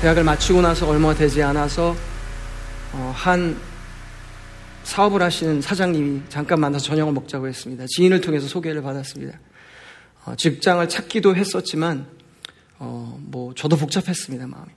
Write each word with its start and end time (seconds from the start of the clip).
대학을 0.00 0.24
마치고 0.24 0.62
나서 0.62 0.88
얼마 0.88 1.12
되지 1.14 1.42
않아서 1.42 1.94
어, 2.94 3.12
한 3.14 3.54
사업을 4.82 5.20
하시는 5.20 5.60
사장님이 5.60 6.22
잠깐 6.30 6.58
만나서 6.58 6.86
저녁을 6.86 7.12
먹자고 7.12 7.46
했습니다. 7.46 7.84
지인을 7.86 8.22
통해서 8.22 8.48
소개를 8.48 8.80
받았습니다. 8.80 9.38
어, 10.24 10.34
직장을 10.36 10.88
찾기도 10.88 11.36
했었지만 11.36 12.06
어, 12.78 13.18
뭐 13.20 13.54
저도 13.54 13.76
복잡했습니다 13.76 14.46
마음이. 14.46 14.70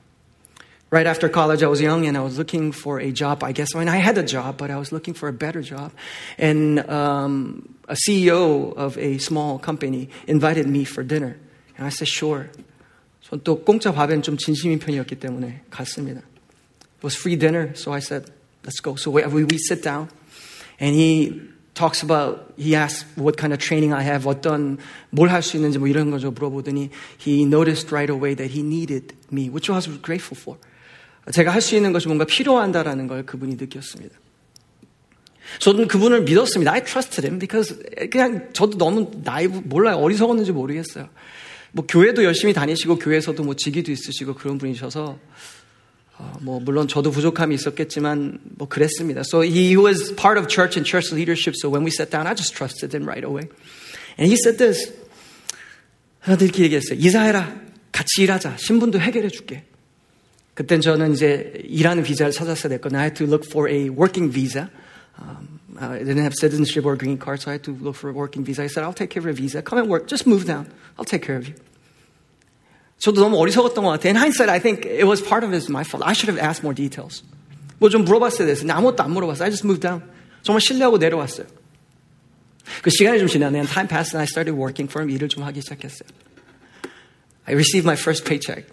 Right 0.91 1.07
after 1.07 1.31
college, 1.31 1.63
I 1.63 1.69
was 1.69 1.81
young 1.81 2.05
and 2.05 2.17
I 2.17 2.23
was 2.23 2.37
looking 2.37 2.75
for 2.77 2.99
a 3.01 3.13
job. 3.13 3.45
I 3.45 3.53
guess 3.53 3.73
I 3.73 3.79
mean 3.79 3.87
I 3.87 4.01
had 4.03 4.19
a 4.19 4.27
job, 4.27 4.57
but 4.57 4.69
I 4.69 4.77
was 4.77 4.91
looking 4.91 5.15
for 5.17 5.29
a 5.29 5.33
better 5.33 5.63
job. 5.63 5.93
And 6.37 6.83
um, 6.89 7.77
a 7.87 7.95
CEO 7.95 8.75
of 8.75 8.97
a 8.97 9.19
small 9.19 9.57
company 9.57 10.09
invited 10.27 10.67
me 10.67 10.83
for 10.83 11.01
dinner, 11.01 11.37
and 11.77 11.87
I 11.87 11.89
said 11.89 12.09
sure. 12.09 12.49
전또 13.33 13.63
공짜 13.63 13.91
밥엔 13.91 14.21
좀 14.21 14.37
진심인 14.37 14.77
편이었기 14.77 15.15
때문에 15.15 15.63
갔습니다. 15.71 16.21
It 16.21 17.03
was 17.03 17.17
free 17.17 17.37
dinner, 17.37 17.73
so 17.75 17.91
I 17.91 17.99
said, 17.99 18.31
let's 18.63 18.79
go. 18.81 18.95
So 18.95 19.09
we, 19.09 19.23
we 19.43 19.57
sit 19.57 19.81
down, 19.81 20.09
and 20.79 20.95
he 20.95 21.41
talks 21.73 22.03
about, 22.03 22.53
he 22.57 22.75
asks 22.75 23.05
what 23.17 23.35
kind 23.35 23.51
of 23.51 23.59
training 23.59 23.91
I 23.91 24.03
have, 24.03 24.29
어떤, 24.29 24.77
뭘 25.09 25.29
할 25.29 25.41
수 25.41 25.57
있는지 25.57 25.79
뭐 25.79 25.87
이런 25.87 26.11
거죠 26.11 26.29
물어보더니, 26.31 26.91
he 27.19 27.41
noticed 27.43 27.91
right 27.91 28.11
away 28.11 28.35
that 28.35 28.53
he 28.53 28.61
needed 28.61 29.15
me, 29.31 29.49
which 29.49 29.71
I 29.71 29.75
was 29.75 29.89
grateful 30.01 30.39
for. 30.39 30.59
제가 31.31 31.51
할 31.51 31.61
수 31.61 31.75
있는 31.75 31.91
것이 31.91 32.07
뭔가 32.07 32.25
필요한다라는 32.25 33.07
걸 33.07 33.25
그분이 33.25 33.55
느꼈습니다. 33.55 34.15
저는 35.59 35.87
그분을 35.87 36.23
믿었습니다. 36.23 36.71
I 36.71 36.83
trusted 36.83 37.25
him 37.25 37.39
because 37.39 37.75
그냥 38.11 38.49
저도 38.53 38.77
너무 38.77 39.09
나이 39.23 39.47
몰라요. 39.47 39.97
어리석었는지 39.97 40.51
모르겠어요. 40.51 41.09
뭐 41.73 41.85
교회도 41.87 42.23
열심히 42.23 42.53
다니시고 42.53 42.99
교회에서도 42.99 43.43
뭐 43.43 43.55
직위도 43.55 43.91
있으시고 43.91 44.35
그런 44.35 44.57
분이셔서 44.59 45.19
어, 46.19 46.37
뭐 46.41 46.59
물론 46.59 46.87
저도 46.87 47.09
부족함이 47.09 47.55
있었겠지만 47.55 48.39
뭐 48.43 48.67
그랬습니다. 48.67 49.21
So 49.21 49.41
he 49.41 49.75
was 49.75 50.15
part 50.15 50.39
of 50.39 50.47
church 50.47 50.77
and 50.77 50.87
church 50.87 51.13
leadership. 51.13 51.55
So 51.59 51.69
when 51.69 51.83
we 51.83 51.89
sat 51.89 52.11
down, 52.11 52.27
I 52.27 52.35
just 52.35 52.55
trusted 52.55 52.95
him 52.95 53.09
right 53.09 53.25
away. 53.25 53.49
And 54.19 54.29
he 54.29 54.37
said 54.37 54.57
this. 54.57 54.93
하나도 56.19 56.45
이렇게 56.45 56.63
얘기했어요. 56.63 56.99
이사해라. 56.99 57.55
같이 57.91 58.21
일하자. 58.21 58.57
신분도 58.57 58.99
해결해 58.99 59.29
줄게. 59.29 59.65
그땐 60.53 60.81
저는 60.81 61.13
이제 61.13 61.53
일하는 61.65 62.03
비자를 62.03 62.31
찾았어야 62.31 62.69
됐거든요. 62.69 62.99
I 62.99 63.05
had 63.05 63.17
to 63.17 63.25
look 63.25 63.49
for 63.49 63.67
a 63.67 63.89
working 63.89 64.31
visa. 64.31 64.69
Um, 65.19 65.52
I 65.78 65.98
didn't 65.98 66.18
have 66.18 66.34
citizenship 66.34 66.84
or 66.84 66.96
green 66.96 67.18
card, 67.18 67.40
so 67.40 67.50
I 67.50 67.54
had 67.54 67.64
to 67.64 67.72
look 67.72 67.94
for 67.94 68.10
a 68.10 68.12
working 68.12 68.44
visa. 68.44 68.62
I 68.62 68.66
said, 68.66 68.82
I'll 68.84 68.92
take 68.92 69.10
care 69.10 69.20
of 69.20 69.26
your 69.26 69.34
visa. 69.34 69.62
Come 69.62 69.78
and 69.78 69.88
work. 69.88 70.06
Just 70.08 70.26
move 70.26 70.44
down. 70.44 70.66
I'll 70.98 71.04
take 71.04 71.22
care 71.22 71.36
of 71.36 71.46
you. 71.46 71.54
저도 72.98 73.20
너무 73.20 73.36
어리석었던 73.38 73.84
것 73.84 73.90
같아요. 73.90 74.10
In 74.10 74.16
hindsight, 74.16 74.48
I 74.48 74.58
think 74.58 74.84
it 74.84 75.06
was 75.06 75.22
part 75.22 75.44
of 75.44 75.52
it 75.52 75.68
my 75.70 75.84
fault. 75.84 76.02
I 76.04 76.14
should 76.14 76.28
have 76.28 76.38
asked 76.38 76.64
more 76.64 76.74
details. 76.74 77.22
뭐 77.78 77.88
좀 77.90 78.04
물어봤어야 78.04 78.46
됐어요. 78.46 78.66
근데 78.66 78.72
아무것도 78.72 79.04
안 79.04 79.12
물어봤어요. 79.12 79.44
I 79.44 79.50
just 79.50 79.64
moved 79.64 79.80
down. 79.80 80.02
정말 80.42 80.60
신뢰하고 80.60 80.98
내려왔어요. 80.98 81.46
그 82.82 82.90
시간이 82.90 83.18
좀 83.20 83.28
지나면 83.28 83.66
time 83.66 83.88
passed 83.88 84.16
and 84.16 84.20
I 84.20 84.26
started 84.26 84.58
working 84.58 84.90
for 84.90 85.02
him. 85.02 85.14
일을 85.14 85.28
좀 85.28 85.44
하기 85.44 85.60
시작했어요. 85.60 86.08
I 87.46 87.54
received 87.54 87.86
my 87.86 87.94
first 87.96 88.24
paycheck. 88.24 88.66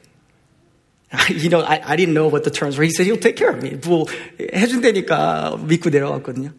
You 1.30 1.50
know, 1.50 1.62
I, 1.62 1.80
I 1.86 1.96
didn't 1.96 2.14
know 2.14 2.28
what 2.28 2.44
the 2.44 2.52
terms 2.52 2.78
were. 2.78 2.84
He 2.84 2.92
said 2.92 3.06
he'll 3.06 3.22
take 3.22 3.38
care 3.38 3.54
of 3.54 3.62
me. 3.62 3.78
뭐 3.86 4.06
해준다니까 4.42 5.58
믿고 5.66 5.90
내려왔거든요. 5.90 6.52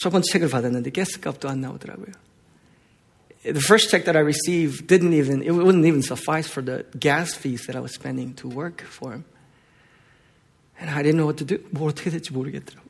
첫 0.00 0.10
번째 0.10 0.30
책을 0.32 0.48
받았는데 0.48 0.90
가스값도 0.90 1.48
안 1.48 1.60
나오더라고요. 1.60 2.12
The 3.42 3.62
first 3.62 3.90
check 3.90 4.04
that 4.06 4.16
I 4.16 4.22
received 4.22 4.88
didn't 4.88 5.14
even, 5.14 5.42
it 5.42 5.52
wouldn't 5.52 5.86
even 5.86 6.02
suffice 6.02 6.50
for 6.50 6.64
the 6.64 6.84
gas 6.98 7.34
fees 7.34 7.66
that 7.66 7.76
I 7.76 7.80
was 7.80 7.94
spending 7.94 8.34
to 8.42 8.48
work 8.48 8.82
for 8.82 9.12
him. 9.12 9.24
And 10.80 10.90
I 10.90 11.02
didn't 11.02 11.16
know 11.16 11.26
what 11.26 11.38
to 11.38 11.46
do. 11.46 11.62
뭐 11.70 11.88
어떻게 11.88 12.10
될지 12.10 12.32
모르겠더라고요. 12.32 12.86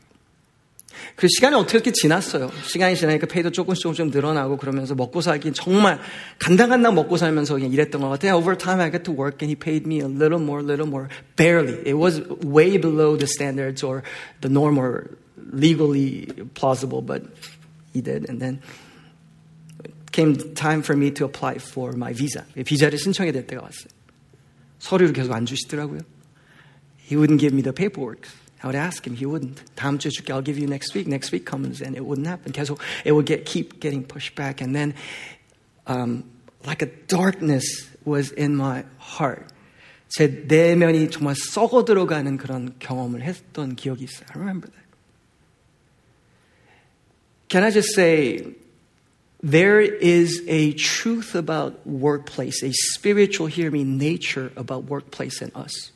그 1.15 1.29
시간이 1.29 1.55
어떻게 1.55 1.93
지났어요. 1.93 2.51
시간이 2.65 2.97
지나니까 2.97 3.27
페이도 3.27 3.51
조금씩 3.51 3.83
조금씩 3.83 4.11
늘어나고 4.11 4.57
그러면서 4.57 4.95
먹고 4.95 5.21
살기 5.21 5.53
정말 5.53 6.01
간당간당 6.39 6.95
먹고 6.95 7.17
살면서 7.19 7.55
그냥 7.55 7.71
일했던 7.73 8.01
것 8.01 8.09
같아요. 8.09 8.35
Over 8.35 8.57
time 8.57 8.81
I 8.81 8.91
got 8.91 9.05
to 9.05 9.13
work 9.13 9.45
and 9.45 9.51
he 9.51 9.57
paid 9.57 9.87
me 9.87 10.01
a 10.01 10.09
little 10.09 10.41
more, 10.41 10.63
little 10.63 10.89
more. 10.89 11.09
Barely. 11.37 11.77
It 11.87 11.99
was 11.99 12.23
way 12.43 12.79
below 12.79 13.17
the 13.17 13.27
standards 13.27 13.83
or 13.83 14.03
the 14.41 14.49
norm 14.49 14.79
or 14.79 15.19
legally 15.53 16.27
plausible, 16.55 17.03
but 17.03 17.23
he 17.93 18.01
did. 18.01 18.29
And 18.29 18.41
then 18.41 18.61
it 19.85 19.93
came 20.13 20.37
time 20.55 20.83
for 20.83 20.97
me 20.97 21.11
to 21.13 21.25
apply 21.25 21.59
for 21.59 21.93
my 21.93 22.13
visa. 22.13 22.45
비자를 22.55 22.99
신청해야 22.99 23.33
될 23.33 23.47
때가 23.47 23.63
왔어요. 23.63 23.89
서류를 24.79 25.13
계속 25.13 25.33
안 25.33 25.47
주시더라고요. 25.47 26.01
He 26.99 27.17
wouldn't 27.17 27.39
give 27.39 27.55
me 27.55 27.63
the 27.63 27.73
paperwork. 27.73 28.29
I 28.63 28.67
would 28.67 28.77
ask 28.77 29.07
him, 29.07 29.15
he 29.17 29.27
wouldn't. 29.27 29.63
다음 29.77 29.99
주에 29.99 30.11
줄게, 30.11 30.33
I'll 30.33 30.45
give 30.45 30.59
you 30.59 30.67
next 30.67 30.95
week. 30.95 31.07
Next 31.07 31.31
week 31.31 31.47
comes 31.47 31.81
and 31.81 31.97
it 31.97 32.05
wouldn't 32.05 32.27
happen. 32.27 32.53
계속 32.53 32.81
it 33.05 33.13
would 33.13 33.27
get 33.27 33.45
keep 33.45 33.81
getting 33.81 34.03
pushed 34.03 34.35
back, 34.35 34.61
and 34.61 34.75
then 34.75 34.95
um, 35.87 36.25
like 36.65 36.83
a 36.83 36.91
darkness 37.07 37.87
was 38.05 38.33
in 38.33 38.57
my 38.57 38.85
heart. 38.99 39.53
제 40.09 40.45
내면이 40.49 41.11
정말 41.11 41.35
썩어 41.37 41.85
들어가는 41.85 42.37
그런 42.37 42.75
경험을 42.79 43.23
했던 43.23 43.77
기억이 43.77 44.05
있어요. 44.05 44.27
I 44.31 44.41
remember 44.41 44.71
that. 44.71 44.80
Can 47.52 47.66
I 47.66 47.70
just 47.70 47.94
say, 47.94 48.48
there 49.44 49.82
is 49.82 50.42
a 50.48 50.72
truth 50.72 51.36
about 51.36 51.86
workplace, 51.86 52.64
a 52.64 52.72
spiritual, 52.72 53.48
hear 53.48 53.70
me, 53.70 53.84
nature 53.84 54.54
about 54.56 54.86
workplace 54.86 55.42
in 55.42 55.52
us. 55.54 55.92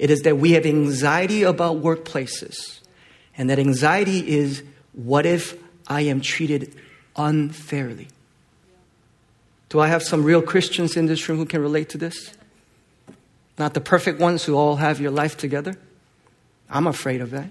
It 0.00 0.10
is 0.10 0.22
that 0.22 0.38
we 0.38 0.54
have 0.54 0.66
anxiety 0.66 1.44
about 1.44 1.76
workplaces. 1.76 2.80
And 3.36 3.48
that 3.50 3.60
anxiety 3.60 4.28
is 4.28 4.64
what 4.94 5.26
if 5.26 5.56
I 5.86 6.00
am 6.00 6.20
treated 6.20 6.74
unfairly? 7.14 8.08
Do 9.68 9.78
I 9.78 9.86
have 9.86 10.02
some 10.02 10.24
real 10.24 10.42
Christians 10.42 10.96
in 10.96 11.06
this 11.06 11.28
room 11.28 11.38
who 11.38 11.46
can 11.46 11.62
relate 11.62 11.90
to 11.90 11.98
this? 11.98 12.36
Not 13.60 13.74
the 13.74 13.80
perfect 13.80 14.18
ones 14.18 14.42
who 14.42 14.56
all 14.56 14.74
have 14.74 15.00
your 15.00 15.12
life 15.12 15.36
together? 15.36 15.78
I'm 16.68 16.88
afraid 16.88 17.20
of 17.20 17.30
that. 17.30 17.48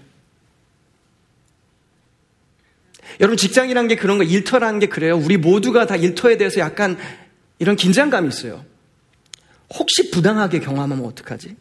여러분, 3.20 3.36
직장이라는 3.36 3.88
게 3.88 3.96
그런 3.96 4.18
거, 4.18 4.24
일터라는 4.24 4.78
게 4.78 4.86
그래요. 4.86 5.16
우리 5.16 5.36
모두가 5.36 5.86
다 5.86 5.96
일터에 5.96 6.36
대해서 6.36 6.60
약간 6.60 6.96
이런 7.58 7.76
긴장감이 7.76 8.28
있어요. 8.28 8.64
혹시 9.74 10.10
부당하게 10.10 10.60
경험하면 10.60 11.04
어떡하지? 11.04 11.56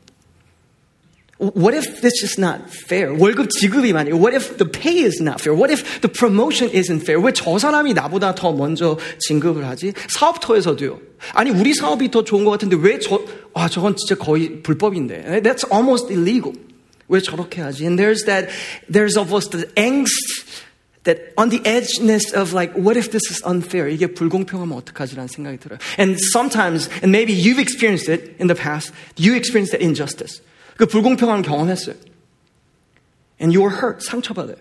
What 1.39 1.77
if 1.77 2.01
this 2.01 2.23
is 2.23 2.39
not 2.39 2.63
fair? 2.71 3.13
월급 3.15 3.51
지급이 3.51 3.93
만약 3.93 4.13
What 4.15 4.33
if 4.35 4.57
the 4.57 4.71
pay 4.71 5.05
is 5.05 5.21
not 5.21 5.39
fair? 5.39 5.55
What 5.55 5.71
if 5.71 6.01
the 6.01 6.11
promotion 6.11 6.73
isn't 6.73 7.01
fair? 7.03 7.23
왜 7.23 7.31
저 7.31 7.59
사람이 7.59 7.93
나보다 7.93 8.33
더 8.33 8.53
먼저 8.53 8.97
진급을 9.19 9.63
하지? 9.67 9.93
사업터에서도요. 10.09 10.99
아니 11.33 11.51
우리 11.51 11.75
사업이 11.75 12.09
더 12.09 12.23
좋은 12.23 12.43
것 12.43 12.49
같은데 12.51 12.75
왜 12.79 12.97
저? 12.97 13.23
아 13.53 13.69
저건 13.69 13.95
진짜 13.95 14.15
거의 14.15 14.63
불법인데. 14.63 15.41
That's 15.43 15.71
almost 15.71 16.11
illegal. 16.11 16.53
왜 17.07 17.21
저렇게 17.21 17.61
하지? 17.61 17.85
And 17.85 18.01
there's 18.01 18.25
that 18.25 18.49
there's 18.91 19.15
almost 19.15 19.51
the 19.51 19.67
angst 19.75 20.65
that 21.06 21.32
on 21.36 21.48
the 21.48 21.58
edgeness 21.60 22.32
of 22.32 22.52
like, 22.52 22.72
what 22.74 22.96
if 22.96 23.10
this 23.10 23.30
is 23.30 23.42
unfair? 23.44 23.88
이게 23.88 24.06
불공평하면 24.06 24.76
어떡하지라는 24.78 25.28
생각이 25.28 25.58
들어요. 25.58 25.78
And 25.98 26.18
sometimes, 26.32 26.88
and 27.02 27.10
maybe 27.10 27.32
you've 27.32 27.58
experienced 27.58 28.08
it 28.08 28.36
in 28.38 28.46
the 28.46 28.54
past, 28.54 28.92
you 29.16 29.34
experienced 29.34 29.72
that 29.72 29.82
injustice. 29.82 30.42
그 30.76 30.86
불공평한 30.86 31.42
경험했어요. 31.42 31.96
And 33.40 33.52
you 33.52 33.62
were 33.62 33.74
hurt, 33.74 34.00
상처받아요. 34.06 34.56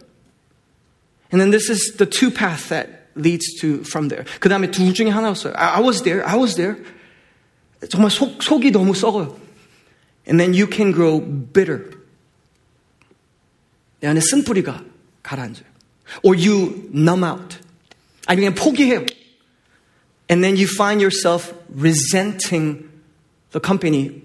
And 1.32 1.40
then 1.40 1.52
this 1.52 1.70
is 1.70 1.96
the 1.98 2.06
two 2.06 2.32
paths 2.32 2.70
that 2.70 3.08
leads 3.16 3.46
to 3.62 3.84
from 3.84 4.10
there. 4.10 4.26
그 4.40 4.50
다음에 4.50 4.72
둘 4.72 4.94
중에 4.94 5.10
하나였어요. 5.10 5.54
I, 5.56 5.78
I 5.78 5.82
was 5.82 6.02
there, 6.02 6.26
I 6.26 6.38
was 6.38 6.56
there. 6.56 6.78
정말 7.90 8.10
속, 8.10 8.42
속이 8.42 8.72
너무 8.72 8.94
썩어요. 8.94 9.40
And 10.28 10.40
then 10.40 10.54
you 10.54 10.68
can 10.68 10.92
grow 10.92 11.22
bitter. 11.22 11.92
내 14.00 14.08
안에 14.08 14.20
쓴뿌리가 14.20 14.84
가라앉아요. 15.24 15.72
Or 16.24 16.36
you 16.36 16.90
numb 16.94 17.24
out. 17.24 17.58
아니 18.28 18.42
그냥 18.42 18.56
포기해요. 18.56 19.06
And 20.30 20.44
then 20.44 20.56
you 20.56 20.68
find 20.68 21.02
yourself 21.02 21.54
resenting 21.70 22.90
the 23.52 23.60
company 23.60 24.24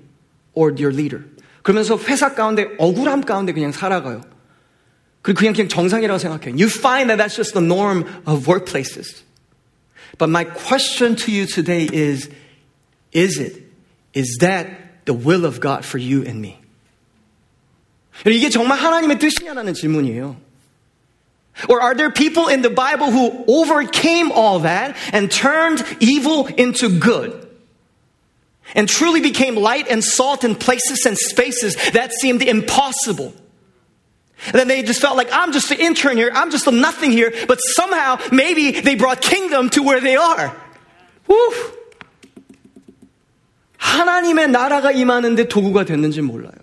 or 0.54 0.70
your 0.70 0.92
leader. 0.92 1.24
그러면서 1.62 1.98
회사 1.98 2.34
가운데 2.34 2.68
억울함 2.78 3.22
가운데 3.22 3.52
그냥 3.52 3.72
살아가요. 3.72 4.22
그리고 5.22 5.40
그냥 5.40 5.54
그냥 5.54 5.68
정상이라고 5.68 6.18
생각해요. 6.18 6.54
You 6.54 6.68
find 6.68 7.10
that 7.10 7.18
that's 7.18 7.34
just 7.34 7.54
the 7.54 7.64
norm 7.64 8.04
of 8.26 8.46
workplaces. 8.46 9.22
But 10.18 10.30
my 10.30 10.44
question 10.44 11.16
to 11.16 11.32
you 11.32 11.46
today 11.46 11.88
is, 11.92 12.30
is 13.12 13.38
it? 13.38 13.66
Is 14.14 14.38
that 14.40 15.04
the 15.04 15.12
will 15.12 15.44
of 15.44 15.60
God 15.60 15.84
for 15.84 15.98
you 15.98 16.22
and 16.22 16.40
me? 16.40 16.58
이게 18.24 18.48
정말 18.48 18.78
하나님의 18.78 19.18
뜻이냐라는 19.18 19.74
질문이에요. 19.74 20.36
Or 21.68 21.80
are 21.80 21.94
there 21.94 22.10
people 22.10 22.48
in 22.48 22.62
the 22.62 22.70
Bible 22.70 23.10
who 23.10 23.44
overcame 23.48 24.30
all 24.30 24.60
that 24.60 24.96
and 25.12 25.30
turned 25.30 25.84
evil 26.00 26.46
into 26.46 26.98
good? 26.98 27.46
and 28.74 28.88
truly 28.88 29.20
became 29.20 29.56
light 29.56 29.88
and 29.88 30.02
salt 30.02 30.44
in 30.44 30.54
places 30.54 31.06
and 31.06 31.16
spaces 31.16 31.76
that 31.92 32.12
seemed 32.12 32.42
impossible. 32.42 33.32
And 34.46 34.54
then 34.54 34.68
they 34.68 34.82
just 34.82 35.00
felt 35.00 35.16
like, 35.16 35.28
I'm 35.32 35.52
just 35.52 35.70
an 35.70 35.78
intern 35.78 36.16
here, 36.16 36.30
I'm 36.34 36.50
just 36.50 36.66
a 36.66 36.70
nothing 36.70 37.10
here, 37.10 37.32
but 37.48 37.58
somehow 37.58 38.18
maybe 38.32 38.72
they 38.72 38.94
brought 38.94 39.20
kingdom 39.20 39.70
to 39.70 39.82
where 39.82 40.00
they 40.00 40.16
are. 40.16 40.54
Woo! 41.26 41.52
하나님의 43.78 44.48
나라가 44.48 44.90
임하는데 44.90 45.48
도구가 45.48 45.84
됐는지 45.84 46.20
몰라요. 46.20 46.59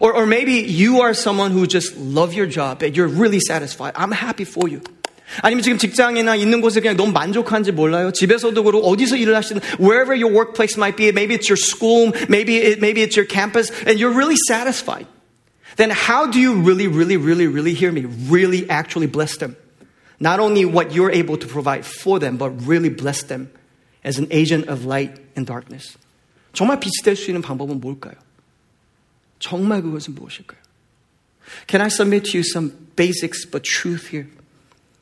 Or, 0.00 0.12
or 0.12 0.26
maybe 0.26 0.54
you 0.54 1.00
are 1.02 1.14
someone 1.14 1.50
who 1.52 1.66
just 1.66 1.96
love 1.96 2.34
your 2.34 2.46
job 2.46 2.82
and 2.82 2.96
you're 2.96 3.06
really 3.06 3.40
satisfied. 3.40 3.92
I'm 3.96 4.12
happy 4.12 4.44
for 4.44 4.68
you. 4.68 4.80
아니면 5.42 5.62
지금 5.62 5.78
직장이나 5.78 6.36
있는 6.36 6.60
곳에 6.60 6.80
그냥 6.80 6.96
너무 6.96 7.12
만족한지 7.12 7.72
몰라요. 7.72 8.12
집에서도 8.12 8.62
그렇고 8.62 8.86
어디서 8.86 9.16
일을 9.16 9.34
하시든 9.34 9.60
wherever 9.80 10.14
your 10.14 10.32
workplace 10.32 10.76
might 10.76 10.96
be, 10.96 11.08
maybe 11.08 11.34
it's 11.34 11.48
your 11.48 11.56
school, 11.56 12.12
maybe 12.28 12.56
it, 12.56 12.80
maybe 12.80 13.02
it's 13.02 13.16
your 13.16 13.26
campus, 13.26 13.70
and 13.86 13.98
you're 13.98 14.14
really 14.14 14.36
satisfied. 14.48 15.06
Then 15.76 15.90
how 15.90 16.30
do 16.30 16.38
you 16.38 16.54
really, 16.54 16.86
really, 16.86 17.16
really, 17.16 17.46
really 17.46 17.74
hear 17.74 17.90
me? 17.90 18.06
Really 18.28 18.68
actually 18.70 19.06
bless 19.06 19.38
them. 19.38 19.56
Not 20.20 20.38
only 20.38 20.64
what 20.64 20.94
you're 20.94 21.10
able 21.10 21.36
to 21.38 21.48
provide 21.48 21.84
for 21.84 22.18
them, 22.20 22.36
but 22.36 22.50
really 22.66 22.88
bless 22.88 23.24
them 23.24 23.50
as 24.04 24.18
an 24.18 24.28
agent 24.30 24.68
of 24.68 24.84
light 24.84 25.18
and 25.34 25.46
darkness. 25.46 25.96
정말 26.52 26.78
빛이 26.78 27.02
될 27.02 27.16
수 27.16 27.30
있는 27.30 27.42
방법은 27.42 27.80
뭘까요? 27.80 28.14
정말 29.38 29.82
그것은 29.82 30.14
무엇일까요? 30.14 30.62
Can 31.68 31.80
I 31.80 31.88
submit 31.88 32.30
to 32.30 32.38
you 32.38 32.44
some 32.44 32.72
basics 32.96 33.44
but 33.44 33.64
truth 33.64 34.08
here? 34.08 34.28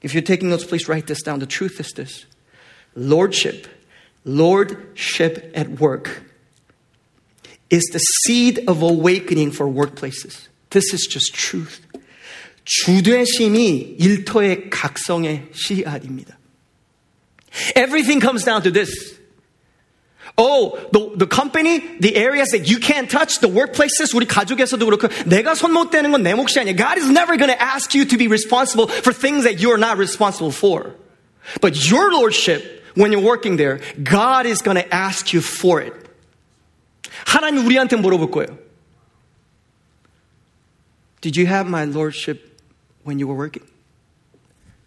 If 0.02 0.14
you're 0.14 0.22
taking 0.22 0.49
notes, 0.49 0.64
please 0.64 0.88
write 0.88 1.06
this 1.06 1.22
down. 1.22 1.38
The 1.38 1.46
truth 1.46 1.78
is 1.78 1.93
this 1.94 2.26
Lordship, 2.96 3.69
Lordship 4.25 5.52
at 5.54 5.81
work 5.81 6.22
is 7.70 7.84
the 7.93 7.99
seed 7.99 8.64
of 8.69 8.82
awakening 8.82 9.52
for 9.52 9.66
workplaces. 9.66 10.49
This 10.70 10.93
is 10.93 11.06
just 11.08 11.32
truth. 11.34 11.81
주되심이 12.64 13.96
일터의 13.99 14.70
각성의 14.70 15.49
씨앗입니다. 15.52 16.38
Everything 17.75 18.20
comes 18.20 18.44
down 18.44 18.62
to 18.62 18.70
this. 18.70 19.15
Oh, 20.38 20.78
the, 20.93 21.16
the 21.16 21.26
company, 21.26 21.81
the 21.99 22.16
areas 22.16 22.50
that 22.50 22.66
you 22.69 22.78
can't 22.78 23.10
touch, 23.10 23.40
the 23.40 23.49
workplaces, 23.49 24.14
우리 24.14 24.26
가족에서도 24.26 24.78
그렇고, 24.87 25.08
내가 25.26 25.54
손 25.54 25.72
못 25.72 25.90
대는 25.90 26.10
건 26.10 26.22
내 26.22 26.34
몫이 26.34 26.58
아니야. 26.58 26.75
God 26.76 26.96
is 26.99 27.10
never 27.10 27.37
going 27.37 27.50
to 27.50 27.60
ask 27.60 27.94
you 27.94 28.04
to 28.06 28.16
be 28.16 28.28
responsible 28.28 28.87
for 28.88 29.12
things 29.12 29.44
that 29.44 29.60
you're 29.60 29.76
not 29.78 29.99
responsible 29.99 30.52
for. 30.52 30.94
But 31.60 31.90
your 31.90 32.12
lordship, 32.12 32.82
when 32.94 33.12
you're 33.12 33.20
working 33.20 33.56
there, 33.56 33.81
God 34.02 34.46
is 34.46 34.62
going 34.62 34.76
to 34.76 34.87
ask 34.94 35.32
you 35.34 35.40
for 35.43 35.81
it. 35.82 35.93
하나님 37.26 37.66
우리한테 37.66 37.96
물어볼 37.96 38.31
거예요. 38.31 38.56
Did 41.20 41.37
you 41.37 41.46
have 41.46 41.69
my 41.69 41.84
lordship 41.84 42.58
when 43.04 43.19
you 43.19 43.26
were 43.28 43.37
working? 43.37 43.66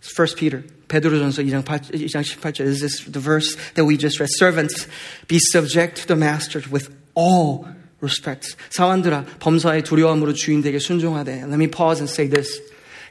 First 0.01 0.37
Peter, 0.37 0.65
베드로전서 0.89 1.43
2장, 1.43 1.65
8, 1.65 1.93
2장 1.93 2.23
18절. 2.23 2.65
This 2.65 2.83
is 2.83 3.05
the 3.13 3.21
verse 3.21 3.57
that 3.75 3.87
we 3.87 3.97
just 3.97 4.19
read. 4.19 4.31
Servants, 4.39 4.89
be 5.29 5.39
subject 5.39 6.01
to 6.03 6.07
the 6.07 6.19
master 6.19 6.63
with 6.71 6.91
all 7.15 7.67
respect. 8.01 8.57
사환들아, 8.71 9.27
범사의 9.39 9.85
두려움으로 9.85 10.33
주인에게 10.33 10.79
순종하되. 10.79 11.45
Let 11.45 11.59
me 11.59 11.69
pause 11.69 12.01
and 12.01 12.11
say 12.11 12.29
this. 12.29 12.61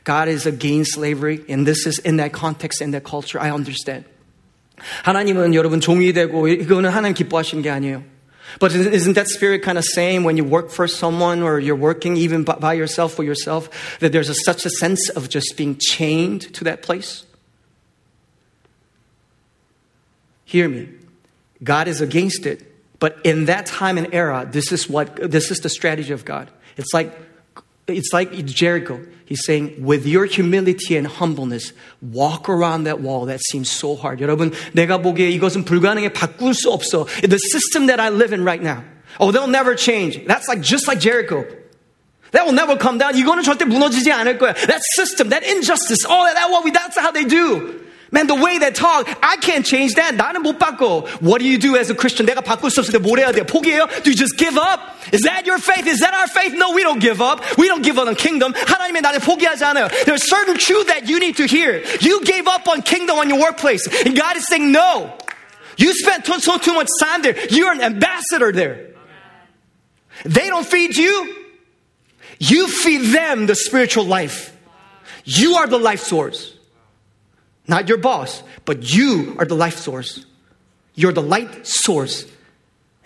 God 0.03 0.29
is 0.29 0.47
against 0.47 0.95
slavery, 0.95 1.45
and 1.49 1.65
this 1.67 1.85
is 1.85 2.01
in 2.03 2.17
that 2.17 2.33
context, 2.33 2.81
in 2.81 2.91
that 2.91 3.05
culture. 3.07 3.39
I 3.39 3.51
understand. 3.51 4.05
하나님은 5.03 5.53
여러분 5.53 5.79
종이 5.79 6.11
되고 6.13 6.47
이거는 6.47 6.89
하나님 6.89 7.13
기뻐하신 7.13 7.61
게 7.61 7.69
아니에요. 7.69 8.03
But 8.59 8.73
isn't 8.73 9.13
that 9.13 9.27
spirit 9.27 9.61
kind 9.61 9.77
of 9.77 9.83
same 9.83 10.23
when 10.23 10.37
you 10.37 10.43
work 10.43 10.71
for 10.71 10.87
someone 10.87 11.43
or 11.43 11.59
you're 11.59 11.75
working 11.75 12.17
even 12.17 12.43
by 12.43 12.73
yourself 12.73 13.13
for 13.13 13.23
yourself 13.23 13.99
that 13.99 14.11
there's 14.11 14.29
a, 14.29 14.35
such 14.35 14.65
a 14.65 14.69
sense 14.69 15.09
of 15.09 15.29
just 15.29 15.55
being 15.55 15.77
chained 15.79 16.53
to 16.55 16.63
that 16.63 16.81
place? 16.81 17.25
Hear 20.45 20.67
me. 20.67 20.89
God 21.63 21.87
is 21.87 22.01
against 22.01 22.45
it. 22.45 22.65
But 22.99 23.17
in 23.23 23.45
that 23.45 23.65
time 23.65 23.97
and 23.97 24.13
era, 24.13 24.47
this 24.49 24.71
is 24.71 24.89
what 24.89 25.15
this 25.15 25.51
is 25.51 25.59
the 25.59 25.69
strategy 25.69 26.11
of 26.11 26.25
God. 26.25 26.49
It's 26.75 26.93
like 26.93 27.17
it's 27.87 28.11
like 28.13 28.31
Jericho. 28.45 29.05
He's 29.28 29.44
saying, 29.44 29.82
with 29.82 30.06
your 30.06 30.26
humility 30.26 30.96
and 30.96 31.06
humbleness, 31.06 31.72
walk 32.02 32.48
around 32.48 32.84
that 32.84 33.00
wall 33.00 33.26
that 33.26 33.40
seems 33.40 33.70
so 33.70 33.96
hard. 33.96 34.20
여러분, 34.20 34.52
내가 34.74 35.00
보기에 35.00 35.30
이것은 35.30 35.64
불가능해 35.64 36.12
바꿀 36.12 36.54
수 36.54 36.70
없어. 36.70 37.06
The 37.22 37.38
system 37.38 37.86
that 37.86 38.00
I 38.00 38.10
live 38.10 38.32
in 38.34 38.44
right 38.44 38.62
now. 38.62 38.84
Oh, 39.18 39.30
they'll 39.30 39.46
never 39.46 39.74
change. 39.74 40.20
That's 40.26 40.48
like 40.48 40.60
just 40.60 40.86
like 40.86 41.00
Jericho. 41.00 41.44
That 42.32 42.44
will 42.44 42.52
never 42.52 42.76
come 42.76 42.98
down. 42.98 43.14
이거는 43.14 43.44
절대 43.44 43.64
무너지지 43.64 44.10
않을 44.10 44.38
거야. 44.38 44.54
That 44.66 44.82
system, 44.96 45.30
that 45.30 45.44
injustice, 45.44 46.04
all 46.04 46.24
that, 46.24 46.34
that 46.34 46.50
what 46.50 46.64
we, 46.64 46.72
that's 46.72 46.98
how 46.98 47.12
they 47.12 47.24
do. 47.24 47.80
Man, 48.10 48.28
the 48.28 48.36
way 48.36 48.58
they 48.58 48.70
talk, 48.70 49.08
I 49.22 49.36
can't 49.38 49.66
change 49.66 49.94
that. 49.94 50.14
나는 50.14 50.42
못 50.44 50.56
바꿔. 50.56 51.04
What 51.20 51.40
do 51.40 51.48
you 51.48 51.58
do 51.58 51.76
as 51.76 51.90
a 51.90 51.96
Christian? 51.96 52.26
내가 52.28 52.42
바꿀 52.42 52.70
수 52.70 52.80
없을 52.80 52.92
때뭘 52.92 53.18
해야 53.18 53.32
돼? 53.32 53.42
포기해요? 53.42 53.88
Do 54.04 54.10
you 54.10 54.16
just 54.16 54.36
give 54.38 54.56
up? 54.56 54.80
Is 55.10 55.22
that 55.22 55.46
your 55.46 55.58
faith? 55.58 55.86
Is 55.88 55.98
that 55.98 56.14
our 56.14 56.28
faith? 56.28 56.54
No, 56.54 56.70
we 56.70 56.84
don't 56.84 57.00
give 57.00 57.20
up. 57.20 57.42
We 57.58 57.66
don't 57.66 57.82
give 57.82 57.98
up 57.98 58.06
on 58.06 58.14
kingdom. 58.14 58.52
하나님의 58.54 59.02
나를 59.02 59.18
포기하지 59.18 59.64
않아요. 59.64 59.88
There's 60.04 60.22
certain 60.30 60.56
truth 60.56 60.86
that 60.86 61.08
you 61.08 61.18
need 61.18 61.36
to 61.38 61.46
hear. 61.46 61.82
You 62.00 62.22
gave 62.22 62.46
up 62.46 62.68
on 62.68 62.82
kingdom 62.82 63.18
on 63.18 63.28
your 63.28 63.40
workplace. 63.40 63.82
And 64.06 64.14
God 64.14 64.36
is 64.36 64.46
saying, 64.46 64.70
no. 64.70 65.10
You 65.76 65.92
spent 65.92 66.24
so 66.26 66.58
too 66.58 66.74
much 66.74 66.88
time 67.00 67.22
there. 67.22 67.34
You're 67.50 67.72
an 67.72 67.80
ambassador 67.80 68.52
there. 68.52 68.94
They 70.24 70.46
don't 70.48 70.66
feed 70.66 70.96
you. 70.96 71.34
You 72.38 72.68
feed 72.68 73.12
them 73.12 73.46
the 73.46 73.56
spiritual 73.56 74.04
life. 74.04 74.56
You 75.24 75.56
are 75.56 75.66
the 75.66 75.78
life 75.78 76.00
source. 76.00 76.54
Not 77.68 77.88
your 77.88 77.98
boss, 77.98 78.42
but 78.64 78.94
you 78.94 79.36
are 79.38 79.46
the 79.46 79.56
life 79.56 79.78
source. 79.78 80.26
You're 80.94 81.12
the 81.12 81.22
light 81.22 81.66
source 81.66 82.26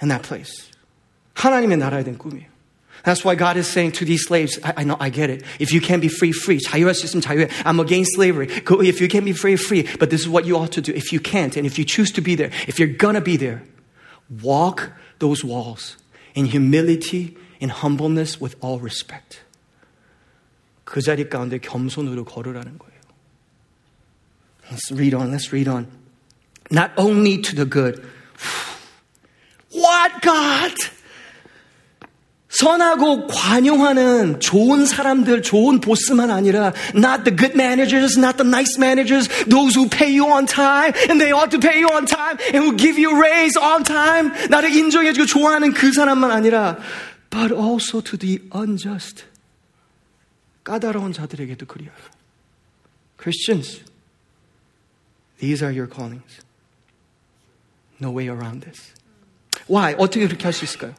in 0.01 0.09
that 0.09 0.23
place. 0.23 0.71
하나님의 1.35 1.79
나라에 1.79 2.05
된 2.05 2.19
꿈이에요. 2.19 2.47
That's 3.05 3.25
why 3.25 3.37
God 3.37 3.57
is 3.57 3.69
saying 3.69 3.93
to 3.93 4.05
these 4.05 4.27
slaves, 4.27 4.59
I, 4.65 4.75
I, 4.79 4.85
know, 4.85 4.97
I 4.99 5.09
get 5.09 5.31
it. 5.31 5.45
If 5.61 5.73
you 5.73 5.81
can 5.81 6.01
be 6.01 6.09
free, 6.09 6.33
free. 6.33 6.59
자유할 6.59 6.95
수 6.95 7.07
있으면 7.07 7.23
자유해. 7.23 7.49
I'm 7.65 7.81
against 7.81 8.15
slavery. 8.15 8.49
If 8.51 9.01
you 9.01 9.09
can 9.09 9.25
be 9.25 9.33
free, 9.33 9.57
free. 9.57 9.87
But 9.99 10.11
this 10.11 10.21
is 10.21 10.29
what 10.29 10.47
you 10.47 10.57
ought 10.57 10.73
to 10.73 10.81
do. 10.81 10.93
If 10.93 11.13
you 11.13 11.21
can't, 11.21 11.57
and 11.57 11.65
if 11.65 11.79
you 11.79 11.85
choose 11.85 12.11
to 12.13 12.21
be 12.21 12.35
there, 12.35 12.51
if 12.67 12.79
you're 12.79 12.89
gonna 12.89 13.21
be 13.21 13.37
there, 13.37 13.63
walk 14.43 14.91
those 15.21 15.45
walls 15.45 15.97
in 16.35 16.47
humility, 16.47 17.37
in 17.61 17.71
humbleness, 17.71 18.41
with 18.41 18.57
all 18.61 18.81
respect. 18.81 19.41
그 20.85 21.01
자리 21.01 21.29
가운데 21.29 21.59
겸손으로 21.59 22.25
걸으라는 22.25 22.79
거예요. 22.79 22.92
Let's 24.71 24.91
read 24.93 25.15
on. 25.15 25.31
Let's 25.31 25.53
read 25.53 25.69
on. 25.69 25.87
Not 26.71 26.93
only 26.97 27.39
to 27.39 27.57
the 27.57 27.65
good. 27.65 28.03
What 29.73 30.23
God? 30.23 30.75
선하고 32.49 33.27
관용하는 33.27 34.41
좋은 34.41 34.87
사람들, 34.87 35.43
좋은 35.43 35.81
보스만 35.81 36.31
아니라 36.31 36.73
not 36.95 37.25
the 37.25 37.37
good 37.37 37.55
managers, 37.55 38.19
not 38.19 38.37
the 38.39 38.49
nice 38.49 38.79
managers, 38.79 39.29
those 39.47 39.77
who 39.77 39.89
pay 39.89 40.11
you 40.11 40.27
on 40.27 40.47
time 40.47 40.93
and 41.09 41.21
they 41.21 41.31
ought 41.31 41.51
to 41.51 41.61
pay 41.61 41.79
you 41.79 41.89
on 41.93 42.07
time 42.07 42.39
and 42.53 42.65
who 42.65 42.75
give 42.75 42.99
you 42.99 43.21
raise 43.21 43.57
on 43.57 43.85
time. 43.85 44.33
나를 44.49 44.75
인정해주고 44.75 45.27
좋아하는 45.27 45.73
그 45.73 45.93
사람만 45.93 46.31
아니라 46.31 46.79
but 47.31 47.53
also 47.53 48.01
to 48.01 48.17
the 48.17 48.41
unjust. 48.55 49.25
까다로운 50.65 51.13
자들에게도 51.13 51.67
그리하여. 51.67 51.95
Christians, 53.21 53.83
these 55.43 55.63
are 55.63 55.71
your 55.71 55.87
callings. 55.87 56.41
No 58.01 58.11
way 58.11 58.29
around 58.29 58.63
this. 58.63 58.93
Why? 59.67 59.95
어떻게 59.95 60.27
그렇게 60.27 60.45
할 60.45 60.53
수 60.53 60.65
있을까요? 60.65 60.95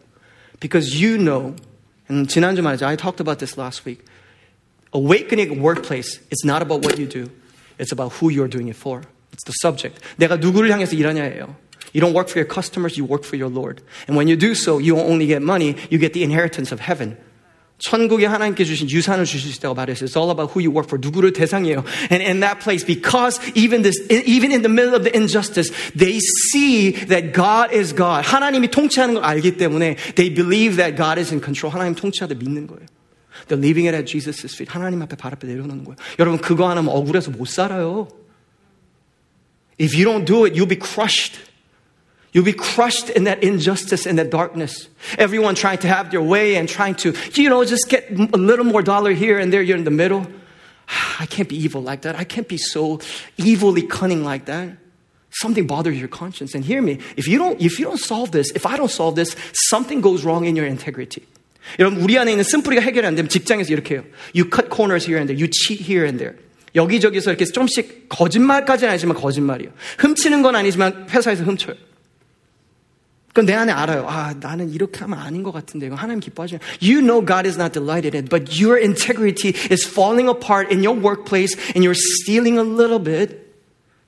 Because 0.60 1.02
you 1.02 1.18
know, 1.18 1.56
and 2.10 2.28
지난주 2.30 2.62
말이죠. 2.62 2.86
I 2.86 2.96
talked 2.96 3.20
about 3.20 3.40
this 3.40 3.58
last 3.58 3.86
week. 3.86 4.04
Awakening 4.92 5.62
workplace, 5.62 6.20
it's 6.32 6.44
not 6.44 6.62
about 6.62 6.84
what 6.84 6.98
you 6.98 7.06
do. 7.06 7.30
It's 7.78 7.92
about 7.92 8.14
who 8.20 8.30
you're 8.30 8.50
doing 8.50 8.68
it 8.68 8.76
for. 8.76 9.04
It's 9.32 9.46
the 9.46 9.54
subject. 9.62 10.02
내가 10.18 10.38
누구를 10.38 10.72
향해서 10.72 10.96
일하냐예요. 10.96 11.56
You 11.94 12.02
don't 12.02 12.14
work 12.14 12.30
for 12.30 12.40
your 12.40 12.48
customers, 12.48 12.98
you 12.98 13.06
work 13.06 13.24
for 13.24 13.38
your 13.38 13.50
Lord. 13.50 13.82
And 14.08 14.18
when 14.18 14.28
you 14.28 14.36
do 14.36 14.54
so, 14.54 14.80
you 14.80 14.96
won't 14.96 15.10
only 15.10 15.26
get 15.26 15.42
money, 15.42 15.76
you 15.90 15.98
get 15.98 16.14
the 16.14 16.24
inheritance 16.24 16.72
of 16.72 16.82
heaven. 16.82 17.18
천국에 17.84 18.26
하나님께 18.26 18.66
주신 18.66 18.90
유산을 18.90 19.24
주실 19.24 19.52
수 19.52 19.58
있다고 19.58 19.74
말했어요. 19.74 20.08
It's 20.08 20.18
all 20.20 20.30
about 20.32 20.52
who 20.52 20.60
you 20.60 20.70
work 20.70 20.88
for. 20.88 21.00
누구를 21.00 21.32
대상이에요. 21.32 21.84
And 22.12 22.22
in 22.22 22.42
that 22.42 22.60
place, 22.60 22.86
because 22.86 23.40
even 23.56 23.84
this, 23.84 23.96
even 24.12 24.52
in 24.52 24.62
the 24.62 24.70
middle 24.70 24.94
of 24.94 25.04
the 25.04 25.16
injustice, 25.16 25.72
they 25.96 26.20
see 26.52 26.92
that 27.08 27.32
God 27.32 27.74
is 27.74 27.96
God. 27.96 28.28
하나님이 28.28 28.68
통치하는 28.70 29.16
걸 29.16 29.24
알기 29.24 29.56
때문에 29.56 29.96
they 30.16 30.34
believe 30.34 30.76
that 30.76 30.98
God 30.98 31.20
is 31.20 31.32
in 31.32 31.40
control. 31.42 31.74
하나님 31.74 31.96
통치하되 31.96 32.36
믿는 32.36 32.68
거예요. 32.68 32.86
They're 33.48 33.58
leaving 33.58 33.88
it 33.88 33.96
at 33.96 34.06
Jesus' 34.06 34.54
feet. 34.54 34.68
하나님 34.70 35.02
앞에 35.02 35.16
발 35.16 35.32
앞에 35.34 35.48
내려놓는 35.48 35.86
거예요. 35.86 35.96
여러분 36.20 36.40
그거 36.40 36.68
안 36.68 36.78
하면 36.78 36.92
억울해서 36.92 37.32
못 37.32 37.48
살아요. 37.48 38.10
If 39.80 39.96
you 39.96 40.04
don't 40.04 40.26
do 40.26 40.44
it, 40.44 40.54
you'll 40.54 40.68
be 40.68 40.78
crushed. 40.78 41.40
You'll 42.34 42.46
be 42.46 42.54
crushed 42.54 43.10
in 43.10 43.24
that 43.24 43.44
injustice 43.44 44.06
and 44.06 44.20
that 44.20 44.30
darkness. 44.30 44.88
Everyone 45.18 45.56
trying 45.56 45.80
to 45.80 45.88
have 45.88 46.12
their 46.12 46.22
way 46.22 46.58
and 46.58 46.70
trying 46.70 46.94
to, 46.96 47.14
you 47.34 47.50
know, 47.50 47.66
just 47.66 47.90
get 47.90 48.12
a 48.12 48.38
little 48.38 48.66
more 48.66 48.84
dollar 48.84 49.14
here 49.14 49.40
and 49.40 49.52
there. 49.52 49.64
You're 49.64 49.78
in 49.78 49.84
the 49.84 49.92
middle. 49.92 50.28
I 51.20 51.26
can't 51.26 51.50
be 51.50 51.56
evil 51.56 51.82
like 51.82 52.02
that. 52.04 52.16
I 52.16 52.24
can't 52.24 52.48
be 52.48 52.58
so 52.58 53.00
evilly 53.40 53.82
cunning 53.82 54.24
like 54.24 54.46
that. 54.46 54.78
Something 55.32 55.66
bothers 55.66 55.98
your 55.98 56.08
conscience. 56.08 56.54
And 56.54 56.64
hear 56.64 56.82
me, 56.82 57.00
if 57.18 57.28
you 57.28 57.38
don't, 57.38 57.60
if 57.62 57.80
you 57.80 57.86
don't 57.86 58.00
solve 58.00 58.32
this, 58.32 58.52
if 58.52 58.66
I 58.66 58.78
don't 58.78 58.92
solve 58.92 59.16
this, 59.16 59.36
something 59.54 60.02
goes 60.02 60.24
wrong 60.24 60.46
in 60.46 60.56
your 60.56 60.66
integrity. 60.66 61.26
여러분, 61.78 62.02
우리 62.02 62.18
안에 62.18 62.32
있는 62.32 62.44
쓴뿌리가 62.44 62.82
해결 62.82 63.06
안 63.06 63.16
되면 63.16 63.30
직장에서 63.30 63.72
이렇게 63.72 63.96
해요. 63.96 64.04
You 64.34 64.50
cut 64.50 64.70
corners 64.70 65.06
here 65.06 65.20
and 65.20 65.30
there. 65.30 65.38
You 65.38 65.50
cheat 65.52 65.82
here 65.82 66.06
and 66.06 66.18
there. 66.18 66.38
여기저기서 66.76 67.32
이렇게 67.32 67.46
좀씩 67.46 68.10
거짓말까지는 68.10 68.92
아니지만 68.92 69.18
거짓말이에요. 69.18 69.72
훔치는 70.00 70.42
건 70.42 70.56
아니지만 70.56 71.08
회사에서 71.10 71.44
훔쳐요. 71.44 71.76
그건 73.34 73.46
내 73.46 73.54
안에 73.54 73.72
알아요. 73.72 74.06
아, 74.08 74.34
나는 74.40 74.70
이렇게 74.72 75.00
하면 75.02 75.20
아닌 75.20 75.44
것 75.44 75.52
같은데. 75.52 75.86
이거 75.86 75.96
하나님 75.96 76.20
기뻐하시면. 76.20 76.60
You 76.82 77.02
know 77.02 77.24
God 77.24 77.48
is 77.48 77.58
not 77.58 77.74
delighted 77.74 78.16
in 78.16 78.26
it, 78.26 78.30
but 78.30 78.60
your 78.60 78.78
integrity 78.78 79.54
is 79.70 79.86
falling 79.86 80.28
apart 80.28 80.72
in 80.72 80.84
your 80.84 80.98
workplace 80.98 81.56
and 81.76 81.84
you're 81.84 81.96
stealing 81.96 82.58
a 82.58 82.64
little 82.64 83.00
bit, 83.00 83.54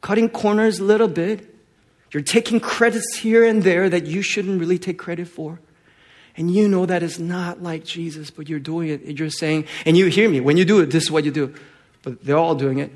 cutting 0.02 0.28
corners 0.28 0.80
a 0.80 0.84
little 0.84 1.08
bit. 1.08 1.48
You're 2.12 2.24
taking 2.24 2.60
credits 2.60 3.16
here 3.16 3.46
and 3.46 3.64
there 3.64 3.90
that 3.90 4.06
you 4.06 4.22
shouldn't 4.22 4.60
really 4.60 4.80
take 4.80 4.98
credit 4.98 5.28
for. 5.28 5.60
And 6.36 6.50
you 6.50 6.68
know 6.68 6.86
that 6.86 7.04
is 7.04 7.20
not 7.20 7.62
like 7.62 7.86
Jesus, 7.86 8.32
but 8.32 8.50
you're 8.50 8.60
doing 8.60 8.90
it. 8.90 9.20
You're 9.20 9.30
saying, 9.30 9.66
and 9.86 9.96
you 9.96 10.08
hear 10.08 10.30
me, 10.30 10.40
when 10.40 10.58
you 10.58 10.66
do 10.66 10.80
it, 10.80 10.88
this 10.92 11.04
is 11.04 11.12
what 11.12 11.24
you 11.26 11.32
do. 11.32 11.54
But 12.04 12.26
they're 12.26 12.38
all 12.38 12.56
doing 12.56 12.80
it. 12.80 12.92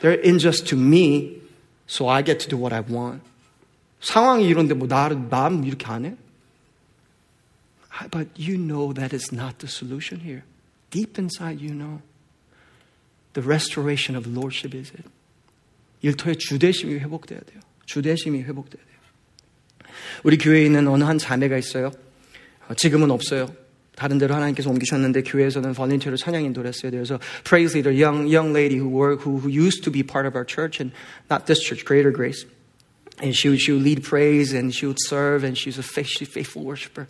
They're 0.00 0.18
unjust 0.20 0.66
to 0.68 0.76
me, 0.76 1.40
so 1.86 2.08
I 2.08 2.22
get 2.22 2.40
to 2.40 2.48
do 2.48 2.56
what 2.56 2.72
I 2.72 2.80
want. 2.80 3.22
상황이 4.00 4.46
이런데 4.46 4.74
뭐 4.74 4.86
나를 4.86 5.28
남 5.28 5.64
이렇게 5.64 5.86
안 5.86 6.04
해? 6.04 6.16
But 8.10 8.30
you 8.38 8.58
know 8.58 8.92
that 8.92 9.14
is 9.14 9.34
not 9.34 9.58
the 9.58 9.68
solution 9.70 10.20
here. 10.20 10.42
Deep 10.90 11.18
inside 11.18 11.64
you 11.64 11.74
know. 11.74 12.02
The 13.32 13.46
restoration 13.46 14.16
of 14.16 14.28
lordship 14.30 14.76
is 14.76 14.92
it. 14.92 15.08
일터의 16.02 16.36
주대심이 16.36 16.94
회복돼야 16.94 17.40
돼요. 17.40 17.60
주대심이 17.86 18.42
회복돼야 18.42 18.82
돼요. 18.84 18.96
우리 20.24 20.36
교회에 20.36 20.64
있는 20.66 20.88
어느 20.88 21.04
한 21.04 21.18
자매가 21.18 21.56
있어요. 21.56 21.90
지금은 22.76 23.10
없어요. 23.10 23.46
다른 23.96 24.18
데로 24.18 24.34
하나님께서 24.34 24.68
옮기셨는데 24.68 25.22
교회에서는 25.22 25.72
volunteer로 25.72 26.16
찬양 26.18 26.44
인도를 26.44 26.68
했어요. 26.68 26.92
There's 26.92 27.10
a 27.10 27.18
praise 27.44 27.74
leader, 27.74 27.90
young 27.90 28.28
young 28.28 28.52
lady 28.52 28.76
who 28.76 28.88
were 28.88 29.16
who, 29.16 29.40
who 29.40 29.48
used 29.48 29.84
to 29.84 29.90
be 29.90 30.02
part 30.02 30.28
of 30.28 30.36
our 30.36 30.44
church 30.44 30.82
and 30.82 30.94
not 31.30 31.46
this 31.46 31.60
church, 31.60 31.84
Greater 31.86 32.12
Grace. 32.12 32.44
And 33.20 33.34
she 33.34 33.48
would, 33.48 33.60
she 33.60 33.72
would 33.72 33.82
lead 33.82 34.04
praise 34.04 34.52
and 34.52 34.74
she 34.74 34.86
would 34.86 34.98
serve 35.00 35.42
and 35.42 35.56
she's 35.56 35.78
a 35.78 35.82
faithful 35.82 36.62
worshiper. 36.62 37.08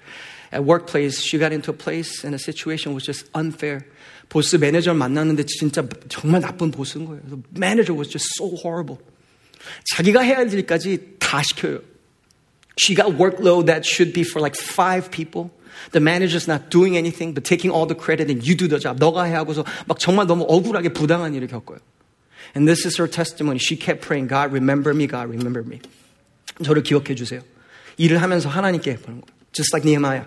At 0.53 0.65
workplace, 0.65 1.21
she 1.21 1.39
got 1.39 1.53
into 1.53 1.71
a 1.71 1.75
place 1.75 2.23
and 2.23 2.35
a 2.35 2.39
situation 2.39 2.95
was 2.95 3.05
just 3.05 3.29
unfair. 3.35 3.85
보스 4.29 4.57
매니저를 4.57 4.95
만났는데 4.99 5.45
진짜 5.47 5.87
정말 6.09 6.41
나쁜 6.41 6.71
보스인 6.71 7.07
거예요. 7.07 7.23
The 7.29 7.43
manager 7.57 7.95
was 7.95 8.09
just 8.09 8.27
so 8.37 8.57
horrible. 8.57 8.99
자기가 9.95 10.21
해야 10.21 10.39
할 10.39 10.53
일까지 10.53 11.17
다 11.19 11.43
시켜요. 11.43 11.81
She 12.79 12.95
got 12.95 13.17
workload 13.17 13.67
that 13.67 13.87
should 13.87 14.13
be 14.13 14.23
for 14.23 14.41
like 14.41 14.57
five 14.57 15.11
people. 15.11 15.51
The 15.93 16.01
manager's 16.01 16.49
not 16.49 16.71
doing 16.71 16.97
anything 16.97 17.35
but 17.35 17.45
taking 17.45 17.71
all 17.71 17.87
the 17.87 17.95
credit 17.95 18.31
and 18.31 18.43
you 18.43 18.55
do 18.55 18.69
the 18.69 18.79
job. 18.79 18.99
너가 18.99 19.25
해 19.25 19.35
하고서 19.35 19.65
막 19.87 19.99
정말 19.99 20.27
너무 20.27 20.45
억울하게 20.49 20.91
부당한 20.91 21.35
일을 21.35 21.49
겪어요. 21.49 21.79
And 22.55 22.67
this 22.67 22.87
is 22.87 22.99
her 22.99 23.11
testimony. 23.11 23.59
She 23.59 23.77
kept 23.77 24.03
praying, 24.03 24.29
God, 24.29 24.53
remember 24.53 24.95
me, 24.95 25.07
God, 25.07 25.29
remember 25.29 25.63
me. 25.63 25.81
저를 26.65 26.83
기억해 26.83 27.15
주세요. 27.15 27.41
일을 27.99 28.23
하면서 28.23 28.49
하나님께 28.49 28.97
보는 28.97 29.21
거예요. 29.21 29.37
Just 29.53 29.75
like 29.75 29.85
Nehemiah. 29.85 30.27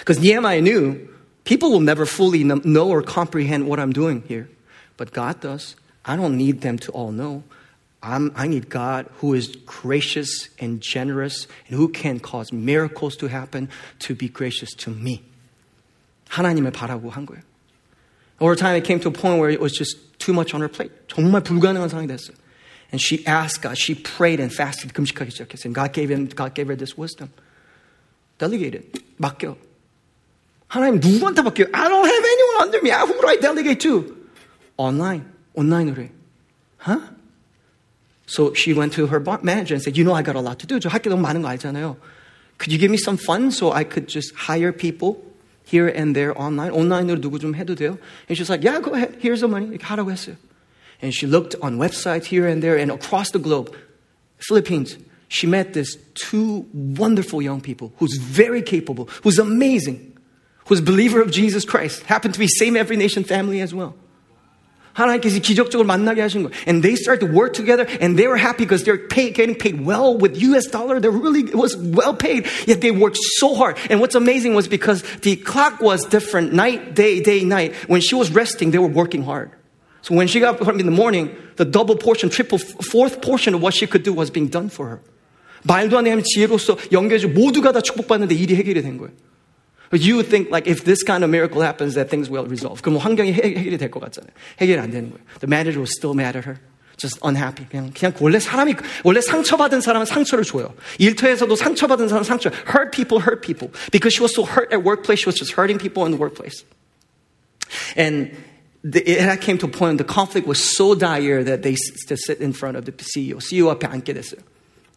Because 0.00 0.20
Nehemiah 0.20 0.60
knew 0.60 1.08
people 1.44 1.70
will 1.70 1.80
never 1.80 2.06
fully 2.06 2.44
know 2.44 2.88
or 2.88 3.02
comprehend 3.02 3.68
what 3.68 3.80
I'm 3.80 3.92
doing 3.92 4.22
here. 4.28 4.48
But 4.96 5.12
God 5.12 5.40
does. 5.40 5.76
I 6.04 6.16
don't 6.16 6.36
need 6.36 6.60
them 6.60 6.78
to 6.78 6.92
all 6.92 7.12
know. 7.12 7.42
I'm, 8.02 8.30
i 8.36 8.46
need 8.46 8.68
God 8.68 9.06
who 9.18 9.34
is 9.34 9.56
gracious 9.66 10.48
and 10.60 10.80
generous 10.80 11.48
and 11.66 11.76
who 11.76 11.88
can 11.88 12.20
cause 12.20 12.52
miracles 12.52 13.16
to 13.16 13.26
happen 13.26 13.68
to 14.00 14.14
be 14.14 14.28
gracious 14.28 14.70
to 14.84 14.90
me. 14.90 15.22
하나님을 16.28 16.72
바라고 16.72 17.10
한 17.10 17.26
거예요. 17.26 17.42
Over 18.38 18.54
time, 18.54 18.76
it 18.76 18.84
came 18.84 19.00
to 19.00 19.08
a 19.08 19.12
point 19.12 19.40
where 19.40 19.50
it 19.50 19.60
was 19.60 19.72
just 19.72 19.96
too 20.18 20.32
much 20.32 20.54
on 20.54 20.60
her 20.60 20.68
plate. 20.68 20.92
정말 21.08 21.42
불가능한 21.42 21.88
상황이 21.88 22.06
됐어요. 22.06 22.36
And 22.92 23.00
she 23.00 23.26
asked 23.26 23.62
God, 23.62 23.76
she 23.76 23.94
prayed 23.94 24.40
and 24.40 24.52
fasted, 24.54 24.92
금식하기 24.94 25.30
시작했어요. 25.30 25.66
And 25.66 25.74
God 25.74 25.92
gave, 25.92 26.10
him, 26.10 26.28
God 26.28 26.54
gave 26.54 26.68
her 26.68 26.76
this 26.76 26.96
wisdom. 26.96 27.30
Delegate 28.38 28.74
it. 28.74 29.02
맡겨. 29.18 29.56
하나님 30.68 31.00
누구한테 31.00 31.42
맡겨? 31.42 31.66
I 31.72 31.88
don't 31.88 32.06
have 32.06 32.24
anyone 32.24 32.56
under 32.62 32.80
me. 32.82 32.90
Who 32.90 33.20
do 33.20 33.26
I 33.26 33.36
delegate 33.36 33.80
to? 33.80 34.16
Online. 34.76 35.24
온라인으로 35.54 36.02
해. 36.02 36.10
Huh? 36.78 37.00
So 38.26 38.52
she 38.54 38.72
went 38.72 38.92
to 38.94 39.06
her 39.06 39.20
manager 39.42 39.74
and 39.74 39.82
said, 39.82 39.96
You 39.96 40.04
know, 40.04 40.14
I 40.14 40.22
got 40.22 40.36
a 40.36 40.40
lot 40.40 40.58
to 40.60 40.66
do. 40.66 40.78
저 40.78 40.88
할 40.90 41.00
게 41.00 41.08
너무 41.10 41.22
많은 41.22 41.42
거 41.42 41.48
알잖아요. 41.48 41.96
Could 42.58 42.72
you 42.72 42.78
give 42.78 42.90
me 42.90 42.98
some 42.98 43.18
funds 43.18 43.56
so 43.56 43.72
I 43.72 43.84
could 43.84 44.08
just 44.08 44.34
hire 44.34 44.72
people 44.72 45.22
here 45.64 45.88
and 45.88 46.14
there 46.14 46.32
online? 46.38 46.70
온라인으로 46.72 47.20
누구 47.20 47.38
좀 47.38 47.54
해도 47.54 47.74
돼요? 47.74 47.98
And 48.28 48.34
she's 48.36 48.50
like, 48.50 48.62
Yeah, 48.64 48.80
go 48.80 48.94
ahead. 48.94 49.18
Here's 49.20 49.40
the 49.40 49.48
money. 49.48 49.70
이렇게 49.70 49.84
하라고 49.84 50.10
했어요. 50.10 50.36
And 51.02 51.14
she 51.14 51.26
looked 51.26 51.54
on 51.62 51.78
websites 51.78 52.24
here 52.24 52.46
and 52.46 52.62
there 52.62 52.76
and 52.76 52.90
across 52.90 53.30
the 53.30 53.38
globe, 53.38 53.74
Philippines. 54.38 54.96
She 55.28 55.46
met 55.46 55.74
this 55.74 55.96
two 56.14 56.66
wonderful 56.72 57.42
young 57.42 57.60
people 57.60 57.92
who's 57.98 58.16
very 58.16 58.62
capable, 58.62 59.08
who's 59.22 59.38
amazing, 59.38 60.16
who's 60.66 60.78
a 60.78 60.82
believer 60.82 61.20
of 61.20 61.30
Jesus 61.30 61.64
Christ, 61.64 62.02
happened 62.04 62.34
to 62.34 62.40
be 62.40 62.46
same 62.46 62.76
every 62.76 62.96
nation 62.96 63.24
family 63.24 63.60
as 63.60 63.74
well. 63.74 63.94
하나님께서 64.96 65.40
기적적으로 65.40 65.84
만나게 65.84 66.22
하신 66.22 66.42
거예요. 66.42 66.50
And 66.66 66.82
they 66.82 66.96
started 66.96 67.26
to 67.26 67.32
work 67.32 67.52
together 67.52 67.86
and 68.00 68.16
they 68.16 68.26
were 68.26 68.38
happy 68.38 68.64
because 68.64 68.84
they're 68.84 68.96
pay, 68.96 69.30
getting 69.30 69.54
paid 69.54 69.84
well 69.84 70.16
with 70.16 70.40
US 70.40 70.66
dollar. 70.66 71.00
They 71.00 71.08
really, 71.08 71.40
it 71.40 71.54
was 71.54 71.76
well 71.76 72.14
paid. 72.14 72.46
Yet 72.66 72.80
they 72.80 72.90
worked 72.90 73.18
so 73.36 73.54
hard. 73.54 73.76
And 73.90 74.00
what's 74.00 74.14
amazing 74.14 74.54
was 74.54 74.68
because 74.68 75.02
the 75.20 75.36
clock 75.36 75.80
was 75.80 76.04
different 76.06 76.54
night, 76.54 76.94
day, 76.94 77.20
day, 77.20 77.44
night. 77.44 77.74
When 77.88 78.00
she 78.00 78.14
was 78.14 78.30
resting, 78.30 78.70
they 78.70 78.78
were 78.78 78.88
working 78.88 79.22
hard. 79.22 79.50
So 80.02 80.14
when 80.14 80.28
she 80.28 80.38
got 80.38 80.60
up 80.60 80.68
in 80.78 80.86
the 80.86 80.92
morning, 80.92 81.34
the 81.56 81.64
double 81.64 81.96
portion, 81.96 82.30
triple, 82.30 82.58
fourth 82.58 83.20
portion 83.20 83.54
of 83.54 83.60
what 83.60 83.74
she 83.74 83.86
could 83.86 84.04
do 84.04 84.12
was 84.12 84.30
being 84.30 84.48
done 84.48 84.68
for 84.68 84.88
her. 84.88 85.00
말도 85.64 85.98
안 85.98 86.04
되는 86.04 86.22
지혜로서 86.22 86.78
연결해서 86.92 87.26
모두가 87.26 87.72
다 87.72 87.80
축복받는데 87.80 88.34
일이 88.34 88.54
해결이 88.54 88.82
된 88.82 88.98
거예요. 88.98 89.12
You 89.92 90.14
would 90.14 90.28
think 90.28 90.50
like 90.50 90.70
if 90.70 90.84
this 90.84 91.02
kind 91.02 91.24
of 91.24 91.30
miracle 91.30 91.62
happens 91.62 91.94
that 91.94 92.08
things 92.08 92.30
will 92.30 92.46
resolve. 92.46 92.82
그럼 92.82 92.98
환경이 92.98 93.32
해결이 93.32 93.78
될 93.78 93.90
것 93.90 94.00
같잖아요. 94.00 94.30
해결이 94.60 94.78
안 94.80 94.90
되는 94.90 95.10
거예요. 95.10 95.24
The 95.40 95.48
manager 95.48 95.80
was 95.80 95.90
still 95.90 96.14
mad 96.14 96.36
at 96.36 96.46
her. 96.46 96.58
Just 96.96 97.18
unhappy. 97.22 97.66
그냥, 97.68 97.90
그냥 97.92 98.14
원래 98.20 98.38
사람이, 98.38 98.74
원래 99.04 99.20
상처받은 99.20 99.80
사람은 99.80 100.06
상처를 100.06 100.44
줘요. 100.44 100.72
일터에서도 100.98 101.54
상처받은 101.54 102.08
사람은 102.08 102.24
상처. 102.24 102.50
Hurt 102.66 102.90
people, 102.90 103.20
hurt 103.20 103.42
people. 103.42 103.70
Because 103.92 104.14
she 104.14 104.22
was 104.22 104.32
so 104.34 104.44
hurt 104.46 104.72
at 104.72 104.82
workplace, 104.82 105.20
she 105.20 105.28
was 105.28 105.36
just 105.36 105.52
hurting 105.52 105.78
people 105.78 106.06
in 106.06 106.12
the 106.12 106.18
workplace. 106.18 106.64
And 107.96 108.32
the, 108.82 109.02
it 109.02 109.40
came 109.40 109.58
to 109.58 109.66
a 109.66 109.68
point 109.68 109.98
the 109.98 110.04
conflict 110.04 110.46
was 110.46 110.62
so 110.62 110.94
dire 110.94 111.42
that 111.42 111.62
they 111.62 111.76
to 112.06 112.16
sit 112.16 112.40
in 112.40 112.52
front 112.52 112.76
of 112.76 112.84
the 112.84 112.92
CEO. 112.92 113.36
CEO 113.36 113.74
앞에 113.74 113.88
앉게 113.88 114.14
됐어요. 114.14 114.40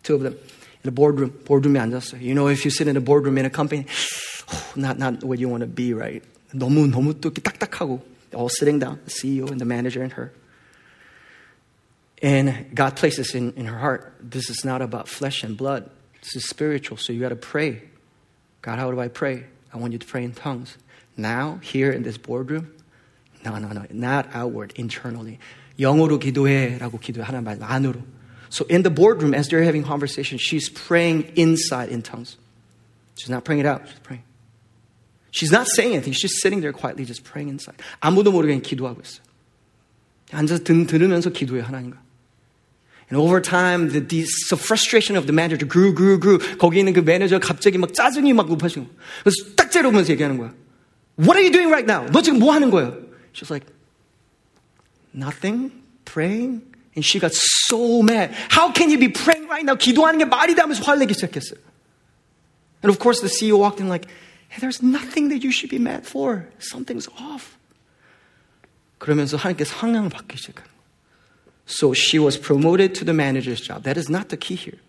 Two 0.03 0.15
of 0.15 0.21
them. 0.21 0.33
In 0.33 0.83
the 0.83 0.91
boardroom. 0.91 1.31
boardroom에 1.31 1.79
앉았어요. 1.79 2.21
You 2.21 2.35
know, 2.35 2.47
if 2.47 2.63
you 2.65 2.71
sit 2.71 2.87
in 2.87 2.97
a 2.97 3.01
boardroom 3.01 3.37
in 3.37 3.45
a 3.45 3.49
company, 3.49 3.85
not, 4.75 4.99
not 4.99 5.23
where 5.23 5.39
you 5.39 5.49
want 5.49 5.61
to 5.61 5.67
be, 5.67 5.93
right? 5.93 6.23
너무, 6.53 6.89
너무 6.91 7.13
또 7.19 7.31
딱딱하고, 7.31 8.01
all 8.33 8.49
sitting 8.49 8.79
down, 8.79 8.99
the 9.05 9.11
CEO 9.11 9.49
and 9.49 9.59
the 9.59 9.65
manager 9.65 10.03
and 10.03 10.13
her. 10.13 10.31
And 12.21 12.75
God 12.75 12.95
places 12.95 13.33
in, 13.33 13.53
in 13.53 13.65
her 13.65 13.77
heart, 13.77 14.13
this 14.19 14.49
is 14.49 14.65
not 14.65 14.81
about 14.81 15.07
flesh 15.07 15.43
and 15.43 15.57
blood. 15.57 15.89
This 16.21 16.35
is 16.35 16.49
spiritual, 16.49 16.97
so 16.97 17.13
you 17.13 17.21
got 17.21 17.29
to 17.29 17.35
pray. 17.35 17.83
God, 18.61 18.77
how 18.77 18.91
do 18.91 18.99
I 18.99 19.07
pray? 19.07 19.45
I 19.73 19.77
want 19.77 19.93
you 19.93 19.99
to 19.99 20.05
pray 20.05 20.23
in 20.23 20.33
tongues. 20.33 20.77
Now, 21.15 21.59
here 21.63 21.91
in 21.91 22.03
this 22.03 22.17
boardroom, 22.17 22.73
no, 23.45 23.57
no, 23.57 23.69
no, 23.69 23.85
not 23.91 24.27
outward, 24.33 24.73
internally. 24.77 25.37
영어로 25.79 26.19
기도해라고 26.19 26.99
기도하는 26.99 27.43
말 27.43 27.57
안으로. 27.61 28.01
So 28.49 28.65
in 28.69 28.83
the 28.83 28.89
boardroom, 28.89 29.33
as 29.33 29.47
they're 29.47 29.63
having 29.63 29.83
conversation, 29.83 30.37
she's 30.37 30.69
praying 30.69 31.31
inside 31.35 31.89
in 31.89 32.01
tongues. 32.01 32.37
She's 33.15 33.29
not 33.29 33.45
praying 33.45 33.61
it 33.61 33.67
out. 33.67 33.87
She's 33.87 33.99
praying. 33.99 34.23
She's 35.31 35.51
not 35.51 35.67
saying 35.67 35.93
anything. 35.93 36.13
She's 36.13 36.31
just 36.31 36.41
sitting 36.41 36.61
there 36.61 36.73
quietly, 36.73 37.05
just 37.05 37.23
praying 37.23 37.49
inside. 37.49 37.77
아무도 38.01 38.31
모르게 38.31 38.59
기도하고 38.61 39.01
있어요. 39.01 39.23
앉아서 40.31 40.63
든, 40.63 40.87
들으면서 40.87 41.29
기도해 41.29 41.61
하나님과. 41.61 41.97
And 43.11 43.17
over 43.17 43.41
time, 43.41 43.89
the, 43.89 44.01
the, 44.05 44.25
the 44.49 44.57
frustration 44.57 45.17
of 45.17 45.25
the 45.25 45.33
manager 45.33 45.65
grew, 45.65 45.93
grew, 45.93 46.19
grew. 46.19 46.37
거기 46.57 46.79
있는 46.79 46.93
그 46.93 46.99
매니저 46.99 47.39
갑자기 47.39 47.77
막 47.77 47.93
짜증이 47.93 48.33
막 48.33 48.47
높아지는 48.47 48.87
거야. 48.87 48.97
그래서 49.23 49.55
딱 49.55 49.71
째려보면서 49.71 50.11
얘기하는 50.11 50.37
거야. 50.37 50.53
What 51.17 51.37
are 51.37 51.43
you 51.43 51.51
doing 51.51 51.69
right 51.71 51.85
now? 51.91 52.09
너 52.11 52.21
지금 52.21 52.39
뭐 52.39 52.53
하는 52.53 52.69
거야? 52.69 52.93
She's 53.33 53.49
like, 53.49 53.65
nothing, 55.13 55.71
praying. 56.05 56.61
And 56.95 57.05
she 57.05 57.19
got 57.19 57.31
so 57.33 58.01
mad. 58.01 58.33
How 58.49 58.71
can 58.71 58.89
you 58.89 58.97
be 58.97 59.09
praying 59.09 59.47
right 59.47 59.63
now? 59.63 59.75
기도하는 59.75 60.19
게 60.19 60.25
말이 60.25 60.55
돼 60.55 60.61
하면서 60.61 60.83
화내기 60.83 61.13
시작했어요. 61.13 61.59
And 62.81 62.89
of 62.89 62.99
course 62.99 63.21
the 63.21 63.29
CEO 63.29 63.59
walked 63.59 63.79
in 63.79 63.89
like, 63.89 64.07
hey, 64.49 64.59
there's 64.59 64.81
nothing 64.81 65.29
that 65.29 65.43
you 65.43 65.51
should 65.51 65.69
be 65.69 65.79
mad 65.79 66.05
for. 66.05 66.47
Something's 66.59 67.07
off. 67.19 67.57
그러면서 68.97 69.37
하나님께서 69.37 69.75
상황을 69.75 70.09
바뀌기 70.09 70.37
시작한 70.37 70.65
So 71.65 71.93
she 71.93 72.19
was 72.19 72.35
promoted 72.35 72.95
to 72.95 73.05
the 73.05 73.13
manager's 73.13 73.61
job. 73.61 73.83
That 73.83 73.95
is 73.95 74.09
not 74.09 74.29
the 74.29 74.37
key 74.37 74.55
here. 74.55 74.79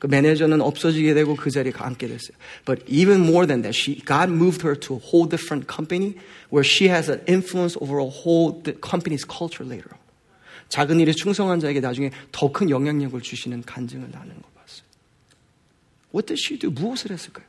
그 0.00 0.06
매니저는 0.06 0.60
없어지게 0.60 1.14
되고 1.14 1.36
그 1.36 1.50
자리에 1.50 1.72
앉게 1.74 2.06
됐어요. 2.06 2.36
But 2.66 2.84
even 2.86 3.22
more 3.22 3.46
than 3.46 3.62
that, 3.62 3.74
she, 3.74 4.02
God 4.04 4.30
moved 4.30 4.62
her 4.66 4.78
to 4.78 4.96
a 4.96 5.00
whole 5.00 5.28
different 5.28 5.66
company 5.66 6.16
where 6.52 6.64
she 6.64 6.88
has 6.92 7.10
an 7.10 7.24
influence 7.26 7.78
over 7.80 7.98
a 7.98 8.08
whole 8.08 8.60
the 8.62 8.76
company's 8.78 9.24
culture 9.24 9.64
later 9.64 9.88
on. 9.92 10.00
작은 10.68 11.00
일에 11.00 11.12
충성한 11.12 11.60
자에게 11.60 11.80
나중에 11.80 12.10
더 12.32 12.52
큰 12.52 12.68
영향력을 12.68 13.18
주시는 13.20 13.62
간증을 13.62 14.10
나누는 14.10 14.42
거 14.42 14.48
봤어요. 14.50 14.84
What 16.12 16.26
did 16.26 16.40
she 16.44 16.58
do? 16.58 16.70
무엇을 16.70 17.10
했을까요? 17.12 17.46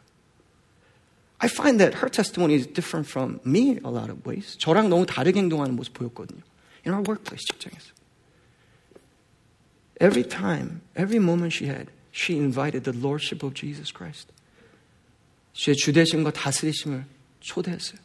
I 1.39 1.49
find 1.49 1.79
that 1.79 1.97
her 1.99 2.09
testimony 2.09 2.55
is 2.55 2.65
different 2.65 3.09
from 3.09 3.39
me 3.45 3.77
a 3.83 3.91
lot 3.91 4.09
of 4.09 4.23
ways. 4.25 4.57
저랑 4.57 4.89
너무 4.89 5.05
다르게 5.05 5.39
행동하는 5.39 5.75
모습 5.75 5.93
보였거든요. 5.93 6.41
In 6.85 6.93
our 6.93 7.03
workplace 7.03 7.43
직장에서. 7.45 7.91
Every 9.99 10.23
time, 10.23 10.81
every 10.95 11.21
moment 11.21 11.53
she 11.53 11.67
had, 11.69 11.91
she 12.11 12.37
invited 12.37 12.83
the 12.83 12.93
lordship 12.93 13.43
of 13.43 13.53
Jesus 13.53 13.91
Christ. 13.91 14.31
주의 15.53 15.75
주대심과 15.75 16.31
다스리심을 16.31 17.05
초대했어요. 17.39 17.99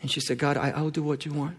And 0.00 0.10
she 0.10 0.20
said, 0.20 0.38
God, 0.38 0.56
I, 0.56 0.70
I'll 0.70 0.90
do 0.90 1.02
what 1.02 1.26
you 1.26 1.34
want. 1.34 1.56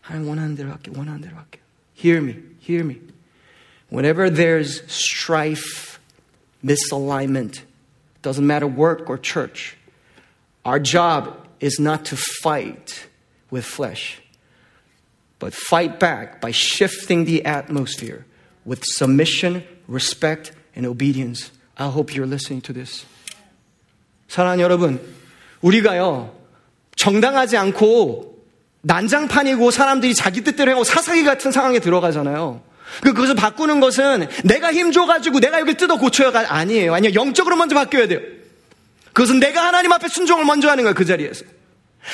하나님 0.00 0.28
원하는 0.28 0.56
대로 0.56 0.70
할게, 0.70 0.90
원하는 0.94 1.20
대로 1.20 1.36
할게. 1.36 1.60
Hear 1.94 2.22
me, 2.22 2.36
hear 2.60 2.84
me. 2.84 3.00
Whenever 3.90 4.30
there's 4.30 4.82
strife, 4.90 6.00
misalignment, 6.64 7.62
doesn't 8.22 8.46
matter 8.46 8.66
work 8.66 9.08
or 9.08 9.18
church, 9.18 9.76
our 10.64 10.78
job 10.78 11.46
is 11.60 11.78
not 11.78 12.04
to 12.06 12.16
fight 12.16 13.06
with 13.50 13.64
flesh, 13.64 14.20
but 15.38 15.54
fight 15.54 15.98
back 16.00 16.40
by 16.40 16.50
shifting 16.50 17.24
the 17.24 17.44
atmosphere 17.44 18.26
with 18.65 18.81
submission, 18.83 19.63
respect, 19.87 20.51
and 20.75 20.87
obedience. 20.87 21.51
I 21.77 21.89
hope 21.89 22.13
you're 22.13 22.27
listening 22.27 22.61
to 22.63 22.73
this. 22.73 23.05
사랑하는 24.27 24.63
여러분, 24.63 24.99
우리가요, 25.61 26.35
정당하지 26.95 27.57
않고 27.57 28.33
난장판이고 28.81 29.71
사람들이 29.71 30.13
자기 30.13 30.41
뜻대로 30.41 30.71
하고 30.71 30.83
사사기 30.83 31.23
같은 31.23 31.51
상황에 31.51 31.79
들어가잖아요. 31.79 32.61
그것을 33.01 33.35
바꾸는 33.35 33.79
것은 33.79 34.27
내가 34.43 34.73
힘줘가지고 34.73 35.39
내가 35.39 35.59
여기 35.59 35.73
뜯어 35.73 35.97
고쳐야가 35.97 36.53
아니에요. 36.53 36.93
아니요. 36.93 37.13
영적으로 37.15 37.55
먼저 37.55 37.75
바뀌어야 37.75 38.07
돼요. 38.07 38.19
그것은 39.13 39.39
내가 39.39 39.65
하나님 39.65 39.91
앞에 39.91 40.07
순종을 40.07 40.45
먼저 40.45 40.69
하는 40.69 40.83
거예요. 40.83 40.93
그 40.93 41.05
자리에서. 41.05 41.45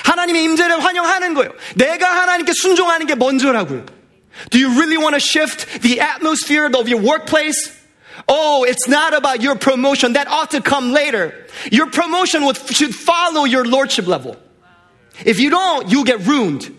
하나님의 0.03 0.43
임재를 0.43 0.83
환영하는 0.83 1.33
거예요. 1.33 1.51
내가 1.75 2.21
하나님께 2.21 2.53
순종하는 2.53 3.07
게 3.07 3.15
먼저라고요. 3.15 3.85
Do 4.50 4.58
you 4.58 4.80
really 4.80 4.98
want 4.98 5.14
to 5.14 5.20
shift 5.20 5.82
the 5.82 6.00
atmosphere 6.00 6.66
of 6.66 6.88
your 6.88 7.00
workplace? 7.00 7.80
Oh, 8.28 8.64
it's 8.64 8.88
not 8.88 9.14
about 9.14 9.42
your 9.42 9.56
promotion. 9.56 10.14
That 10.14 10.28
ought 10.28 10.50
to 10.52 10.60
come 10.60 10.92
later. 10.92 11.46
Your 11.70 11.90
promotion 11.90 12.42
should 12.54 12.94
follow 12.94 13.44
your 13.44 13.64
lordship 13.64 14.06
level. 14.06 14.36
If 15.24 15.40
you 15.40 15.50
don't, 15.50 15.90
you'll 15.90 16.04
get 16.04 16.26
ruined. 16.26 16.76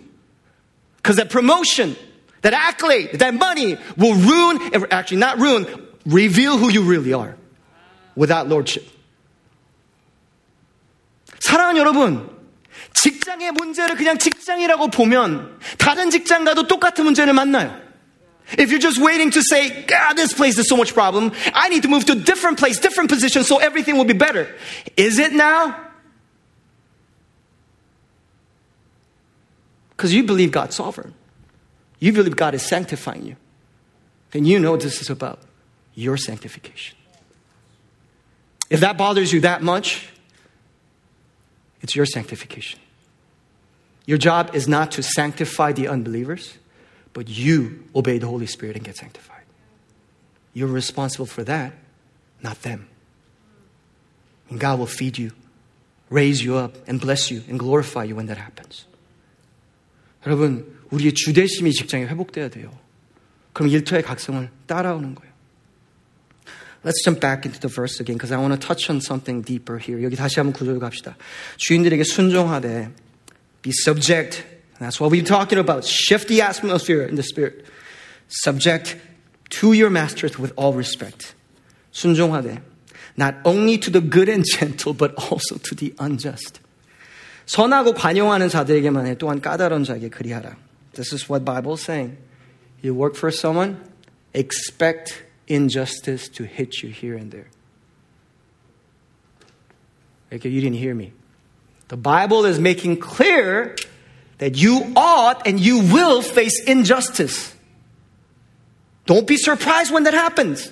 Because 0.97 1.17
that 1.17 1.29
promotion, 1.29 1.95
that 2.41 2.53
accolade, 2.53 3.19
that 3.19 3.33
money 3.33 3.77
will 3.95 4.15
ruin, 4.15 4.87
actually 4.91 5.17
not 5.17 5.39
ruin, 5.39 5.67
reveal 6.05 6.57
who 6.57 6.69
you 6.69 6.83
really 6.83 7.13
are 7.13 7.37
without 8.15 8.47
lordship. 8.47 8.89
사랑하는 11.39 11.77
여러분, 11.77 12.29
직장의 12.93 13.51
문제를 13.51 13.95
그냥 13.95 14.17
직장이라고 14.17 14.87
보면 14.87 15.58
다른 15.79 16.09
직장과도 16.09 16.67
똑같은 16.67 17.05
문제를 17.05 17.33
만나요. 17.33 17.85
If 18.57 18.69
you're 18.69 18.79
just 18.79 19.01
waiting 19.01 19.31
to 19.31 19.41
say, 19.41 19.85
God, 19.87 20.15
this 20.15 20.33
place 20.33 20.59
is 20.59 20.69
so 20.69 20.77
much 20.77 20.93
problem, 20.93 21.31
I 21.53 21.69
need 21.69 21.81
to 21.81 21.89
move 21.89 22.05
to 22.05 22.13
a 22.13 22.15
different 22.15 22.59
place, 22.59 22.79
different 22.79 23.09
position, 23.09 23.43
so 23.43 23.57
everything 23.57 23.97
will 23.97 24.05
be 24.05 24.13
better. 24.13 24.47
Is 24.95 25.17
it 25.17 25.33
now? 25.33 25.75
Because 29.97 30.13
you 30.13 30.23
believe 30.23 30.51
God's 30.51 30.75
sovereign. 30.75 31.15
You 31.99 32.13
believe 32.13 32.35
God 32.35 32.53
is 32.53 32.61
sanctifying 32.61 33.25
you. 33.25 33.35
Then 34.31 34.45
you 34.45 34.59
know 34.59 34.77
this 34.77 35.01
is 35.01 35.09
about 35.09 35.39
your 35.95 36.17
sanctification. 36.17 36.97
If 38.69 38.81
that 38.81 38.97
bothers 38.97 39.31
you 39.31 39.41
that 39.41 39.63
much, 39.63 40.09
it's 41.81 41.95
your 41.95 42.05
sanctification. 42.05 42.79
Your 44.05 44.17
job 44.17 44.51
is 44.53 44.67
not 44.67 44.91
to 44.91 45.03
sanctify 45.03 45.71
the 45.71 45.87
unbelievers, 45.87 46.57
but 47.13 47.27
you 47.27 47.85
obey 47.95 48.19
the 48.19 48.27
Holy 48.27 48.45
Spirit 48.45 48.75
and 48.75 48.85
get 48.85 48.95
sanctified. 48.97 49.43
You're 50.53 50.67
responsible 50.67 51.25
for 51.25 51.43
that, 51.43 51.73
not 52.41 52.61
them. 52.61 52.87
And 54.49 54.59
God 54.59 54.79
will 54.79 54.85
feed 54.85 55.17
you, 55.17 55.31
raise 56.09 56.43
you 56.43 56.55
up, 56.55 56.75
and 56.87 57.01
bless 57.01 57.31
you 57.31 57.43
and 57.49 57.57
glorify 57.57 58.03
you 58.03 58.15
when 58.15 58.27
that 58.27 58.37
happens. 58.37 58.85
여러분, 60.25 60.77
우리의 60.91 61.13
주대심이 61.13 61.71
직장에 61.71 62.05
회복돼야 62.05 62.49
돼요. 62.49 62.71
그럼 63.53 63.69
일터의 63.69 64.03
각성을 64.03 64.49
따라오는 64.67 65.15
거예요. 65.15 65.33
Let's 66.83 67.03
jump 67.03 67.19
back 67.19 67.45
into 67.45 67.59
the 67.59 67.73
verse 67.73 67.99
again 67.99 68.15
because 68.15 68.31
I 68.31 68.37
want 68.37 68.53
to 68.53 68.59
touch 68.59 68.91
on 68.91 68.97
something 68.97 69.43
deeper 69.43 69.81
here. 69.81 70.03
여기 70.03 70.15
다시 70.15 70.39
한번 70.39 70.53
구조를 70.53 70.79
갑시다. 70.79 71.17
주인들에게 71.57 72.03
순종하되 72.03 72.91
be 73.61 73.71
subject. 73.71 74.43
That's 74.79 74.99
what 74.99 75.11
we're 75.11 75.23
talking 75.23 75.57
about. 75.57 75.85
Shift 75.85 76.27
the 76.27 76.41
atmosphere 76.41 77.03
in 77.03 77.15
the 77.15 77.23
spirit. 77.23 77.65
Subject 78.27 78.97
to 79.49 79.73
your 79.73 79.89
masters 79.89 80.37
with 80.37 80.53
all 80.55 80.73
respect. 80.73 81.33
순종하되 81.93 82.61
not 83.17 83.35
only 83.45 83.77
to 83.77 83.89
the 83.89 84.01
good 84.01 84.27
and 84.27 84.43
gentle 84.43 84.93
but 84.93 85.13
also 85.15 85.57
to 85.57 85.75
the 85.75 85.93
unjust. 85.99 86.59
선하고 87.45 87.93
관용하는 87.93 88.49
자들에게만 88.49 89.05
해 89.07 89.15
또한 89.17 89.39
까다로운 89.39 89.83
자에게 89.83 90.09
그리하라. 90.09 90.57
This 90.93 91.13
is 91.13 91.29
what 91.29 91.45
Bible 91.45 91.73
is 91.73 91.81
saying. 91.81 92.17
You 92.81 92.93
work 92.93 93.15
for 93.15 93.31
someone, 93.31 93.77
expect 94.33 95.23
injustice 95.47 96.27
to 96.29 96.45
hit 96.45 96.83
you 96.83 96.89
here 96.89 97.15
and 97.15 97.31
there. 97.31 97.47
Okay, 100.33 100.49
you 100.49 100.61
didn't 100.61 100.77
hear 100.77 100.95
me. 100.95 101.13
The 101.89 101.97
Bible 101.97 102.45
is 102.45 102.59
making 102.59 102.97
clear 102.99 103.75
that 104.39 104.57
you 104.57 104.91
ought 104.95 105.45
and 105.47 105.59
you 105.59 105.79
will 105.79 106.21
face 106.21 106.63
injustice. 106.63 107.53
Don't 109.05 109.27
be 109.27 109.37
surprised 109.37 109.93
when 109.93 110.03
that 110.03 110.13
happens. 110.13 110.71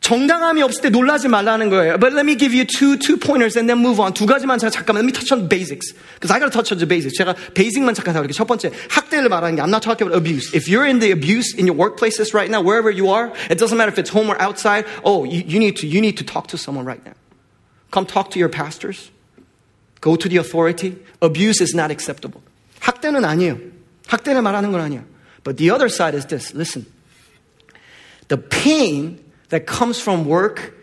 정당함이 0.00 0.62
없을 0.62 0.80
때 0.80 0.90
놀라지 0.90 1.28
말라는 1.28 1.70
거예요. 1.70 1.98
But 1.98 2.14
let 2.14 2.24
me 2.24 2.36
give 2.36 2.54
you 2.54 2.64
two, 2.64 2.96
two 2.96 3.16
pointers 3.16 3.58
and 3.58 3.68
then 3.68 3.78
move 3.80 4.00
on. 4.00 4.14
두 4.14 4.26
가지만 4.26 4.58
제가 4.58 4.70
잠깐만, 4.70 5.02
let 5.02 5.04
me 5.04 5.12
touch 5.12 5.32
on 5.32 5.48
basics. 5.48 5.92
Because 6.14 6.30
I 6.30 6.38
gotta 6.38 6.50
touch 6.50 6.72
on 6.72 6.78
the 6.78 6.86
basics. 6.86 7.18
제가 7.18 7.34
베이직만 7.52 7.94
잠깐 7.94 8.14
다룰게요. 8.14 8.32
첫 8.32 8.46
번째, 8.46 8.70
학대를 8.88 9.28
말하는 9.28 9.56
게 9.56 9.62
I'm 9.62 9.70
not 9.70 9.82
talking 9.82 10.08
about 10.08 10.16
abuse. 10.16 10.54
If 10.54 10.68
you're 10.68 10.86
in 10.86 11.00
the 11.00 11.10
abuse 11.10 11.52
in 11.52 11.66
your 11.66 11.76
workplaces 11.76 12.32
right 12.32 12.48
now, 12.48 12.62
wherever 12.62 12.90
you 12.90 13.10
are, 13.10 13.32
it 13.50 13.58
doesn't 13.58 13.76
matter 13.76 13.90
if 13.90 13.98
it's 13.98 14.10
home 14.10 14.30
or 14.30 14.40
outside, 14.40 14.86
oh, 15.04 15.24
you, 15.24 15.42
you 15.44 15.58
need 15.58 15.76
to, 15.82 15.86
you 15.86 16.00
need 16.00 16.16
to 16.16 16.24
talk 16.24 16.46
to 16.48 16.56
someone 16.56 16.86
right 16.86 17.04
now. 17.04 17.14
Come 17.90 18.06
talk 18.06 18.30
to 18.30 18.38
your 18.38 18.48
pastors. 18.48 19.10
Go 20.03 20.17
to 20.17 20.27
the 20.27 20.37
authority. 20.37 20.97
Abuse 21.21 21.61
is 21.61 21.73
not 21.73 21.89
acceptable. 21.89 22.41
학대는 22.81 23.23
아니에요. 23.23 23.57
학대를 24.07 24.41
말하는 24.41 24.73
건 24.73 24.81
아니에요. 24.81 25.05
But 25.45 25.55
the 25.55 25.71
other 25.71 25.87
side 25.87 26.13
is 26.13 26.27
this. 26.27 26.53
Listen. 26.53 26.85
The 28.27 28.37
pain 28.37 29.23
that 29.47 29.65
comes 29.65 30.01
from 30.01 30.27
work 30.27 30.73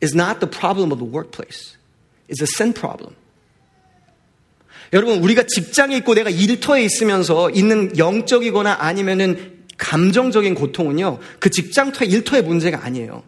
is 0.00 0.14
not 0.14 0.38
the 0.38 0.46
problem 0.46 0.92
of 0.92 0.98
the 0.98 1.04
workplace. 1.04 1.76
It's 2.28 2.40
a 2.40 2.46
sin 2.46 2.72
problem. 2.72 3.16
여러분, 4.92 5.18
우리가 5.24 5.42
직장에 5.42 5.96
있고 5.96 6.14
내가 6.14 6.30
일터에 6.30 6.84
있으면서 6.84 7.50
있는 7.50 7.98
영적이거나 7.98 8.76
아니면은 8.78 9.64
감정적인 9.76 10.54
고통은요, 10.54 11.18
그 11.40 11.50
직장터의 11.50 12.10
일터의 12.10 12.42
문제가 12.42 12.84
아니에요. 12.84 13.24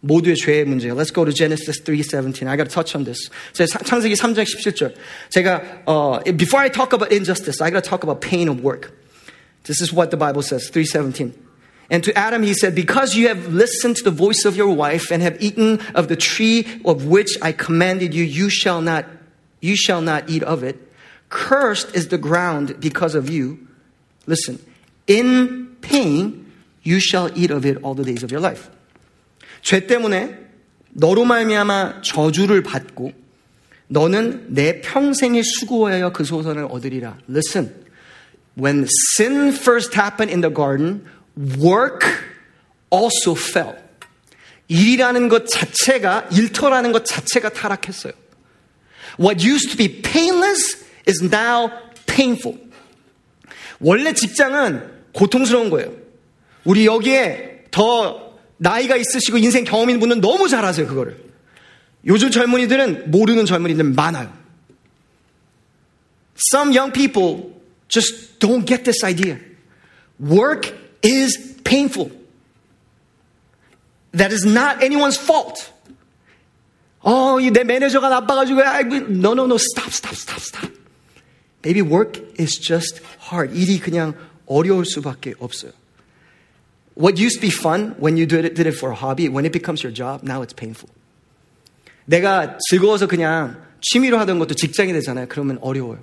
모두의 0.00 0.36
죄의 0.36 0.64
문제예요. 0.64 0.94
Let's 0.94 1.12
go 1.12 1.24
to 1.24 1.32
Genesis 1.32 1.82
3:17. 1.82 2.48
I 2.48 2.56
got 2.56 2.68
to 2.68 2.74
touch 2.74 2.96
on 2.96 3.04
this. 3.04 3.30
창세기 3.52 4.14
3장 4.14 4.44
17절. 4.44 4.94
제가 5.30 5.82
uh, 5.86 6.32
before 6.32 6.60
I 6.60 6.68
talk 6.68 6.92
about 6.92 7.12
injustice, 7.12 7.60
I 7.60 7.70
got 7.70 7.82
to 7.82 7.88
talk 7.88 8.02
about 8.02 8.20
pain 8.20 8.48
of 8.48 8.62
work. 8.62 8.92
This 9.64 9.80
is 9.80 9.92
what 9.92 10.10
the 10.10 10.16
Bible 10.16 10.42
says. 10.42 10.70
3:17. 10.70 11.46
And 11.90 12.02
to 12.04 12.16
Adam 12.18 12.42
he 12.42 12.54
said, 12.54 12.74
Because 12.74 13.14
you 13.14 13.28
have 13.28 13.52
listened 13.52 13.96
to 13.96 14.04
the 14.04 14.10
voice 14.10 14.44
of 14.44 14.56
your 14.56 14.74
wife 14.74 15.10
and 15.10 15.22
have 15.22 15.40
eaten 15.40 15.80
of 15.94 16.08
the 16.08 16.16
tree 16.16 16.66
of 16.84 17.06
which 17.06 17.38
I 17.42 17.52
commanded 17.52 18.14
you, 18.14 18.24
you 18.24 18.48
shall 18.48 18.80
not, 18.80 19.06
you 19.60 19.76
shall 19.76 20.00
not 20.00 20.28
eat 20.28 20.42
of 20.42 20.62
it. 20.64 20.76
Cursed 21.28 21.94
is 21.94 22.08
the 22.08 22.18
ground 22.18 22.80
because 22.80 23.14
of 23.14 23.30
you. 23.30 23.66
Listen, 24.26 24.58
in 25.06 25.76
pain, 25.80 26.52
you 26.82 26.98
shall 26.98 27.30
eat 27.38 27.50
of 27.50 27.64
it 27.64 27.82
all 27.82 27.94
the 27.94 28.04
days 28.04 28.22
of 28.22 28.30
your 28.30 28.40
life. 28.40 28.70
죄 29.61 29.87
때문에 29.87 30.37
너로 30.93 31.25
말미암아 31.25 32.01
저주를 32.03 32.63
받고 32.63 33.13
너는 33.87 34.53
내 34.53 34.81
평생에 34.81 35.41
수고하여 35.43 36.11
그 36.13 36.23
소선을 36.23 36.67
얻으리라. 36.69 37.17
Listen. 37.29 37.73
When 38.57 38.85
sin 39.17 39.49
first 39.49 39.97
happened 39.97 40.31
in 40.31 40.41
the 40.41 40.53
garden, 40.53 41.05
work 41.59 42.05
also 42.91 43.33
fell. 43.33 43.75
일이라는 44.67 45.27
것 45.29 45.47
자체가 45.47 46.29
일터라는 46.31 46.91
것 46.91 47.05
자체가 47.05 47.49
타락했어요. 47.49 48.13
What 49.19 49.45
used 49.45 49.71
to 49.71 49.77
be 49.77 50.01
painless 50.01 50.85
is 51.07 51.23
now 51.23 51.69
painful. 52.07 52.57
원래 53.79 54.13
직장은 54.13 54.89
고통스러운 55.13 55.69
거예요. 55.69 55.93
우리 56.63 56.85
여기에 56.85 57.65
더 57.71 58.30
나이가 58.61 58.95
있으시고 58.95 59.39
인생 59.39 59.63
경험 59.63 59.89
있는 59.89 59.99
분은 59.99 60.21
너무 60.21 60.47
잘 60.47 60.63
아세요, 60.63 60.85
그거를. 60.85 61.17
요즘 62.05 62.29
젊은이들은 62.29 63.09
모르는 63.09 63.47
젊은이들 63.47 63.83
많아요. 63.83 64.31
Some 66.53 66.71
young 66.71 66.93
people 66.93 67.59
just 67.87 68.39
don't 68.39 68.65
get 68.67 68.83
this 68.83 69.03
idea. 69.03 69.39
Work 70.19 70.71
is 71.03 71.55
painful. 71.63 72.11
That 74.13 74.31
is 74.31 74.45
not 74.45 74.83
anyone's 74.83 75.17
fault. 75.17 75.71
어, 76.99 77.39
내 77.39 77.63
매니저가 77.63 78.09
나빠가지고, 78.09 78.61
no, 79.09 79.31
no, 79.31 79.45
no, 79.45 79.55
stop, 79.55 79.89
stop, 79.89 80.15
stop, 80.15 80.39
stop. 80.39 80.71
Maybe 81.63 81.81
work 81.81 82.21
is 82.39 82.59
just 82.61 83.01
hard. 83.31 83.57
일이 83.57 83.79
그냥 83.79 84.13
어려울 84.45 84.85
수밖에 84.85 85.33
없어요. 85.39 85.71
What 86.94 87.18
used 87.18 87.36
to 87.36 87.40
be 87.40 87.50
fun 87.50 87.94
when 87.98 88.16
you 88.16 88.26
did 88.26 88.44
it, 88.44 88.54
did 88.54 88.66
it 88.66 88.74
for 88.74 88.90
a 88.90 88.94
hobby, 88.94 89.28
when 89.28 89.44
it 89.44 89.52
becomes 89.52 89.82
your 89.82 89.92
job, 89.92 90.22
now 90.22 90.42
it's 90.42 90.54
painful. 90.54 90.88
내가 92.06 92.56
즐거워서 92.70 93.06
그냥 93.06 93.60
취미로 93.80 94.18
하던 94.18 94.38
것도 94.38 94.54
직장이 94.54 94.92
되잖아요. 94.92 95.26
그러면 95.28 95.58
어려워요. 95.60 96.02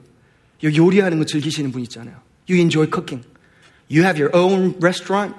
요리하는 0.64 1.18
거 1.18 1.26
즐기시는 1.26 1.72
분 1.72 1.82
있잖아요. 1.82 2.16
You 2.48 2.60
enjoy 2.60 2.88
cooking. 2.88 3.26
You 3.90 4.04
have 4.04 4.20
your 4.22 4.36
own 4.36 4.76
restaurant. 4.80 5.36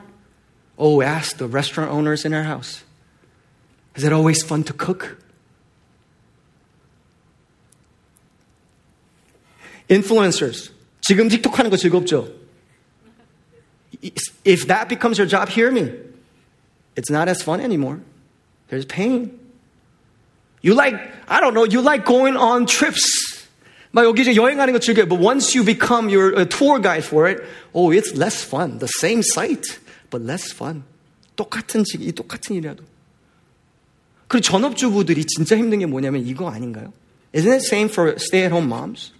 Oh, 0.77 1.03
ask 1.03 1.39
the 1.39 1.49
restaurant 1.49 1.93
owners 1.93 2.25
in 2.27 2.35
our 2.35 2.43
house. 2.43 2.83
Is 3.97 4.05
it 4.05 4.13
always 4.13 4.43
fun 4.43 4.65
to 4.65 4.73
cook? 4.73 5.17
Influencers. 9.89 10.73
지금 11.01 11.29
틱톡 11.29 11.59
하는 11.59 11.71
거 11.71 11.77
즐겁죠? 11.77 12.38
If 14.45 14.67
that 14.67 14.89
becomes 14.89 15.19
your 15.19 15.27
job, 15.27 15.49
hear 15.49 15.71
me. 15.71 15.93
It's 16.97 17.11
not 17.11 17.29
as 17.29 17.43
fun 17.43 17.61
anymore. 17.61 18.01
There's 18.69 18.85
pain. 18.85 19.39
You 20.63 20.75
like, 20.75 20.95
I 21.29 21.41
don't 21.41 21.55
know, 21.55 21.65
you 21.65 21.81
like 21.81 22.05
going 22.05 22.37
on 22.37 22.67
trips. 22.67 23.03
막 23.93 24.05
여기 24.05 24.23
이제 24.23 24.35
여행하는 24.35 24.73
거 24.73 24.81
즐겨요. 24.81 25.09
But 25.09 25.21
once 25.21 25.55
you 25.55 25.63
become 25.63 26.09
your 26.09 26.35
a 26.35 26.45
tour 26.45 26.81
guide 26.81 27.05
for 27.05 27.29
it, 27.29 27.45
oh, 27.73 27.93
it's 27.93 28.13
less 28.17 28.43
fun. 28.43 28.79
The 28.79 28.89
same 28.89 29.23
site, 29.23 29.79
but 30.11 30.25
less 30.25 30.53
fun. 30.53 30.83
똑같은 31.37 31.85
직, 31.85 32.03
이 32.03 32.13
똑같은 32.13 32.57
일이라도. 32.57 32.83
그리고 34.27 34.41
전업주부들이 34.41 35.25
진짜 35.27 35.57
힘든 35.57 35.79
게 35.79 35.87
뭐냐면 35.87 36.27
이거 36.27 36.51
아닌가요? 36.51 36.93
Isn't 37.33 37.53
it 37.53 37.65
same 37.65 37.89
for 37.89 38.17
stay-at-home 38.19 38.67
moms? 38.67 39.13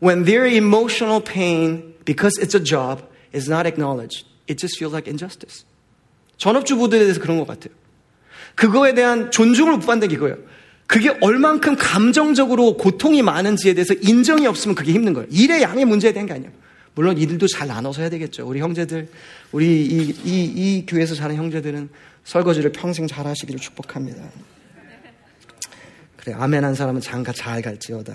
When 0.00 0.24
their 0.24 0.46
emotional 0.46 1.22
pain, 1.22 1.94
because 2.04 2.36
it's 2.38 2.54
a 2.54 2.60
job, 2.60 3.02
is 3.33 3.49
not 3.49 3.67
acknowledged, 3.67 4.25
it 4.49 4.59
just 4.59 4.77
feels 4.77 4.93
like 4.93 5.07
injustice. 5.07 5.65
전업주부들에 6.37 6.99
대해서 6.99 7.19
그런 7.19 7.37
것 7.37 7.47
같아요. 7.47 7.73
그거에 8.55 8.93
대한 8.93 9.31
존중을 9.31 9.73
못 9.73 9.85
받는 9.85 10.07
게 10.07 10.15
이거예요. 10.15 10.37
그게 10.87 11.15
얼만큼 11.21 11.77
감정적으로 11.77 12.75
고통이 12.75 13.21
많은지에 13.21 13.73
대해서 13.73 13.93
인정이 13.93 14.45
없으면 14.47 14.75
그게 14.75 14.91
힘든 14.91 15.13
거예요. 15.13 15.27
일의 15.31 15.61
양의 15.61 15.85
문제에 15.85 16.11
대한 16.11 16.27
게 16.27 16.33
아니에요. 16.33 16.51
물론 16.95 17.17
일도 17.17 17.47
잘 17.47 17.67
나눠서 17.67 18.01
해야 18.01 18.09
되겠죠. 18.09 18.45
우리 18.45 18.59
형제들, 18.59 19.07
우리 19.53 19.85
이, 19.85 20.13
이, 20.25 20.43
이 20.43 20.85
교회에서 20.85 21.15
자는 21.15 21.37
형제들은 21.37 21.89
설거지를 22.25 22.73
평생 22.73 23.07
잘 23.07 23.25
하시기를 23.25 23.59
축복합니다. 23.61 24.21
그래, 26.17 26.35
아멘 26.37 26.63
한 26.63 26.75
사람은 26.75 27.01
장가 27.01 27.31
잘 27.31 27.61
갈지어다. 27.61 28.13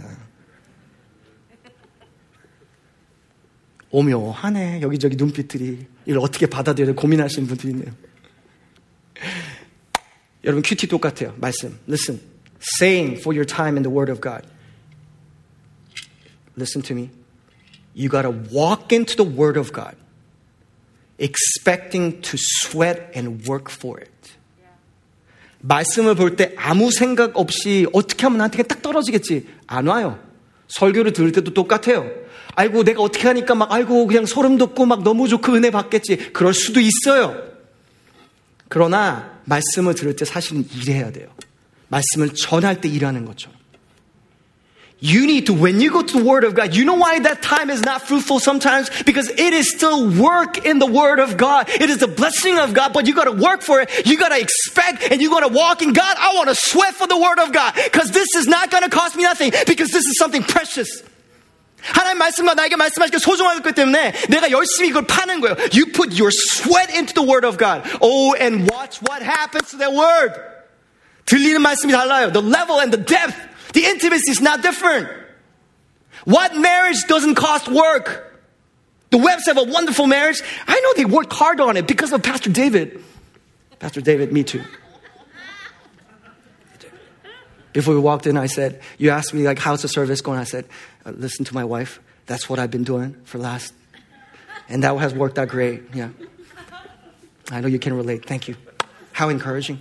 오묘하네. 3.91 4.81
여기저기 4.83 5.17
눈빛들이. 5.17 5.87
이걸 6.07 6.21
어떻게 6.21 6.47
받아들여야 6.47 6.95
고민하시는 6.95 7.47
분들이 7.49 7.73
있네요. 7.73 7.93
여러분, 10.45 10.63
큐티 10.63 10.87
똑같아요. 10.87 11.35
말씀. 11.39 11.79
Listen. 11.89 12.21
Saying 12.81 13.21
for 13.21 13.37
your 13.37 13.47
time 13.47 13.77
in 13.77 13.83
the 13.83 13.95
Word 13.95 14.11
of 14.11 14.21
God. 14.21 14.47
Listen 16.57 16.83
to 16.83 16.95
me. 16.95 17.11
You 17.95 18.09
gotta 18.09 18.31
walk 18.31 18.93
into 18.93 19.17
the 19.17 19.25
Word 19.25 19.59
of 19.59 19.73
God 19.73 19.97
expecting 21.19 22.21
to 22.23 22.37
sweat 22.37 23.11
and 23.17 23.49
work 23.49 23.71
for 23.71 24.01
it. 24.01 24.11
말씀을 25.61 26.15
볼 26.15 26.37
때 26.37 26.55
아무 26.57 26.91
생각 26.91 27.37
없이 27.37 27.87
어떻게 27.93 28.25
하면 28.25 28.39
나한테 28.39 28.63
딱 28.63 28.83
떨어지겠지. 28.83 29.47
안 29.67 29.87
와요. 29.87 30.23
설교를 30.69 31.13
들을 31.13 31.33
때도 31.33 31.55
똑같아요. 31.55 32.09
아이고, 32.56 32.84
내가 32.84 33.02
어떻게 33.02 33.28
하니까 33.28 33.56
막, 33.56 33.72
아이고, 33.72 34.08
그냥 34.08 34.26
소름 34.26 34.58
돋고 34.58 34.86
막 34.86 35.04
너무 35.04 35.28
좋고 35.28 35.54
은혜 35.54 35.72
받겠지. 35.72 36.32
그럴 36.34 36.54
수도 36.54 36.80
있어요. 36.80 37.36
그러나 38.68 39.40
말씀을 39.46 39.96
들을 39.96 40.16
때 40.16 40.26
사실은 40.26 40.66
일해야 40.74 41.12
돼요. 41.12 41.28
말씀을 41.90 42.34
전할 42.34 42.80
때 42.80 42.88
일하는 42.88 43.26
것처럼. 43.26 43.62
You 45.04 45.26
need 45.26 45.48
to, 45.48 45.54
when 45.54 45.82
you 45.82 45.90
go 45.90 46.04
to 46.04 46.18
the 46.20 46.24
Word 46.24 46.44
of 46.44 46.54
God, 46.54 46.76
you 46.76 46.86
know 46.86 46.94
why 46.94 47.18
that 47.18 47.42
time 47.42 47.72
is 47.72 47.82
not 47.82 48.04
fruitful 48.04 48.40
sometimes? 48.40 48.88
Because 49.04 49.30
it 49.30 49.52
is 49.52 49.74
still 49.74 50.08
work 50.08 50.64
in 50.64 50.78
the 50.78 50.86
Word 50.86 51.20
of 51.20 51.38
God. 51.38 51.68
It 51.70 51.90
is 51.90 51.98
the 51.98 52.08
blessing 52.08 52.60
of 52.60 52.76
God, 52.76 52.94
but 52.94 53.08
you 53.08 53.16
gotta 53.16 53.32
work 53.32 53.64
for 53.64 53.82
it. 53.82 53.90
You 54.06 54.16
gotta 54.16 54.40
expect 54.40 55.12
and 55.12 55.20
you 55.20 55.32
gotta 55.32 55.48
walk 55.48 55.82
in 55.82 55.92
God. 55.92 56.16
I 56.20 56.36
wanna 56.36 56.54
sweat 56.54 56.94
for 56.94 57.08
the 57.08 57.18
Word 57.18 57.40
of 57.40 57.52
God. 57.52 57.74
Because 57.74 58.12
this 58.12 58.28
is 58.38 58.46
not 58.46 58.70
gonna 58.70 58.90
cost 58.90 59.18
me 59.18 59.24
nothing. 59.24 59.52
Because 59.66 59.90
this 59.90 60.06
is 60.06 60.20
something 60.20 60.44
precious. 60.44 61.02
하나님 61.86 62.20
말씀과 62.20 62.54
나에게 62.54 62.76
말씀하시기 62.76 63.20
소중하기 63.20 63.72
때문에 63.72 64.14
내가 64.30 64.52
열심히 64.52 64.90
이걸 64.90 65.06
파는 65.08 65.42
거예요. 65.42 65.56
You 65.74 65.92
put 65.92 66.14
your 66.14 66.32
sweat 66.32 66.94
into 66.94 67.14
the 67.14 67.28
Word 67.28 67.46
of 67.46 67.58
God. 67.58 67.82
Oh, 68.02 68.36
and 68.36 68.70
watch 68.72 69.02
what 69.02 69.24
happens 69.24 69.72
to 69.72 69.78
that 69.80 69.94
Word. 69.94 70.34
들리는 71.26 71.62
말씀이 71.62 71.92
달라요. 71.92 72.32
The 72.32 72.42
level 72.42 72.80
and 72.80 72.92
the 72.92 73.02
depth, 73.02 73.36
the 73.74 73.86
intimacy 73.86 74.32
is 74.32 74.42
not 74.42 74.62
different. 74.62 75.10
What 76.26 76.56
marriage 76.56 77.08
doesn't 77.08 77.36
cost 77.36 77.68
work? 77.68 78.30
The 79.10 79.18
Webbs 79.18 79.46
have 79.48 79.58
a 79.58 79.64
wonderful 79.64 80.08
marriage. 80.08 80.42
I 80.68 80.80
know 80.80 80.94
they 80.96 81.06
worked 81.06 81.34
hard 81.34 81.60
on 81.60 81.78
it 81.78 81.88
because 81.88 82.14
of 82.14 82.22
Pastor 82.22 82.50
David. 82.50 83.04
Pastor 83.80 84.02
David, 84.02 84.32
me 84.32 84.44
too. 84.44 84.64
Before 87.76 87.94
we 87.94 88.00
walked 88.00 88.28
in, 88.28 88.38
I 88.38 88.48
said, 88.48 88.82
You 88.98 89.12
asked 89.12 89.34
me, 89.34 89.44
like, 89.44 89.60
how's 89.60 89.82
the 89.82 89.88
service 89.88 90.22
going? 90.22 90.40
I 90.40 90.44
said, 90.44 90.66
uh, 91.06 91.12
Listen 91.12 91.46
to 91.46 91.54
my 91.54 91.64
wife. 91.64 92.00
That's 92.26 92.50
what 92.50 92.60
I've 92.60 92.72
been 92.72 92.84
doing 92.84 93.16
for 93.24 93.38
last. 93.38 93.74
And 94.68 94.84
that 94.84 94.96
has 94.98 95.14
worked 95.14 95.38
out 95.38 95.50
great. 95.50 95.84
Yeah. 95.94 96.10
I 97.50 97.60
know 97.60 97.68
you 97.68 97.80
can 97.80 97.94
relate. 97.94 98.26
Thank 98.26 98.48
you. 98.48 98.56
How 99.12 99.30
encouraging. 99.30 99.80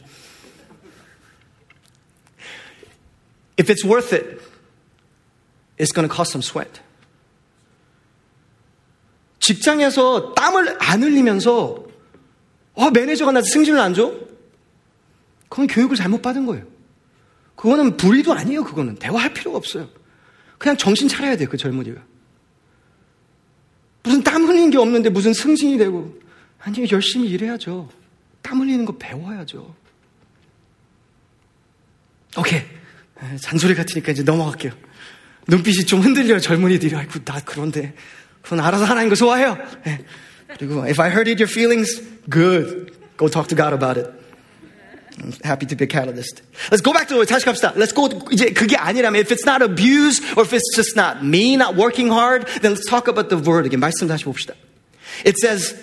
If 3.57 3.71
it's 3.71 3.85
worth 3.85 4.13
it, 4.13 4.41
it's 5.79 5.93
going 5.93 6.09
to 6.09 6.15
cost 6.15 6.33
some 6.33 6.43
sweat. 6.43 6.81
직장에서 9.41 10.35
땀을 10.35 10.77
안 10.81 11.03
흘리면서 11.03 11.85
어, 12.75 12.91
매니저가 12.91 13.33
나한테 13.33 13.51
승진을 13.51 13.79
안 13.81 13.95
줘? 13.95 14.15
그건 15.49 15.67
교육을 15.67 15.97
잘못 15.97 16.23
받은 16.23 16.47
거예요. 16.47 16.65
그거는 17.56 17.98
불의도 17.98 18.34
아니에요, 18.34 18.64
그거는. 18.64 18.96
대화할 18.96 19.34
필요가 19.34 19.58
없어요. 19.58 19.90
그냥 20.58 20.78
정신 20.78 21.08
차려야 21.08 21.38
돼요, 21.38 21.50
그 21.50 21.58
젊은이가. 21.58 22.02
무슨 24.04 24.24
땀 24.24 24.46
흘리는 24.46 24.70
게 24.70 24.78
없는데 24.78 25.10
무슨 25.10 25.34
승진이 25.34 25.78
되고. 25.78 26.20
아니요, 26.60 26.86
열심히 26.92 27.30
일해야죠. 27.30 27.90
땀 28.42 28.62
흘리는 28.62 28.86
거 28.86 28.98
배워야죠. 28.98 29.76
오케이. 32.38 32.62
잔소리 33.40 33.74
같으니까 33.76 34.12
이제 34.12 34.24
넘어갈게요. 34.24 34.74
눈빛이 35.48 35.86
좀 35.86 36.02
흔들려요, 36.02 36.40
젊은이들이. 36.40 36.96
아이고, 36.96 37.24
나 37.24 37.40
그런데. 37.46 37.96
그건 38.42 38.60
알아서 38.60 38.84
하나님 38.86 39.10
거 39.10 39.16
좋아해요. 39.16 39.58
네. 39.86 40.06
그리고, 40.58 40.84
if 40.86 41.02
I 41.02 41.10
hurted 41.10 41.42
your 41.42 41.52
feelings, 41.52 42.02
good. 42.30 42.94
Go 43.18 43.30
talk 43.30 43.48
to 43.48 43.56
God 43.56 43.74
about 43.74 44.00
it. 44.00 44.12
I'm 45.23 45.33
happy 45.45 45.67
to 45.67 45.77
be 45.77 45.85
a 45.85 45.87
catalyst. 45.87 46.43
Let's 46.71 46.81
go 46.81 46.93
back 46.93 47.09
to 47.09 47.21
it. 47.21 47.29
다시 47.29 47.45
갑시다. 47.45 47.75
Let's 47.77 47.93
go. 47.93 48.09
이제 48.31 48.53
그게 48.53 48.77
아니라면, 48.77 49.21
if 49.21 49.31
it's 49.31 49.45
not 49.45 49.63
abuse, 49.63 50.21
or 50.37 50.45
if 50.45 50.53
it's 50.53 50.75
just 50.75 50.97
not 50.97 51.25
me 51.25 51.57
not 51.57 51.77
working 51.77 52.09
hard, 52.09 52.47
then 52.63 52.75
let's 52.75 52.89
talk 52.89 53.09
about 53.09 53.29
the 53.29 53.37
word 53.37 53.67
again. 53.67 53.81
말씀 53.81 54.09
다시 54.09 54.25
봅시다. 54.25 54.55
It 55.25 55.37
says 55.37 55.75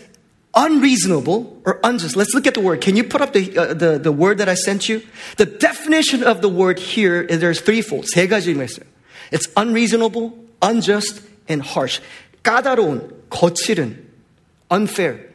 unreasonable 0.56 1.62
or 1.65 1.80
unjust. 1.84 2.15
Let's 2.15 2.34
look 2.34 2.48
at 2.48 2.56
the 2.56 2.62
word. 2.62 2.82
Can 2.82 2.96
you 2.96 3.04
put 3.04 3.22
up 3.22 3.34
the, 3.34 3.56
uh, 3.56 3.74
the, 3.74 4.00
the 4.00 4.12
word 4.12 4.39
that 4.39 4.50
I 4.50 4.56
sent 4.56 4.89
you? 4.89 5.04
The 5.38 5.46
definition 5.46 6.24
of 6.24 6.41
the 6.41 6.50
word 6.50 6.80
here 6.80 7.22
is 7.22 7.39
there's 7.39 7.62
threefold. 7.62 8.06
세 8.13 8.28
가지 8.28 8.50
의미가 8.50 8.65
있어요. 8.65 8.86
It's 9.32 9.48
unreasonable, 9.56 10.34
unjust, 10.62 11.22
and 11.48 11.62
harsh. 11.62 12.00
까다로운, 12.43 13.12
거칠은, 13.30 13.98
unfair. 14.72 15.28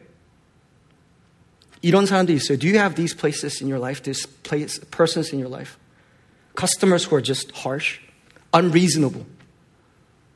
이런 1.81 2.05
사람도 2.05 2.31
있어요. 2.33 2.57
Do 2.57 2.67
you 2.67 2.79
have 2.79 2.95
these 2.95 3.15
places 3.15 3.61
in 3.61 3.69
your 3.69 3.79
life, 3.79 4.01
these 4.03 4.25
place, 4.43 4.79
persons 4.89 5.33
in 5.33 5.39
your 5.39 5.53
life? 5.53 5.77
Customers 6.55 7.05
who 7.05 7.15
are 7.15 7.23
just 7.23 7.51
harsh, 7.53 7.99
unreasonable. 8.53 9.25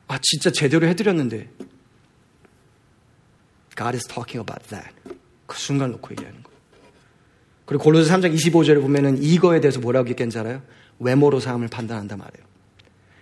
아, 0.08 0.18
진짜 0.20 0.50
제대로 0.50 0.86
해드렸는데. 0.86 1.48
God 3.76 3.94
is 3.94 4.04
talking 4.06 4.40
about 4.40 4.68
that. 4.68 4.90
그 5.46 5.56
순간 5.56 5.92
놓고 5.92 6.10
얘기하는 6.10 6.42
거. 6.42 6.50
그리고 7.64 7.84
골로새 7.84 8.10
3장 8.12 8.34
25절에 8.34 8.80
보면은 8.80 9.22
이거에 9.22 9.60
대해서 9.60 9.78
뭐라고 9.78 10.08
얘기했는지 10.08 10.38
알아요? 10.38 10.62
외모로 10.98 11.38
사람을 11.38 11.68
판단한다 11.68 12.16
말이에요. 12.16 12.46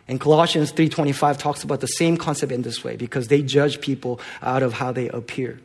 And 0.09 0.23
Colossians 0.23 0.73
3:25 0.73 1.37
talks 1.37 1.65
about 1.65 1.81
the 1.81 1.91
same 1.99 2.17
concept 2.17 2.55
in 2.55 2.63
this 2.63 2.87
way 2.87 2.97
because 2.97 3.29
they 3.29 3.45
judge 3.45 3.81
people 3.81 4.19
out 4.41 4.65
of 4.65 4.81
how 4.81 4.95
they 4.95 5.11
appear. 5.13 5.59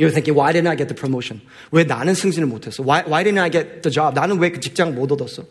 You're 0.00 0.10
thinking, 0.10 0.34
why 0.34 0.52
didn't 0.52 0.68
I 0.68 0.76
get 0.76 0.88
the 0.88 0.94
promotion? 0.94 1.40
왜 1.72 1.84
나는 1.84 2.14
승진을 2.14 2.46
못했어? 2.48 2.84
Why, 2.84 3.02
why 3.06 3.24
didn't 3.24 3.40
I 3.40 3.50
get 3.50 3.82
the 3.82 3.90
job? 3.90 4.14
나는 4.14 4.38
왜 4.38 4.50
그 4.50 4.60
직장 4.60 4.94
못 4.94 5.10
얻었어? 5.10 5.44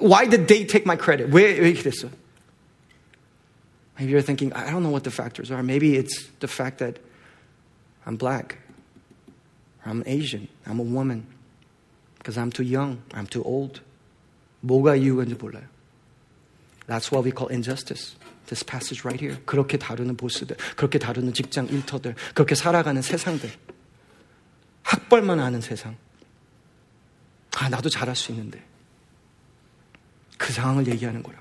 Why 0.00 0.28
did 0.28 0.46
they 0.46 0.66
take 0.66 0.84
my 0.86 0.96
credit? 0.96 1.30
왜, 1.32 1.58
왜 1.58 1.70
이렇게 1.70 1.82
됐어? 1.82 2.08
Maybe 3.98 4.12
you're 4.12 4.22
thinking, 4.22 4.52
I 4.52 4.70
don't 4.70 4.82
know 4.82 4.90
what 4.90 5.04
the 5.04 5.10
factors 5.10 5.50
are. 5.50 5.62
Maybe 5.62 5.96
it's 5.96 6.28
the 6.40 6.48
fact 6.48 6.78
that 6.78 6.98
I'm 8.06 8.16
black, 8.16 8.58
or 9.84 9.90
I'm 9.90 10.02
Asian, 10.06 10.48
I'm 10.66 10.78
a 10.78 10.82
woman, 10.82 11.26
because 12.18 12.36
I'm 12.36 12.52
too 12.52 12.62
young, 12.62 13.02
I'm 13.14 13.26
too 13.26 13.42
old. 13.42 13.80
뭐가 14.60 14.96
이유인지 14.96 15.34
몰라요. 15.34 15.64
That's 16.86 17.10
what 17.10 17.24
we 17.24 17.32
call 17.32 17.48
injustice. 17.48 18.16
This 18.51 18.65
passage 18.65 19.05
right 19.05 19.23
here. 19.23 19.41
그렇게 19.45 19.77
다루는 19.77 20.17
보스들, 20.17 20.57
그렇게 20.75 20.99
다루는 20.99 21.33
직장 21.33 21.67
일터들, 21.67 22.15
그렇게 22.33 22.53
살아가는 22.53 23.01
세상들. 23.01 23.49
학벌만 24.83 25.39
아는 25.39 25.61
세상. 25.61 25.95
아, 27.55 27.69
나도 27.69 27.87
잘할 27.87 28.13
수 28.13 28.33
있는데. 28.33 28.61
그 30.37 30.51
상황을 30.51 30.85
얘기하는 30.87 31.23
거예요. 31.23 31.39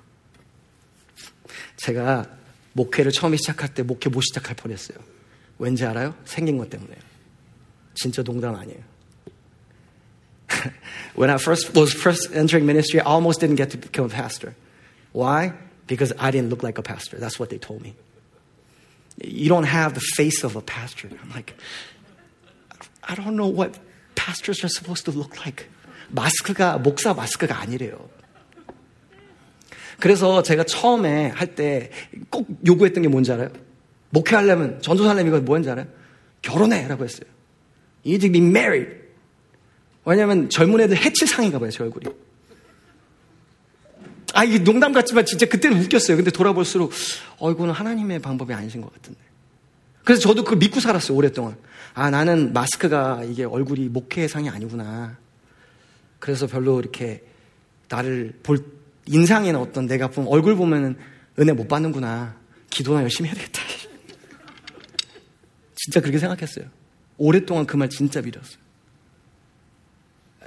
제가 1.78 2.26
목회를 2.74 3.10
처음에 3.10 3.36
시작할 3.38 3.74
때 3.74 3.82
목회 3.82 4.08
못 4.08 4.20
시작할 4.20 4.54
뻔했어요. 4.54 4.98
왠지 5.58 5.84
알아요? 5.84 6.14
생긴 6.24 6.58
것 6.58 6.70
때문에요. 6.70 7.00
진짜 7.94 8.22
농담 8.22 8.54
아니에요. 8.54 8.78
when 11.16 11.28
I 11.28 11.38
first 11.38 11.76
was 11.76 11.92
first 11.92 12.30
entering 12.32 12.66
ministry, 12.66 13.00
I 13.00 13.10
almost 13.10 13.40
didn't 13.40 13.56
get 13.56 13.70
to 13.70 13.78
become 13.78 14.06
a 14.06 14.14
pastor. 14.14 14.54
Why? 15.10 15.69
Because 15.90 16.12
I 16.18 16.30
didn't 16.30 16.50
look 16.50 16.62
like 16.62 16.78
a 16.78 16.82
pastor. 16.82 17.18
That's 17.18 17.38
what 17.40 17.50
they 17.50 17.58
told 17.58 17.82
me. 17.82 17.92
You 19.18 19.48
don't 19.48 19.66
have 19.66 19.94
the 19.98 20.04
face 20.16 20.44
of 20.44 20.54
a 20.54 20.62
pastor. 20.62 21.10
I'm 21.10 21.30
like, 21.34 21.52
I 23.02 23.16
don't 23.18 23.34
know 23.34 23.50
what 23.50 23.74
pastors 24.14 24.62
are 24.62 24.70
supposed 24.70 25.04
to 25.06 25.10
look 25.10 25.34
like. 25.44 25.66
마스크가 26.14 26.78
목사 26.78 27.12
마스크가 27.12 27.58
아니래요. 27.58 28.08
그래서 29.98 30.42
제가 30.42 30.64
처음에 30.64 31.28
할 31.34 31.54
때 31.56 31.90
꼭 32.30 32.46
요구했던 32.66 33.02
게 33.02 33.08
뭔지 33.08 33.32
알아요? 33.32 33.50
목회하려면 34.10 34.80
전도사려면 34.82 35.26
이거 35.26 35.40
뭐였는지 35.40 35.70
알아요? 35.70 35.86
결혼해 36.42 36.86
라고 36.88 37.04
했어요. 37.04 37.28
You 38.06 38.14
need 38.14 38.26
to 38.28 38.32
be 38.32 38.40
married. 38.40 38.90
왜냐면 40.04 40.48
젊은 40.48 40.80
애들 40.80 40.96
해칠 40.96 41.26
상인가 41.28 41.58
봐요, 41.58 41.70
제 41.70 41.82
얼굴이. 41.82 42.06
아, 44.40 44.44
이게 44.44 44.64
농담 44.64 44.94
같지만 44.94 45.26
진짜 45.26 45.44
그때는 45.44 45.84
웃겼어요. 45.84 46.16
근데 46.16 46.30
돌아볼수록, 46.30 46.92
어, 47.40 47.50
이거는 47.50 47.74
하나님의 47.74 48.20
방법이 48.20 48.54
아니신 48.54 48.80
것 48.80 48.90
같은데. 48.90 49.20
그래서 50.02 50.22
저도 50.22 50.44
그걸 50.44 50.60
믿고 50.60 50.80
살았어요, 50.80 51.14
오랫동안. 51.14 51.58
아, 51.92 52.08
나는 52.08 52.54
마스크가 52.54 53.24
이게 53.24 53.44
얼굴이 53.44 53.90
목회상이 53.90 54.48
아니구나. 54.48 55.18
그래서 56.20 56.46
별로 56.46 56.80
이렇게 56.80 57.22
나를 57.90 58.32
볼, 58.42 58.64
인상이나 59.04 59.60
어떤 59.60 59.86
내가 59.86 60.08
보면 60.08 60.32
얼굴 60.32 60.56
보면은 60.56 60.96
은혜 61.38 61.52
못 61.52 61.68
받는구나. 61.68 62.34
기도나 62.70 63.02
열심히 63.02 63.28
해야 63.28 63.36
되겠다. 63.36 63.60
진짜 65.76 66.00
그렇게 66.00 66.18
생각했어요. 66.18 66.64
오랫동안 67.18 67.66
그 67.66 67.76
말 67.76 67.90
진짜 67.90 68.22
믿었어요. 68.22 68.56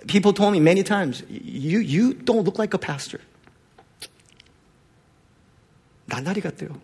People 0.08 0.34
told 0.34 0.58
me 0.58 0.60
many 0.60 0.84
times, 0.84 1.24
you, 1.30 1.78
you 1.78 2.18
don't 2.26 2.42
look 2.42 2.58
like 2.58 2.74
a 2.74 2.80
pastor. 2.80 3.24
나날이 6.13 6.41
같대요. 6.41 6.81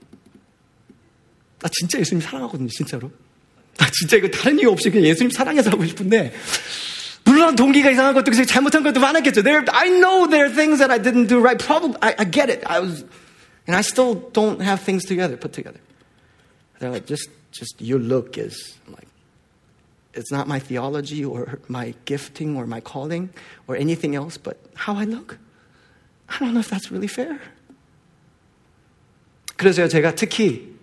나 1.60 1.68
진짜 1.72 1.98
예수님 1.98 2.20
사랑하거든요, 2.20 2.68
진짜로. 2.68 3.10
나 3.78 3.88
진짜 3.90 4.16
이거 4.16 4.28
다른 4.28 4.58
이유 4.58 4.70
없이 4.70 4.90
그냥 4.90 5.06
예수님 5.06 5.30
사랑해서 5.30 5.70
하고 5.70 5.84
싶은데, 5.84 6.34
물론 7.24 7.56
동기가 7.56 7.90
이상한 7.90 8.14
것도 8.14 8.30
잘못한 8.44 8.82
것도 8.82 9.00
많았겠죠. 9.00 9.42
There, 9.42 9.64
I 9.70 9.88
know 9.88 10.28
there 10.28 10.44
are 10.44 10.54
things 10.54 10.78
that 10.78 10.92
I 10.92 10.98
didn't 10.98 11.26
do 11.26 11.40
right. 11.40 11.58
Probably, 11.58 11.96
I, 12.02 12.14
I 12.18 12.24
get 12.30 12.50
it. 12.50 12.62
I 12.66 12.80
was, 12.80 13.04
and 13.66 13.74
I 13.74 13.80
still 13.80 14.14
don't 14.32 14.60
have 14.60 14.80
things 14.82 15.04
together, 15.04 15.36
put 15.36 15.52
together. 15.52 15.80
They're 16.78 16.90
like, 16.90 17.06
just, 17.06 17.30
just 17.50 17.80
your 17.80 17.98
look 17.98 18.36
is 18.36 18.76
like, 18.88 19.08
it's 20.12 20.30
not 20.30 20.46
my 20.46 20.58
theology 20.58 21.24
or 21.24 21.58
my 21.66 21.94
gifting 22.04 22.56
or 22.56 22.66
my 22.66 22.80
calling 22.80 23.30
or 23.66 23.74
anything 23.74 24.14
else, 24.14 24.36
but 24.36 24.60
how 24.74 24.94
I 24.94 25.04
look. 25.04 25.38
I 26.28 26.38
don't 26.38 26.52
know 26.52 26.60
if 26.60 26.68
that's 26.68 26.92
really 26.92 27.08
fair. 27.08 27.40
그래서요, 29.59 29.89
제가 29.89 30.15
특히 30.15 30.73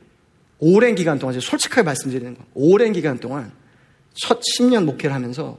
오랜 0.58 0.94
기간 0.94 1.18
동안, 1.18 1.40
솔직하게 1.40 1.82
말씀드리는 1.82 2.36
거, 2.36 2.44
오랜 2.52 2.92
기간 2.92 3.18
동안 3.18 3.50
첫 4.12 4.42
10년 4.42 4.84
목회를 4.84 5.14
하면서 5.14 5.58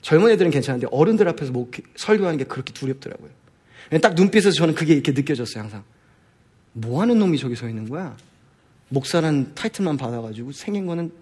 젊은 0.00 0.30
애들은 0.30 0.50
괜찮은데 0.50 0.86
어른들 0.90 1.28
앞에서 1.28 1.52
목회, 1.52 1.82
설교하는 1.96 2.38
게 2.38 2.44
그렇게 2.44 2.72
두렵더라고요. 2.72 3.28
딱 4.00 4.14
눈빛에서 4.14 4.50
저는 4.52 4.74
그게 4.74 4.94
이렇게 4.94 5.12
느껴졌어요, 5.12 5.64
항상. 5.64 5.84
뭐 6.72 7.02
하는 7.02 7.18
놈이 7.18 7.36
저기 7.36 7.54
서 7.54 7.68
있는 7.68 7.86
거야? 7.86 8.16
목사라는 8.88 9.54
타이틀만 9.54 9.98
받아가지고 9.98 10.52
생긴 10.52 10.86
거는 10.86 11.12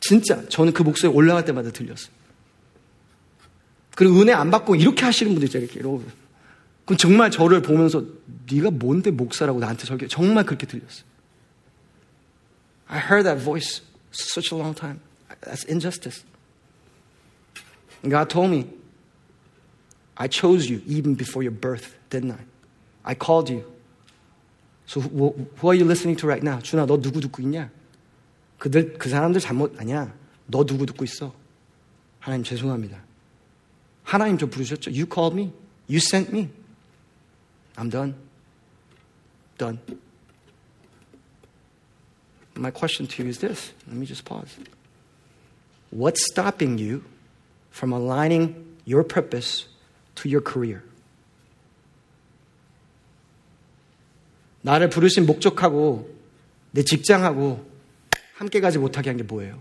진짜 0.00 0.48
저는 0.48 0.72
그 0.72 0.82
목소리 0.82 1.12
올라갈 1.12 1.44
때마다 1.44 1.70
들렸어요. 1.70 2.12
그리고 3.94 4.20
은혜 4.20 4.32
안 4.32 4.50
받고 4.50 4.74
이렇게 4.74 5.04
하시는 5.04 5.30
분들 5.32 5.46
있잖아요, 5.46 5.66
이렇게 5.66 5.78
이러고. 5.78 6.23
그럼 6.84 6.98
정말 6.98 7.30
저를 7.30 7.62
보면서 7.62 8.04
네가 8.50 8.70
뭔데 8.70 9.10
목사라고 9.10 9.58
나한테 9.58 9.84
저렇게 9.84 10.06
정말 10.06 10.44
그렇게 10.44 10.66
들렸어요. 10.66 11.04
I 12.86 12.98
heard 12.98 13.24
that 13.24 13.42
voice 13.42 13.82
such 14.12 14.52
a 14.52 14.58
long 14.58 14.74
time. 14.78 15.00
That's 15.40 15.64
injustice. 15.68 16.24
God 18.06 18.28
told 18.28 18.50
me, 18.50 18.66
I 20.16 20.28
chose 20.28 20.70
you 20.70 20.82
even 20.86 21.16
before 21.16 21.42
your 21.42 21.56
birth, 21.58 21.96
didn't 22.10 22.32
I? 22.32 22.44
I 23.04 23.14
called 23.14 23.50
you. 23.50 23.64
So 24.86 25.00
who, 25.00 25.48
who 25.56 25.68
are 25.68 25.74
you 25.74 25.84
listening 25.84 26.16
to 26.16 26.26
right 26.26 26.42
now? 26.42 26.60
준아, 26.60 26.86
너 26.86 27.00
누구 27.00 27.20
듣고 27.20 27.42
있냐? 27.42 27.70
그들, 28.58 28.98
그 28.98 29.08
사람들 29.08 29.40
잘못, 29.40 29.80
아니야. 29.80 30.14
너 30.46 30.64
누구 30.64 30.84
듣고 30.86 31.04
있어? 31.04 31.34
하나님 32.20 32.44
죄송합니다. 32.44 33.02
하나님 34.02 34.36
저 34.36 34.46
부르셨죠? 34.46 34.90
You 34.90 35.06
called 35.10 35.34
me. 35.34 35.52
You 35.88 35.98
sent 35.98 36.30
me. 36.30 36.50
I'm 37.77 37.89
done. 37.89 38.15
Done. 39.57 39.79
My 42.55 42.71
question 42.71 43.07
to 43.07 43.23
you 43.23 43.29
is 43.29 43.39
this. 43.39 43.71
Let 43.87 43.95
me 43.95 44.05
just 44.05 44.25
pause. 44.25 44.57
What's 45.91 46.25
stopping 46.31 46.77
you 46.77 47.03
from 47.71 47.93
aligning 47.93 48.77
your 48.85 49.03
purpose 49.03 49.65
to 50.15 50.29
your 50.29 50.41
career? 50.41 50.83
나를 54.61 54.89
부르신 54.89 55.25
목적하고 55.25 56.13
내 56.71 56.83
직장하고 56.83 57.65
함께 58.35 58.59
가지 58.59 58.77
못하게 58.77 59.09
한 59.09 59.17
게 59.17 59.23
뭐예요? 59.23 59.59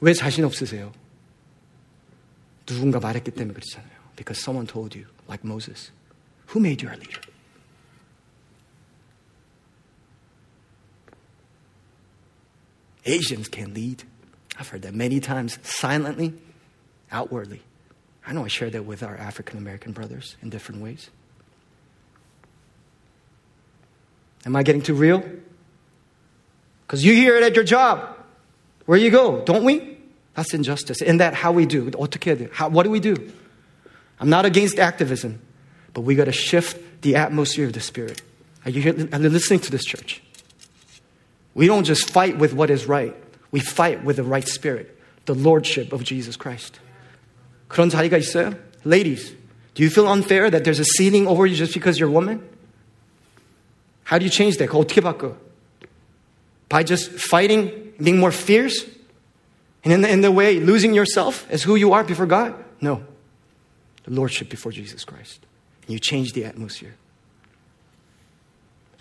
왜 0.00 0.14
자신 0.14 0.44
없으세요? 0.44 0.92
누군가 2.66 3.00
말했기 3.00 3.32
때문에 3.32 3.52
그렇잖아요. 3.52 3.90
Because 4.16 4.40
someone 4.40 4.66
told 4.66 4.96
you, 4.96 5.08
like 5.28 5.44
Moses. 5.44 5.90
Who 6.47 6.59
made 6.59 6.81
you 6.81 6.89
our 6.89 6.95
leader? 6.95 7.19
Asians 13.05 13.47
can 13.47 13.73
lead. 13.73 14.03
I've 14.57 14.67
heard 14.69 14.81
that 14.83 14.95
many 14.95 15.19
times, 15.19 15.59
silently, 15.63 16.33
outwardly. 17.11 17.61
I 18.25 18.33
know 18.33 18.43
I 18.43 18.47
share 18.47 18.69
that 18.71 18.85
with 18.85 19.03
our 19.03 19.15
African 19.15 19.57
American 19.57 19.91
brothers 19.91 20.35
in 20.41 20.49
different 20.49 20.81
ways. 20.81 21.09
Am 24.45 24.55
I 24.55 24.63
getting 24.63 24.81
too 24.81 24.95
real? 24.95 25.23
Because 26.85 27.03
you 27.03 27.13
hear 27.13 27.35
it 27.35 27.43
at 27.43 27.55
your 27.55 27.63
job, 27.63 28.17
where 28.85 28.97
you 28.97 29.09
go, 29.09 29.43
don't 29.43 29.63
we? 29.63 29.97
That's 30.35 30.53
injustice. 30.53 31.01
In 31.01 31.17
that, 31.17 31.33
how 31.33 31.51
we 31.51 31.65
do, 31.65 31.91
how, 32.51 32.69
what 32.69 32.83
do 32.83 32.89
we 32.89 32.99
do? 32.99 33.31
I'm 34.19 34.29
not 34.29 34.45
against 34.45 34.79
activism. 34.79 35.41
but 35.94 36.02
we 36.02 36.14
got 36.14 36.24
to 36.24 36.32
shift 36.32 37.02
the 37.02 37.16
atmosphere 37.16 37.66
of 37.66 37.72
the 37.72 37.80
spirit. 37.80 38.22
Are 38.64 38.70
you, 38.70 38.82
hear, 38.82 39.08
are 39.12 39.20
you 39.20 39.28
listening 39.28 39.60
to 39.60 39.70
this 39.70 39.84
church? 39.84 40.22
We 41.54 41.66
don't 41.66 41.84
just 41.84 42.10
fight 42.10 42.38
with 42.38 42.52
what 42.52 42.70
is 42.70 42.86
right. 42.86 43.14
We 43.50 43.60
fight 43.60 44.04
with 44.04 44.16
the 44.16 44.22
right 44.22 44.46
spirit, 44.46 44.96
the 45.26 45.34
lordship 45.34 45.92
of 45.92 46.04
Jesus 46.04 46.36
Christ. 46.36 46.78
그런 47.68 47.90
자리가 47.90 48.18
있어요? 48.18 48.56
Ladies, 48.84 49.32
do 49.74 49.82
you 49.82 49.90
feel 49.90 50.08
unfair 50.08 50.50
that 50.50 50.64
there's 50.64 50.80
a 50.80 50.84
ceiling 50.84 51.26
over 51.26 51.46
you 51.46 51.56
just 51.56 51.74
because 51.74 51.98
you're 51.98 52.08
a 52.08 52.12
woman? 52.12 52.46
How 54.04 54.18
do 54.18 54.24
you 54.24 54.30
change 54.30 54.58
that? 54.58 54.68
그거 54.68 54.84
어떻게 54.84 55.00
바꿔? 55.00 55.36
By 56.68 56.82
just 56.82 57.10
fighting, 57.10 57.92
being 58.00 58.18
more 58.18 58.32
fierce? 58.32 58.84
And 59.84 59.92
in 59.92 60.00
the, 60.02 60.10
in 60.10 60.20
the 60.20 60.30
way, 60.30 60.60
losing 60.60 60.94
yourself 60.94 61.46
as 61.50 61.62
who 61.62 61.74
you 61.74 61.92
are 61.92 62.04
before 62.04 62.26
God? 62.26 62.54
No. 62.80 63.02
The 64.04 64.12
Lordship 64.12 64.48
before 64.48 64.72
Jesus 64.72 65.04
Christ. 65.04 65.46
You 65.87 65.99
change 66.01 66.33
the 66.33 66.47
atmosphere. 66.47 66.95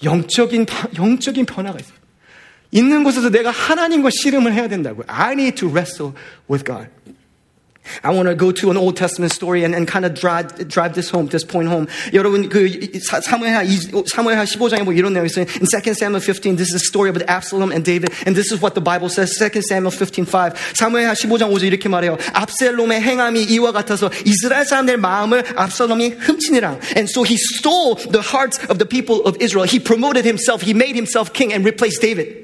영적인, 0.03 0.67
영적인 0.97 1.47
변화가 1.47 1.79
있어요. 1.81 1.97
있는 2.71 3.05
곳에서 3.05 3.31
내가 3.31 3.51
하나님과 3.51 4.11
씨름을 4.13 4.53
해야 4.53 4.69
된다고요. 4.69 5.05
I 5.07 5.33
need 5.33 5.55
to 5.57 5.69
wrestle 5.69 6.13
with 6.51 6.65
God. 6.65 6.89
I 8.04 8.14
want 8.14 8.30
to 8.30 8.36
go 8.36 8.52
to 8.52 8.72
an 8.72 8.78
Old 8.78 8.96
Testament 8.96 9.32
story 9.32 9.64
and, 9.64 9.74
and 9.74 9.88
kind 9.88 10.06
of 10.06 10.14
drive, 10.14 10.68
drive 10.68 10.94
this 10.94 11.10
home, 11.10 11.28
this 11.28 11.44
point 11.44 11.68
home. 11.68 11.88
여러분, 12.14 12.50
그, 12.50 12.70
사무엘하, 13.02 13.64
사무엘하 14.08 14.44
15장에 14.46 14.84
뭐 14.84 14.94
이런 14.94 15.14
내용이 15.14 15.28
있어요. 15.28 15.46
In 15.60 15.68
2 15.68 15.94
Samuel 15.94 16.22
15, 16.22 16.56
this 16.56 16.68
is 16.68 16.74
the 16.74 16.86
story 16.86 17.10
of 17.10 17.22
Absalom 17.28 17.72
and 17.72 17.84
David, 17.84 18.14
and 18.26 18.36
this 18.36 18.52
is 18.52 18.62
what 18.62 18.76
the 18.76 18.82
Bible 18.82 19.10
says. 19.10 19.36
2 19.38 19.62
Samuel 19.62 19.92
15, 19.92 20.26
5. 20.26 20.54
사무엘하 20.76 21.14
15장 21.14 21.52
5절 21.52 21.64
이렇게 21.64 21.90
말해요. 21.90 22.18
압살롬의 22.34 23.02
행함이 23.02 23.44
이와 23.44 23.72
같아서 23.72 24.10
이스라엘 24.26 24.66
사람들의 24.66 25.00
마음을 25.00 25.44
압살롬이 25.56 26.16
훔치니라. 26.20 26.80
And 26.96 27.10
so 27.10 27.24
he 27.24 27.36
stole 27.36 27.96
the 27.96 28.22
hearts 28.22 28.60
of 28.70 28.78
the 28.78 28.88
people 28.88 29.26
of 29.26 29.36
Israel. 29.42 29.68
He 29.68 29.80
promoted 29.80 30.26
himself. 30.26 30.62
He 30.62 30.74
made 30.74 30.96
himself 30.96 31.34
king 31.34 31.54
and 31.54 31.66
replaced 31.66 32.02
David. 32.02 32.43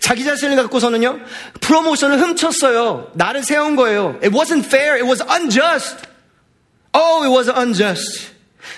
자기 0.00 0.24
자신을 0.24 0.56
갖고서는요, 0.56 1.20
프로모션을 1.60 2.20
훔쳤어요. 2.20 3.10
나를 3.14 3.42
세운 3.42 3.76
거예요. 3.76 4.18
It 4.22 4.30
wasn't 4.30 4.64
fair. 4.64 4.96
It 4.96 5.06
was 5.06 5.22
unjust. 5.22 6.06
Oh, 6.92 7.24
it 7.24 7.30
was 7.30 7.48
unjust. 7.48 8.30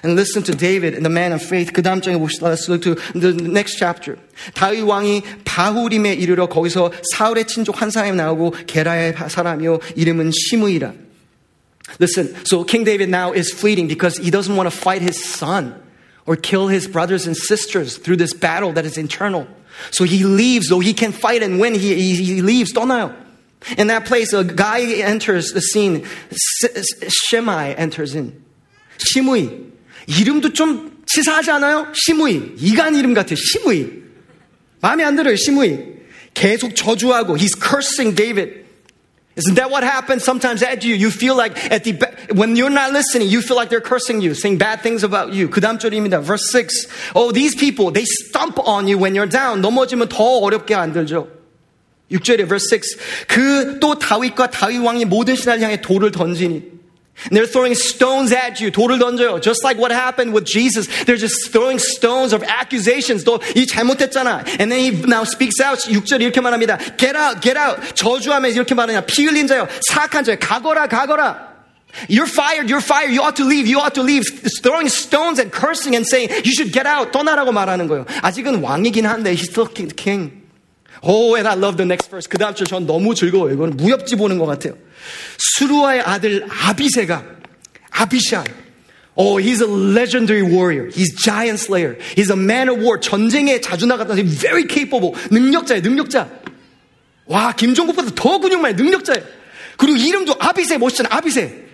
And 0.02 0.16
listen 0.16 0.42
to 0.44 0.54
David 0.54 0.94
and 0.94 1.04
the 1.04 1.12
man 1.12 1.32
of 1.32 1.42
faith. 1.44 1.72
그 1.72 1.82
다음 1.82 2.00
장에 2.00 2.16
봅시다. 2.16 2.48
Let's 2.48 2.68
look 2.68 2.82
to 2.82 2.94
the 3.18 3.34
next 3.34 3.76
chapter. 3.78 4.16
다윗 4.54 4.82
왕이 4.82 5.22
바후림에 5.44 6.14
이르러 6.14 6.46
거기서 6.46 6.92
사울의 7.12 7.46
친족 7.46 7.82
한 7.82 7.90
사람이 7.90 8.16
나오고 8.16 8.54
게라의 8.66 9.14
사람이요 9.28 9.80
이름은 9.96 10.30
시므이라. 10.32 10.92
Listen, 12.00 12.34
so 12.44 12.64
King 12.64 12.84
David 12.84 13.10
now 13.10 13.32
is 13.32 13.52
fleeing 13.52 13.86
because 13.86 14.16
he 14.16 14.30
doesn't 14.30 14.56
want 14.56 14.70
to 14.70 14.74
fight 14.74 15.02
his 15.02 15.22
son 15.22 15.74
or 16.26 16.36
kill 16.36 16.68
his 16.68 16.86
brothers 16.86 17.26
and 17.26 17.36
sisters 17.36 17.98
through 17.98 18.16
this 18.16 18.32
battle 18.32 18.72
that 18.72 18.86
is 18.86 18.96
internal. 18.96 19.46
So 19.90 20.04
he 20.04 20.24
leaves, 20.24 20.68
though 20.68 20.80
he 20.80 20.92
can 20.92 21.12
fight 21.12 21.42
and 21.42 21.60
win, 21.60 21.74
he, 21.74 21.94
he, 21.94 22.14
he 22.14 22.42
leaves. 22.42 22.72
떠나요. 22.72 23.14
In 23.78 23.86
that 23.86 24.06
place, 24.06 24.32
a 24.32 24.44
guy 24.44 24.82
enters 25.02 25.52
the 25.52 25.60
scene. 25.60 26.04
Shemai 27.30 27.74
enters 27.78 28.14
in. 28.14 28.32
시무이. 28.98 29.50
이름도 30.06 30.52
좀 30.52 31.02
치사하지 31.06 31.50
않아요? 31.52 31.86
시무이. 31.94 32.56
이간 32.58 32.96
이름 32.96 33.14
같아요. 33.14 33.36
시무이. 33.36 34.02
마음에 34.80 35.04
안 35.04 35.16
들어요, 35.16 35.36
시무이. 35.36 35.78
계속 36.34 36.74
저주하고, 36.74 37.36
he's 37.36 37.54
cursing 37.54 38.14
David. 38.16 38.64
Isn't 39.36 39.54
that 39.54 39.70
what 39.70 39.82
happens 39.82 40.24
sometimes 40.24 40.62
at 40.62 40.84
you? 40.84 40.94
You 40.94 41.10
feel 41.10 41.34
like 41.34 41.56
at 41.72 41.84
the 41.84 41.96
when 42.34 42.54
you're 42.54 42.68
not 42.68 42.92
listening, 42.92 43.28
you 43.28 43.40
feel 43.40 43.56
like 43.56 43.70
they're 43.70 43.80
cursing 43.80 44.20
you, 44.20 44.34
saying 44.34 44.58
bad 44.58 44.82
things 44.82 45.02
about 45.02 45.32
you. 45.32 45.48
그다음 45.48 45.78
절입니다. 45.78 46.20
Verse 46.20 46.50
6. 46.50 46.86
Oh, 47.14 47.32
these 47.32 47.54
people, 47.54 47.90
they 47.90 48.04
stomp 48.04 48.58
on 48.58 48.86
you 48.88 48.98
when 48.98 49.14
you're 49.14 49.26
down. 49.26 49.62
넘어지면 49.62 50.10
더 50.10 50.22
어렵게 50.38 50.76
만들죠. 50.76 51.28
6절에 52.10 52.46
verse 52.46 52.68
6. 52.70 52.98
그 53.26 53.80
또 53.80 53.98
다윗과 53.98 54.50
다윗 54.50 54.78
왕이 54.78 55.06
모든 55.06 55.34
신하를 55.34 55.62
향해 55.62 55.80
돌을 55.80 56.10
던지니 56.10 56.75
and 57.24 57.36
they're 57.36 57.46
throwing 57.46 57.74
stones 57.74 58.32
at 58.32 58.60
you. 58.60 58.72
돌을 58.72 58.98
던져요. 58.98 59.40
Just 59.40 59.62
like 59.62 59.78
what 59.78 59.92
happened 59.92 60.32
with 60.32 60.44
Jesus. 60.44 60.88
They're 61.04 61.20
just 61.20 61.52
throwing 61.52 61.78
stones 61.78 62.32
of 62.32 62.42
accusations. 62.42 63.24
너이 63.24 63.66
잘못했잖아. 63.66 64.44
And 64.58 64.72
then 64.72 64.80
he 64.80 64.90
now 65.06 65.22
speaks 65.22 65.60
out. 65.60 65.78
6절 65.78 66.20
이렇게 66.20 66.40
말합니다. 66.40 66.78
Get 66.96 67.16
out, 67.16 67.40
get 67.40 67.56
out. 67.56 67.94
저주하면서 67.94 68.56
이렇게 68.56 68.74
말하냐. 68.74 69.02
피 69.02 69.26
흘린 69.26 69.46
자요. 69.46 69.68
사악한 69.88 70.24
자요. 70.24 70.36
가거라, 70.40 70.88
가거라. 70.88 71.52
You're 72.08 72.26
fired, 72.26 72.72
you're 72.72 72.80
fired, 72.80 73.12
you 73.12 73.20
ought 73.20 73.36
to 73.36 73.44
leave, 73.44 73.68
you 73.68 73.78
ought 73.78 73.94
to 73.94 74.02
leave. 74.02 74.24
Throwing 74.62 74.88
stones 74.88 75.38
and 75.38 75.52
cursing 75.52 75.94
and 75.94 76.06
saying, 76.08 76.30
you 76.42 76.50
should 76.50 76.72
get 76.72 76.86
out. 76.86 77.12
떠나라고 77.12 77.52
말하는 77.52 77.86
거예요. 77.86 78.06
아직은 78.22 78.62
왕이긴 78.62 79.06
한데, 79.06 79.34
he's 79.34 79.50
still 79.50 79.68
king. 79.68 80.32
Oh, 81.03 81.35
and 81.35 81.47
I 81.47 81.53
love 81.55 81.77
the 81.77 81.85
next 81.85 82.09
verse. 82.09 82.27
그 82.27 82.37
다음 82.37 82.55
줄 82.55 82.65
전 82.67 82.85
너무 82.85 83.13
즐거워요. 83.15 83.53
이거는 83.53 83.77
무협지 83.77 84.15
보는 84.15 84.37
것 84.37 84.45
같아요. 84.45 84.73
수루아의 85.37 86.01
아들 86.01 86.45
아비세가 86.49 87.23
아비샤 87.91 88.43
Oh, 89.19 89.37
he's 89.37 89.61
a 89.61 89.67
legendary 89.67 90.43
warrior. 90.43 90.91
He's 90.91 91.11
giant 91.15 91.59
slayer. 91.59 91.97
He's 92.15 92.29
a 92.29 92.37
man 92.37 92.69
of 92.69 92.79
war. 92.79 92.99
전쟁에 92.99 93.59
자주 93.61 93.87
나갔던 93.87 94.15
very 94.27 94.67
capable. 94.69 95.13
능력자예요, 95.31 95.81
능력자. 95.81 96.29
와, 97.25 97.51
김종국보다 97.53 98.11
더 98.13 98.37
근육만 98.37 98.75
능력자예요. 98.75 99.23
그리고 99.77 99.97
이름도 99.97 100.35
아비세 100.37 100.77
멋있잖아, 100.77 101.09
아비세. 101.11 101.65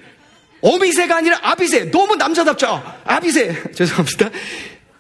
어비세가 0.62 1.18
아니라 1.18 1.38
아비세. 1.42 1.92
너무 1.92 2.16
남자답죠? 2.16 2.82
아비세. 3.04 3.62
죄송합니다. 3.76 4.30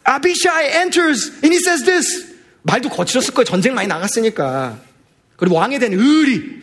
아비샤 0.03 0.63
enters 0.81 1.29
and 1.43 1.53
he 1.53 1.59
says 1.59 1.85
this. 1.85 2.32
말도 2.62 2.88
거칠었을 2.90 3.34
거예요. 3.34 3.44
전쟁 3.44 3.74
많이 3.74 3.88
나갔으니까. 3.88 4.78
그리고 5.36 5.56
왕에 5.56 5.78
대한 5.78 5.94
의리. 5.94 6.62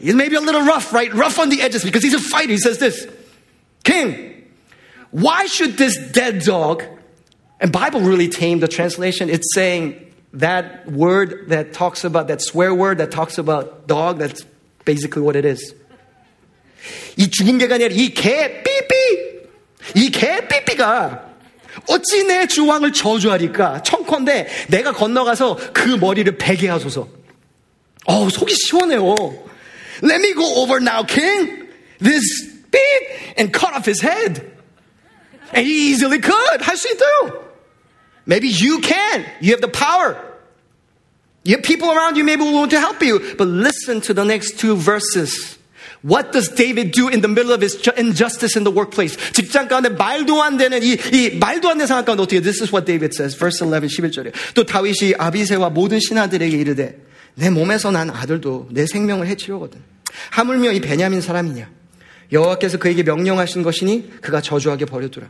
He's 0.00 0.14
maybe 0.14 0.36
a 0.36 0.40
little 0.40 0.62
rough, 0.62 0.92
right? 0.92 1.12
Rough 1.14 1.38
on 1.38 1.48
the 1.48 1.62
edges 1.62 1.84
because 1.84 2.02
he's 2.02 2.14
a 2.14 2.18
fighter. 2.18 2.50
He 2.52 2.58
says 2.58 2.78
this 2.78 3.06
King, 3.84 4.34
why 5.10 5.46
should 5.46 5.76
this 5.76 5.96
dead 6.10 6.42
dog, 6.42 6.82
and 7.60 7.70
Bible 7.70 8.00
really 8.00 8.28
tame 8.28 8.58
the 8.58 8.66
translation, 8.66 9.30
it's 9.30 9.54
saying 9.54 9.94
that 10.32 10.90
word 10.90 11.48
that 11.48 11.72
talks 11.72 12.02
about, 12.04 12.26
that 12.28 12.42
swear 12.42 12.74
word 12.74 12.98
that 12.98 13.10
talks 13.12 13.38
about 13.38 13.86
dog, 13.86 14.18
that's 14.18 14.44
basically 14.84 15.22
what 15.22 15.36
it 15.36 15.44
is. 15.44 15.74
이 17.16 17.30
죽은 17.30 17.58
개가 17.58 17.76
아니라 17.76 17.94
이 17.94 18.12
개 18.12 18.62
삐삐! 18.64 18.92
이 19.94 20.10
개 20.10 20.48
삐삐가 20.48 21.25
어찌 21.88 22.24
내 22.24 22.46
주왕을 22.46 22.92
저주하리까? 22.92 23.82
청컨대 23.82 24.48
내가 24.68 24.92
건너가서 24.92 25.56
그 25.72 25.88
머리를 25.88 26.36
베게 26.36 26.68
하소서. 26.68 27.08
어 28.06 28.28
속이 28.28 28.54
시원해요. 28.54 29.14
Let 30.02 30.20
me 30.20 30.34
go 30.34 30.44
over 30.62 30.80
now, 30.80 31.04
king. 31.04 31.68
This 31.98 32.22
beat 32.70 33.34
and 33.38 33.52
cut 33.52 33.74
off 33.74 33.86
his 33.86 34.02
head. 34.02 34.42
And 35.54 35.66
he 35.66 35.92
easily 35.92 36.18
could. 36.18 36.62
할 36.62 36.76
수 36.76 36.88
있어요. 36.88 37.42
Maybe 38.26 38.48
you 38.48 38.80
can. 38.80 39.24
You 39.40 39.52
have 39.52 39.60
the 39.60 39.68
power. 39.68 40.16
You 41.44 41.56
have 41.56 41.62
people 41.62 41.90
around 41.90 42.16
you 42.16 42.24
maybe 42.24 42.42
willing 42.42 42.70
to 42.70 42.80
help 42.80 43.02
you. 43.02 43.34
But 43.36 43.48
listen 43.48 44.00
to 44.02 44.14
the 44.14 44.24
next 44.24 44.58
two 44.58 44.76
verses. 44.76 45.55
What 46.03 46.31
does 46.31 46.49
David 46.49 46.91
do 46.91 47.09
in 47.09 47.21
the 47.21 47.27
middle 47.27 47.51
of 47.51 47.61
his 47.61 47.75
injustice 47.97 48.55
in 48.55 48.63
the 48.63 48.71
workplace? 48.71 49.17
직장 49.33 49.67
가운데 49.67 49.89
말도 49.89 50.41
안 50.43 50.57
되는 50.57 50.81
이, 50.83 50.97
이 51.11 51.37
말도 51.37 51.69
안 51.69 51.77
되는 51.77 51.87
상황 51.87 52.05
가운데 52.05 52.23
어떻게 52.23 52.39
This 52.39 52.61
is 52.61 52.71
what 52.73 52.85
David 52.85 53.15
says. 53.15 53.35
Verse 53.37 53.59
11, 53.59 53.89
11절에. 53.89 54.31
또 54.53 54.63
다윗이 54.63 55.15
아비새와 55.17 55.69
모든 55.71 55.99
신하들에게 55.99 56.55
이르되 56.55 57.01
내 57.35 57.49
몸에서 57.49 57.91
난 57.91 58.09
아들도 58.09 58.69
내 58.71 58.85
생명을 58.85 59.27
해치려거든. 59.27 59.81
하물며 60.31 60.71
이 60.73 60.81
베냐민 60.81 61.21
사람이냐. 61.21 61.69
여호와께서 62.31 62.77
그에게 62.77 63.03
명령하신 63.03 63.63
것이니 63.63 64.21
그가 64.21 64.41
저주하게 64.41 64.85
버려두라. 64.85 65.29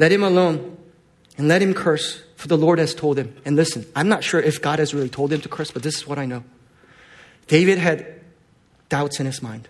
Let 0.00 0.12
him 0.12 0.24
alone 0.24 0.76
and 1.38 1.48
let 1.48 1.62
him 1.62 1.74
curse 1.74 2.20
for 2.36 2.48
the 2.48 2.56
Lord 2.56 2.80
has 2.80 2.94
told 2.94 3.20
him. 3.20 3.34
And 3.44 3.56
listen, 3.56 3.84
I'm 3.94 4.08
not 4.08 4.24
sure 4.24 4.40
if 4.40 4.60
God 4.60 4.78
has 4.78 4.94
really 4.94 5.10
told 5.10 5.32
him 5.32 5.40
to 5.40 5.48
curse, 5.48 5.70
but 5.72 5.82
this 5.82 5.96
is 5.96 6.06
what 6.06 6.18
I 6.18 6.26
know. 6.26 6.42
David 7.46 7.78
had 7.78 8.19
doubts 8.89 9.19
in 9.19 9.27
his 9.27 9.41
mind. 9.43 9.69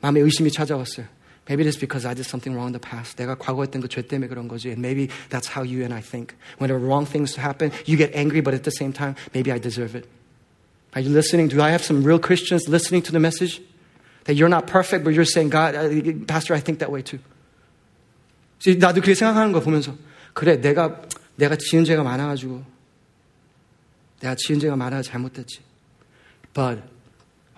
마음에 0.00 0.20
의심이 0.20 0.50
찾아왔어요. 0.50 1.06
Maybe 1.48 1.64
it's 1.64 1.80
because 1.80 2.04
I 2.04 2.14
did 2.14 2.28
something 2.28 2.54
wrong 2.54 2.68
in 2.68 2.76
the 2.76 2.80
past. 2.80 3.16
내가 3.16 3.34
과거 3.34 3.62
했던 3.62 3.80
그죄 3.80 4.02
때문에 4.02 4.28
그런 4.28 4.48
거지. 4.48 4.68
And 4.68 4.84
maybe 4.84 5.08
that's 5.30 5.48
how 5.48 5.64
you 5.64 5.80
and 5.80 5.94
I 5.94 6.02
think. 6.02 6.36
When 6.58 6.70
wrong 6.70 7.08
things 7.08 7.36
happen, 7.40 7.72
you 7.86 7.96
get 7.96 8.14
angry, 8.14 8.42
but 8.42 8.52
at 8.52 8.64
the 8.64 8.70
same 8.70 8.92
time, 8.92 9.16
maybe 9.32 9.50
I 9.50 9.58
deserve 9.58 9.96
it. 9.96 10.06
Are 10.94 11.00
you 11.00 11.08
listening? 11.08 11.48
Do 11.48 11.62
I 11.62 11.70
have 11.70 11.82
some 11.82 12.04
real 12.04 12.18
Christians 12.18 12.68
listening 12.68 13.02
to 13.08 13.12
the 13.12 13.20
message? 13.20 13.62
That 14.24 14.34
you're 14.34 14.48
not 14.48 14.66
perfect, 14.66 15.04
but 15.04 15.14
you're 15.14 15.24
saying, 15.24 15.48
God, 15.48 15.72
Pastor, 16.28 16.52
I 16.52 16.60
think 16.60 16.80
that 16.80 16.92
way 16.92 17.00
too. 17.00 17.20
나도 18.60 19.00
그렇게 19.00 19.14
생각하는 19.14 19.52
거 19.52 19.60
보면서, 19.60 19.96
그래, 20.34 20.60
내가, 20.60 21.00
내가 21.36 21.56
지은 21.56 21.84
죄가 21.84 22.02
많아가지고, 22.02 22.62
내가 24.20 24.34
지은 24.34 24.58
죄가 24.58 24.76
많아 24.76 25.00
잘못됐지. 25.00 25.60
But, 26.52 26.82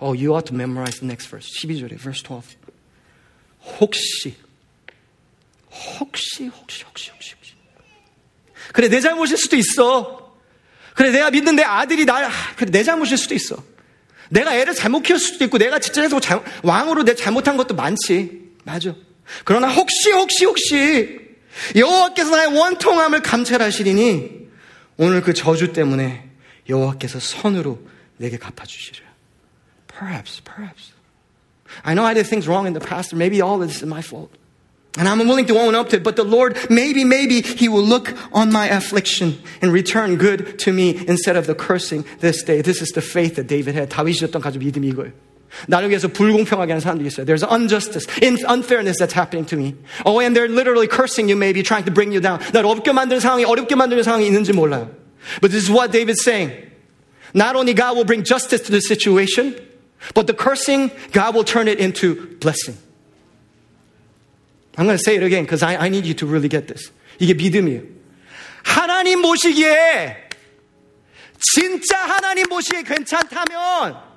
oh, 0.00 0.12
you 0.12 0.34
ought 0.34 0.46
to 0.46 0.54
memorize 0.54 1.00
the 1.00 1.06
next 1.06 1.26
verse. 1.26 1.48
12절에, 1.60 1.98
verse 1.98 2.22
12. 2.22 2.56
혹시, 3.80 4.34
혹시, 5.70 6.46
혹시, 6.46 6.84
혹시, 6.84 7.10
혹시, 7.10 7.34
혹시. 7.34 7.52
그래, 8.72 8.88
내 8.88 9.00
잘못일 9.00 9.36
수도 9.36 9.56
있어. 9.56 10.34
그래, 10.94 11.10
내가 11.10 11.30
믿는 11.30 11.56
내 11.56 11.62
아들이 11.62 12.04
날, 12.04 12.28
그래, 12.56 12.70
내 12.70 12.82
잘못일 12.82 13.18
수도 13.18 13.34
있어. 13.34 13.62
내가 14.28 14.56
애를 14.56 14.74
잘못 14.74 15.02
키웠을 15.02 15.34
수도 15.34 15.44
있고, 15.44 15.58
내가 15.58 15.78
직장에서 15.78 16.20
잘, 16.20 16.42
왕으로 16.62 17.04
내 17.04 17.14
잘못한 17.14 17.56
것도 17.56 17.74
많지. 17.74 18.54
맞아. 18.64 18.94
그러나 19.44 19.68
혹시, 19.68 20.10
혹시, 20.12 20.44
혹시, 20.44 21.20
여호와께서 21.74 22.30
나의 22.30 22.58
원통함을 22.58 23.22
감찰하시리니, 23.22 24.46
오늘 24.96 25.20
그 25.20 25.34
저주 25.34 25.72
때문에 25.72 26.28
여호와께서 26.68 27.20
선으로 27.20 27.78
내게 28.16 28.38
갚아주시리라. 28.38 29.05
Perhaps, 29.95 30.41
perhaps. 30.41 30.91
I 31.83 31.93
know 31.93 32.03
I 32.03 32.13
did 32.13 32.27
things 32.27 32.47
wrong 32.47 32.67
in 32.67 32.73
the 32.73 32.79
past, 32.79 33.13
or 33.13 33.15
maybe 33.15 33.41
all 33.41 33.61
of 33.61 33.67
this 33.67 33.81
is 33.81 33.87
my 33.87 34.01
fault. 34.01 34.31
And 34.97 35.07
I'm 35.07 35.19
willing 35.19 35.45
to 35.45 35.57
own 35.57 35.73
up 35.73 35.89
to 35.89 35.97
it, 35.97 36.03
but 36.03 36.17
the 36.17 36.25
Lord, 36.25 36.57
maybe, 36.69 37.05
maybe 37.05 37.41
He 37.41 37.69
will 37.69 37.83
look 37.83 38.13
on 38.33 38.51
my 38.51 38.67
affliction 38.67 39.41
and 39.61 39.71
return 39.71 40.17
good 40.17 40.59
to 40.59 40.73
me 40.73 40.97
instead 41.07 41.37
of 41.37 41.47
the 41.47 41.55
cursing 41.55 42.03
this 42.19 42.43
day. 42.43 42.61
This 42.61 42.81
is 42.81 42.89
the 42.89 43.01
faith 43.01 43.35
that 43.35 43.47
David 43.47 43.75
had. 43.75 43.89
다윗이었던 43.89 44.41
가족 44.41 44.59
믿음이 44.59 44.89
이거예요. 44.89 45.13
나를 45.67 45.89
위해서 45.89 46.07
불공평하게 46.07 46.71
하는 46.71 46.81
사람들이 46.81 47.07
있어요. 47.07 47.25
There's 47.25 47.43
injustice, 47.43 48.05
unfairness 48.21 48.99
that's 48.99 49.13
happening 49.13 49.45
to 49.47 49.57
me. 49.57 49.75
Oh, 50.05 50.19
and 50.19 50.35
they're 50.35 50.49
literally 50.49 50.87
cursing 50.87 51.29
you, 51.29 51.37
maybe 51.37 51.63
trying 51.63 51.85
to 51.85 51.91
bring 51.91 52.11
you 52.11 52.19
down. 52.21 52.39
날 52.51 52.65
어렵게 52.65 52.91
만드는 52.91 53.19
상황이 53.19 53.45
어렵게 53.45 53.75
만드는 53.75 54.03
상황이 54.03 54.25
있는지 54.27 54.51
몰라요. 54.53 54.89
But 55.39 55.51
this 55.51 55.63
is 55.63 55.71
what 55.71 55.91
David's 55.91 56.23
saying. 56.23 56.51
Not 57.33 57.55
only 57.55 57.73
God 57.73 57.95
will 57.95 58.05
bring 58.05 58.23
justice 58.23 58.61
to 58.63 58.71
the 58.71 58.81
situation, 58.81 59.55
but 60.13 60.27
the 60.27 60.33
cursing, 60.33 60.91
God 61.11 61.35
will 61.35 61.43
turn 61.43 61.67
it 61.67 61.79
into 61.79 62.37
blessing. 62.37 62.77
I'm 64.77 64.85
going 64.85 64.97
to 64.97 65.03
say 65.03 65.15
it 65.15 65.23
again 65.23 65.43
because 65.43 65.63
I, 65.63 65.75
I 65.75 65.89
need 65.89 66.05
you 66.05 66.13
to 66.15 66.25
really 66.25 66.47
get 66.47 66.67
this. 66.67 66.91
이게 67.19 67.33
믿음이에요. 67.33 67.83
하나님 68.63 69.21
모시기에 69.21 70.29
진짜 71.39 71.97
하나님 71.97 72.45
모시기에 72.49 72.83
괜찮다면 72.83 74.11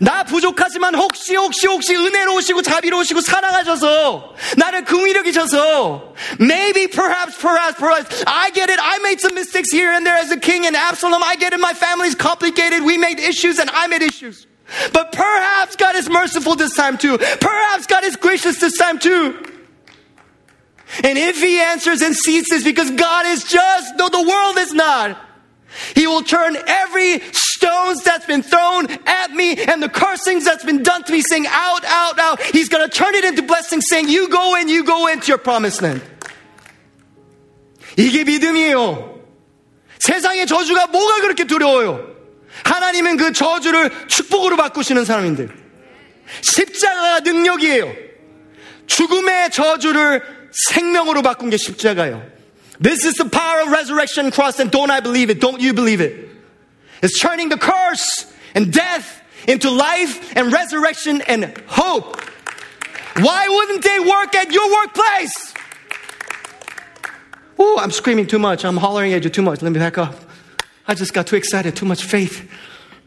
나 0.00 0.22
부족하지만 0.24 0.94
혹시 0.94 1.34
혹시 1.34 1.66
혹시 1.66 1.96
은혜로우시고 1.96 2.62
자비로우시고 2.62 3.20
사랑하셔서 3.20 4.34
나를 4.56 4.84
긍휼력이셔서 4.84 6.14
maybe 6.40 6.86
perhaps 6.88 7.38
perhaps 7.38 7.78
perhaps 7.78 8.24
I 8.26 8.50
get 8.52 8.70
it 8.70 8.78
I 8.80 8.98
made 8.98 9.18
some 9.18 9.34
mistakes 9.34 9.72
here 9.72 9.90
and 9.90 10.06
there 10.06 10.18
as 10.18 10.30
a 10.30 10.38
king 10.38 10.64
in 10.64 10.76
Absalom 10.76 11.22
I 11.22 11.36
get 11.36 11.54
it 11.54 11.60
my 11.60 11.72
family's 11.72 12.14
complicated 12.14 12.84
we 12.84 12.98
made 12.98 13.18
issues 13.18 13.58
and 13.58 13.70
I 13.70 13.86
made 13.88 14.02
issues 14.02 14.46
but 14.92 15.12
perhaps 15.12 15.76
God 15.76 15.96
is 15.96 16.08
merciful 16.08 16.54
this 16.54 16.74
time 16.74 16.98
too 16.98 17.18
perhaps 17.18 17.86
God 17.86 18.04
is 18.04 18.16
gracious 18.16 18.60
this 18.60 18.76
time 18.76 18.98
too 18.98 19.44
and 21.04 21.18
if 21.18 21.40
he 21.40 21.60
answers 21.60 22.02
and 22.02 22.14
sees 22.14 22.46
this 22.48 22.64
because 22.64 22.90
God 22.90 23.26
is 23.26 23.44
just 23.44 23.96
though 23.98 24.08
the 24.08 24.22
world 24.22 24.58
is 24.58 24.72
not 24.72 25.28
he 25.94 26.06
will 26.06 26.22
turn 26.22 26.56
every 26.66 27.20
stones 27.32 28.02
that's 28.02 28.26
been 28.26 28.42
thrown 28.42 28.86
at 29.06 29.30
me 29.30 29.56
and 29.56 29.82
the 29.82 29.88
cursings 29.88 30.44
that's 30.44 30.64
been 30.64 30.82
done 30.82 31.04
to 31.04 31.12
me 31.12 31.20
saying 31.20 31.46
out, 31.48 31.84
out, 31.84 32.18
out. 32.18 32.42
He's 32.42 32.68
going 32.68 32.88
to 32.88 32.94
turn 32.94 33.14
it 33.14 33.24
into 33.24 33.42
blessings 33.42 33.84
saying 33.88 34.08
you 34.08 34.28
go 34.28 34.56
in, 34.56 34.68
you 34.68 34.84
go 34.84 35.06
into 35.08 35.28
your 35.28 35.38
promised 35.38 35.82
land. 35.82 36.02
이게 37.96 38.24
믿음이에요. 38.24 39.18
세상의 39.98 40.46
저주가 40.46 40.86
뭐가 40.86 41.20
그렇게 41.20 41.44
두려워요? 41.44 42.11
하나님은 42.64 43.16
그 43.16 43.32
저주를 43.32 44.08
축복으로 44.08 44.56
바꾸시는 44.56 45.04
사람인데 45.04 45.48
십자가가 46.42 47.20
능력이에요. 47.20 47.92
죽음의 48.86 49.50
저주를 49.50 50.22
생명으로 50.52 51.22
바꾼 51.22 51.50
게 51.50 51.56
십자가예요. 51.56 52.22
This 52.80 53.04
is 53.04 53.14
the 53.16 53.28
power 53.28 53.62
of 53.62 53.70
resurrection 53.70 54.30
cross, 54.30 54.60
and 54.60 54.70
don't 54.70 54.90
I 54.90 55.00
believe 55.00 55.30
it? 55.30 55.40
Don't 55.40 55.60
you 55.60 55.74
believe 55.74 56.00
it? 56.00 56.30
It's 57.02 57.18
turning 57.20 57.48
the 57.48 57.58
curse 57.58 58.26
and 58.54 58.72
death 58.72 59.22
into 59.46 59.70
life 59.70 60.36
and 60.36 60.52
resurrection 60.52 61.22
and 61.22 61.52
hope. 61.66 62.20
Why 63.18 63.48
wouldn't 63.48 63.82
they 63.82 63.98
work 63.98 64.34
at 64.36 64.52
your 64.52 64.70
workplace? 64.70 65.54
Oh, 67.58 67.78
I'm 67.80 67.90
screaming 67.90 68.26
too 68.26 68.38
much. 68.38 68.64
I'm 68.64 68.76
hollering 68.76 69.12
at 69.12 69.24
you 69.24 69.30
too 69.30 69.42
much. 69.42 69.60
Let 69.62 69.72
me 69.72 69.78
back 69.78 69.98
up. 69.98 70.14
I 70.86 70.94
just 70.94 71.12
got 71.12 71.26
too 71.26 71.36
excited, 71.36 71.76
too 71.76 71.86
much 71.86 72.04
faith 72.04 72.48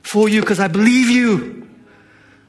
for 0.04 0.30
you 0.30 0.42
because 0.42 0.60
I 0.60 0.68
believe 0.68 1.10
you. 1.10 1.68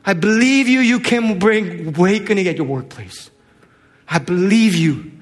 I 0.05 0.15
believe 0.15 0.69
you, 0.69 0.81
you 0.81 1.01
can 1.01 1.39
bring 1.39 1.95
awakening 1.95 2.49
at 2.49 2.57
your 2.57 2.67
workplace. 2.67 3.31
I 4.09 4.19
believe 4.19 4.75
you. 4.75 5.13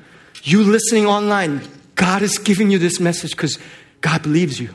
You 0.42 0.62
listening 0.64 1.06
online, 1.06 1.60
God 1.96 2.22
is 2.22 2.38
giving 2.38 2.70
you 2.70 2.78
this 2.78 2.98
message 2.98 3.32
because 3.32 3.58
God 4.00 4.22
believes 4.22 4.58
you. 4.58 4.74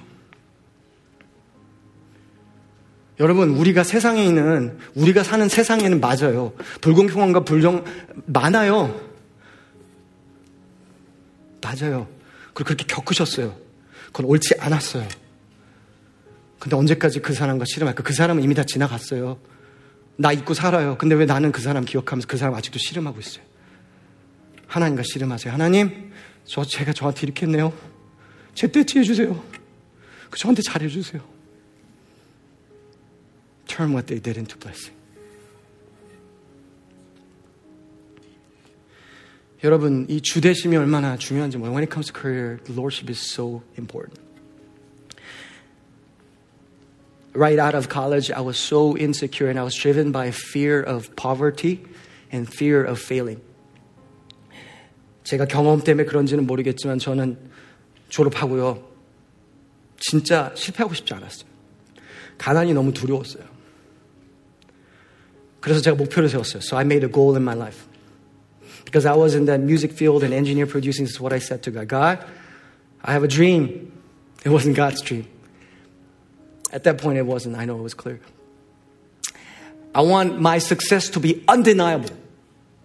여러분, 3.20 3.50
우리가 3.50 3.84
세상에 3.84 4.26
있는, 4.26 4.78
우리가 4.94 5.24
사는 5.24 5.48
세상에는 5.48 6.02
맞아요. 6.02 6.54
불공평함과 6.82 7.46
불정, 7.46 7.84
많아요. 8.26 9.02
맞아요. 11.62 12.08
그리고 12.54 12.68
그렇게 12.68 12.86
겪으셨어요. 12.86 13.56
그건 14.08 14.26
옳지 14.26 14.56
않았어요. 14.60 15.08
근데 16.61 16.77
언제까지 16.77 17.21
그 17.21 17.33
사람과 17.33 17.65
씨름할까? 17.65 18.03
그 18.05 18.13
사람은 18.13 18.45
이미 18.45 18.55
다 18.55 18.63
지나갔어요. 18.63 19.41
나 20.17 20.31
잊고 20.31 20.53
살아요. 20.53 20.99
근데 20.99 21.15
왜 21.15 21.25
나는 21.25 21.51
그 21.51 21.63
사람 21.63 21.87
기억하면서 21.87 22.29
그 22.29 22.37
사람 22.37 22.55
아직도 22.55 22.79
씨름하고 22.79 23.19
있어요? 23.19 23.43
하나님과 24.67 25.03
씨름하세요. 25.03 25.53
하나님, 25.53 26.13
저 26.45 26.63
제가 26.63 26.93
저한테 26.93 27.23
이렇게 27.23 27.47
했네요. 27.47 27.73
제때 28.55 28.85
지해주세요. 28.85 29.43
그 30.29 30.39
저한테 30.39 30.61
잘해 30.61 30.89
주세요. 30.89 31.23
Turn 33.67 33.93
what 33.93 34.07
they 34.07 34.23
did 34.23 34.39
into 34.39 34.59
blessing. 34.59 34.95
여러분, 39.65 40.07
이 40.11 40.21
주대심이 40.21 40.77
얼마나 40.77 41.17
중요한지. 41.17 41.57
When 41.57 41.79
it 41.79 41.91
comes 41.91 42.13
to 42.13 42.21
career, 42.21 42.59
the 42.65 42.75
lordship 42.79 43.11
is 43.11 43.19
so 43.19 43.63
important. 43.79 44.30
Right 47.34 47.60
out 47.60 47.76
of 47.76 47.90
college, 47.90 48.32
I 48.32 48.40
was 48.40 48.58
so 48.58 48.96
insecure 48.96 49.50
and 49.50 49.60
I 49.60 49.64
was 49.64 49.76
driven 49.76 50.12
by 50.12 50.32
fear 50.32 50.82
of 50.82 51.14
poverty 51.18 51.84
and 52.32 52.48
fear 52.48 52.84
of 52.84 53.00
failing. 53.00 53.42
제가 55.26 55.46
경험 55.46 55.84
때문에 55.84 56.06
그런지는 56.06 56.46
모르겠지만 56.46 57.00
저는 57.00 57.38
졸업하고요. 58.10 58.82
진짜 59.98 60.52
실패하고 60.56 60.94
싶지 60.94 61.14
않았어요. 61.14 61.50
가난이 62.38 62.74
너무 62.74 62.94
두려웠어요. 62.94 63.44
그래서 65.60 65.82
제가 65.82 65.98
목표를 65.98 66.30
세웠어요. 66.30 66.62
So 66.62 66.78
I 66.78 66.86
made 66.86 67.04
a 67.04 67.12
goal 67.12 67.36
in 67.36 67.42
my 67.42 67.56
life. 67.56 67.88
Because 68.86 69.06
I 69.06 69.18
was 69.18 69.36
in 69.36 69.46
that 69.46 69.62
music 69.62 69.94
field 69.94 70.24
and 70.24 70.32
engineer 70.32 70.68
producing, 70.68 71.06
this 71.06 71.16
is 71.16 71.20
what 71.20 71.34
I 71.34 71.40
said 71.40 71.64
to 71.64 71.72
God. 71.72 71.88
God, 71.88 72.24
I 73.04 73.14
have 73.14 73.24
a 73.24 73.28
dream. 73.28 73.92
It 74.46 74.50
wasn't 74.50 74.76
God's 74.76 75.02
dream. 75.02 75.26
At 76.72 76.84
that 76.84 76.98
point, 77.02 77.18
it 77.18 77.26
wasn't. 77.26 77.56
I 77.56 77.66
know 77.66 77.78
it 77.78 77.84
was 77.84 77.94
clear. 77.94 78.20
I 79.94 80.02
want 80.02 80.40
my 80.42 80.58
success 80.60 81.10
to 81.12 81.20
be 81.22 81.44
undeniable. 81.48 82.10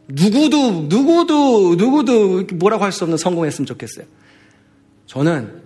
누구도, 0.09 0.89
누구도, 0.89 1.75
누구도 1.77 2.55
뭐라고 2.57 2.85
할 2.85 2.93
수 2.93 3.05
없는 3.05 3.17
성공했으면 3.17 3.67
좋겠어요. 3.67 4.07
저는 5.07 5.63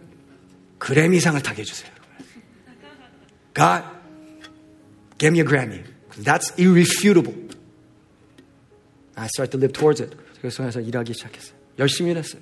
그래미상을 0.78 1.40
타게 1.42 1.62
해주세요. 1.62 1.90
God, 3.54 3.84
give 5.18 5.32
me 5.32 5.40
a 5.40 5.44
Grammy. 5.44 5.82
That's 6.22 6.52
irrefutable. 6.58 7.34
I 9.16 9.26
started 9.26 9.52
to 9.52 9.58
live 9.58 9.72
towards 9.72 10.02
it. 10.02 10.16
그래서 10.40 10.62
해서 10.62 10.80
일하기 10.80 11.14
시작했어요. 11.14 11.54
열심히 11.78 12.10
일했어요. 12.10 12.40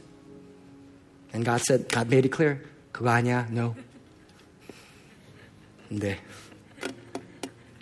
And 1.34 1.44
God 1.44 1.62
said, 1.66 1.88
God 1.88 2.08
made 2.08 2.26
it 2.26 2.34
clear. 2.34 2.60
그거 2.92 3.10
아니야, 3.10 3.48
no. 3.50 3.74
네. 5.88 6.18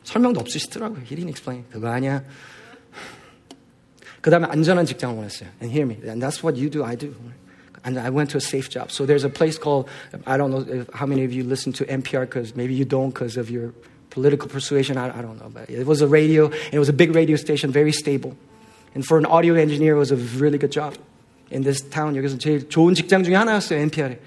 설명도 0.04 0.40
없으시더라고요. 0.40 1.02
He 1.02 1.16
didn't 1.16 1.30
explain. 1.30 1.64
그거 1.70 1.88
아니야. 1.88 2.24
그 4.20 4.30
다음에 4.30 4.46
안전한 4.48 4.84
직장을 4.84 5.14
원했어요. 5.14 5.48
And 5.62 5.72
hear 5.72 5.86
me. 5.86 5.96
And 6.08 6.20
that's 6.20 6.42
what 6.42 6.58
you 6.58 6.68
do, 6.68 6.84
I 6.84 6.96
do. 6.96 7.14
And 7.84 7.98
I 7.98 8.10
went 8.10 8.30
to 8.32 8.36
a 8.36 8.40
safe 8.40 8.68
job. 8.68 8.90
So 8.90 9.06
there's 9.06 9.24
a 9.24 9.30
place 9.30 9.56
called, 9.56 9.88
I 10.26 10.36
don't 10.36 10.50
know 10.50 10.66
if, 10.68 10.90
how 10.92 11.06
many 11.06 11.24
of 11.24 11.32
you 11.32 11.44
listen 11.44 11.72
to 11.74 11.86
NPR 11.86 12.28
because 12.28 12.54
maybe 12.54 12.74
you 12.74 12.84
don't 12.84 13.10
because 13.10 13.38
of 13.38 13.50
your 13.50 13.72
political 14.10 14.48
persuasion. 14.48 14.98
I, 14.98 15.16
I, 15.16 15.22
don't 15.22 15.40
know. 15.40 15.48
But 15.48 15.70
it 15.70 15.86
was 15.86 16.02
a 16.02 16.06
radio, 16.06 16.46
and 16.46 16.74
it 16.74 16.78
was 16.78 16.90
a 16.90 16.92
big 16.92 17.14
radio 17.14 17.36
station, 17.36 17.72
very 17.72 17.92
stable. 17.92 18.36
And 18.94 19.06
for 19.06 19.16
an 19.16 19.24
audio 19.24 19.54
engineer, 19.54 19.94
it 19.94 19.98
was 19.98 20.10
a 20.10 20.16
really 20.16 20.58
good 20.58 20.72
job. 20.72 20.94
In 21.50 21.62
this 21.62 21.80
town, 21.80 22.14
여기서 22.16 22.38
제일 22.38 22.68
좋은 22.68 22.94
직장 22.94 23.24
중에 23.24 23.34
하나였어요, 23.34 23.78
NPR에. 23.80 24.18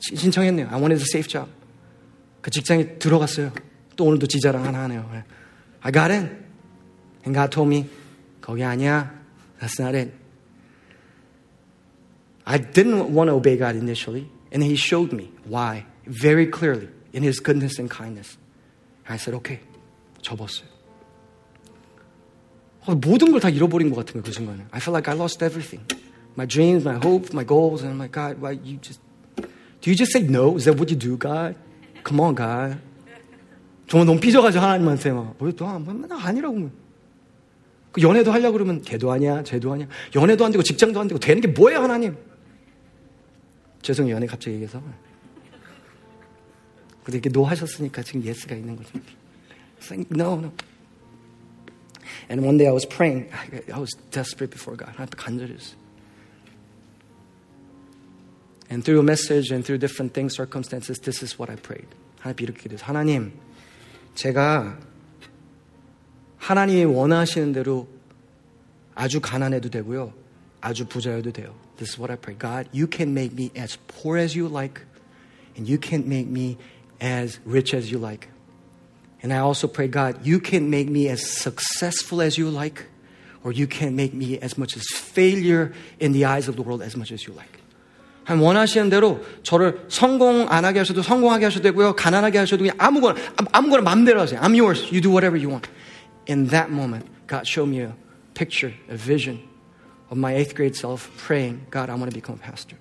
신청했네요. 0.00 0.68
I 0.70 0.76
wanted 0.78 1.00
a 1.00 1.04
safe 1.04 1.28
job. 1.28 1.48
그 2.42 2.50
직장에 2.50 2.98
들어갔어요. 2.98 3.52
또 3.96 4.04
오늘도 4.04 4.26
지자랑 4.26 4.64
하나 4.64 4.82
하네요. 4.84 5.08
I 5.80 5.92
got 5.92 6.10
in. 6.12 6.46
And 7.24 7.34
God 7.34 7.50
told 7.50 7.68
me, 7.68 7.88
거기 8.40 8.62
아니야. 8.64 9.12
That's 9.60 9.78
not 9.80 9.96
it. 9.96 10.12
I 12.44 12.58
didn't 12.58 13.12
want 13.12 13.28
to 13.28 13.34
obey 13.34 13.56
God 13.58 13.76
initially, 13.76 14.30
and 14.52 14.62
He 14.62 14.74
showed 14.74 15.12
me 15.12 15.30
why 15.44 15.84
very 16.06 16.46
clearly 16.46 16.88
in 17.12 17.22
His 17.22 17.40
goodness 17.40 17.78
and 17.78 17.90
kindness. 17.90 18.38
I 19.08 19.16
said, 19.16 19.34
okay. 19.36 19.60
접었어요. 20.22 20.66
모든 22.86 23.32
걸 23.32 23.40
다 23.40 23.50
잃어버린 23.50 23.90
것 23.90 23.96
같은 23.96 24.14
거예요, 24.14 24.22
그 24.22 24.32
순간에. 24.32 24.64
I 24.72 24.80
felt 24.80 24.94
like 24.94 25.08
I 25.08 25.14
lost 25.14 25.44
everything. 25.44 25.84
My 26.36 26.46
dreams, 26.46 26.84
my 26.84 26.96
hopes, 26.96 27.34
my 27.34 27.44
goals, 27.44 27.82
and 27.82 27.92
I'm 27.92 27.98
like, 27.98 28.12
God, 28.12 28.40
why 28.40 28.52
you 28.52 28.78
just, 28.80 29.00
do 29.36 29.90
you 29.90 29.96
just 29.96 30.12
say 30.12 30.22
no? 30.22 30.56
Is 30.56 30.64
that 30.64 30.78
what 30.78 30.88
you 30.88 30.96
do, 30.96 31.18
God? 31.18 31.54
Come 32.05 32.21
on, 32.21 32.35
God. 32.35 32.79
정말 33.87 34.05
너무 34.07 34.19
삐져가지고 34.19 34.63
하나님한테 34.63 35.11
막, 35.11 35.35
왜 35.39 35.51
또, 35.51 35.67
맨날 35.79 36.19
아니라고. 36.19 36.69
그 37.91 38.01
연애도 38.01 38.31
하려고 38.31 38.53
그러면 38.53 38.81
걔도 38.81 39.11
아니야, 39.11 39.43
쟤도 39.43 39.71
아니야. 39.71 39.87
연애도 40.15 40.45
안 40.45 40.51
되고 40.51 40.63
직장도 40.63 40.99
안 40.99 41.07
되고 41.07 41.19
되는 41.19 41.41
게 41.41 41.47
뭐예요, 41.47 41.81
하나님? 41.81 42.17
죄송해요, 43.83 44.15
연애 44.15 44.25
갑자기 44.25 44.55
얘기해서. 44.55 44.81
근데 47.03 47.17
이렇게 47.17 47.29
노 47.29 47.43
하셨으니까 47.45 48.01
지금 48.01 48.23
예스가 48.23 48.55
있는 48.55 48.77
거죠. 48.77 48.89
No, 50.11 50.35
no. 50.35 50.51
And 52.29 52.41
one 52.43 52.57
day 52.57 52.67
I 52.67 52.73
was 52.73 52.87
praying. 52.87 53.29
I 53.31 53.79
was 53.79 53.91
desperate 54.09 54.49
before 54.49 54.77
God. 54.77 54.93
하나님 54.95 55.11
간절했어요. 55.15 55.82
And 58.72 58.84
through 58.84 59.00
a 59.00 59.02
message 59.02 59.50
and 59.50 59.64
through 59.64 59.78
different 59.78 60.12
things, 60.12 60.34
circumstances, 60.34 60.98
this 60.98 61.22
is 61.22 61.38
what 61.38 61.50
I 61.50 61.56
prayed. 61.56 61.88
하나님 62.20 62.40
이렇게 62.40 62.68
기도했어요. 62.68 62.86
하나님, 62.86 63.32
제가 64.14 64.78
하나님이 66.38 66.84
원하시는 66.84 67.52
대로 67.52 67.88
아주 68.94 69.20
가난해도 69.20 69.70
되고요. 69.70 70.12
아주 70.60 70.86
부자여도 70.86 71.32
돼요. 71.32 71.54
This 71.76 71.92
is 71.92 71.98
what 71.98 72.10
I 72.10 72.16
pray. 72.16 72.36
God, 72.36 72.68
you 72.72 72.88
can 72.90 73.12
make 73.12 73.32
me 73.32 73.50
as 73.56 73.78
poor 73.86 74.18
as 74.18 74.36
you 74.36 74.48
like, 74.48 74.82
and 75.56 75.68
you 75.68 75.78
can 75.78 76.08
make 76.08 76.28
me 76.28 76.58
as 77.00 77.38
rich 77.44 77.72
as 77.74 77.90
you 77.90 77.98
like. 77.98 78.28
And 79.22 79.32
I 79.32 79.38
also 79.38 79.68
pray, 79.68 79.88
God, 79.88 80.26
you 80.26 80.40
can 80.40 80.68
make 80.70 80.88
me 80.88 81.08
as 81.08 81.24
successful 81.24 82.20
as 82.20 82.36
you 82.36 82.50
like, 82.50 82.86
or 83.44 83.52
you 83.52 83.66
can 83.66 83.94
make 83.94 84.14
me 84.14 84.38
as 84.38 84.58
much 84.58 84.76
as 84.76 84.84
failure 84.92 85.72
in 86.00 86.12
the 86.12 86.24
eyes 86.24 86.48
of 86.48 86.56
the 86.56 86.62
world 86.62 86.82
as 86.82 86.96
much 86.96 87.12
as 87.12 87.26
you 87.26 87.32
like. 87.32 87.60
한 88.25 88.39
원하시는 88.39 88.89
대로 88.89 89.21
저를 89.43 89.85
성공 89.89 90.47
안 90.49 90.65
하게 90.65 90.79
하셔도 90.79 91.01
성공하게 91.01 91.45
하셔도 91.45 91.63
되고요. 91.63 91.95
가난하게 91.95 92.37
하셔도 92.39 92.63
그냥 92.63 92.75
아무거나 92.77 93.19
아무거나 93.51 93.83
마음대로 93.83 94.21
하세요. 94.21 94.39
I'm 94.39 94.57
yours. 94.57 94.83
You 94.85 95.01
do 95.01 95.11
whatever 95.11 95.37
you 95.37 95.49
want. 95.49 95.69
In 96.29 96.47
that 96.49 96.71
moment, 96.71 97.05
God 97.27 97.43
showed 97.45 97.69
me 97.69 97.83
a 97.83 97.93
picture, 98.33 98.73
a 98.89 98.95
vision 98.95 99.41
of 100.09 100.17
my 100.17 100.35
eighth 100.35 100.55
grade 100.55 100.75
self 100.75 101.09
praying, 101.17 101.67
God, 101.69 101.89
I 101.89 101.95
want 101.95 102.11
to 102.11 102.15
become 102.15 102.39
a 102.39 102.43
pastor. 102.43 102.77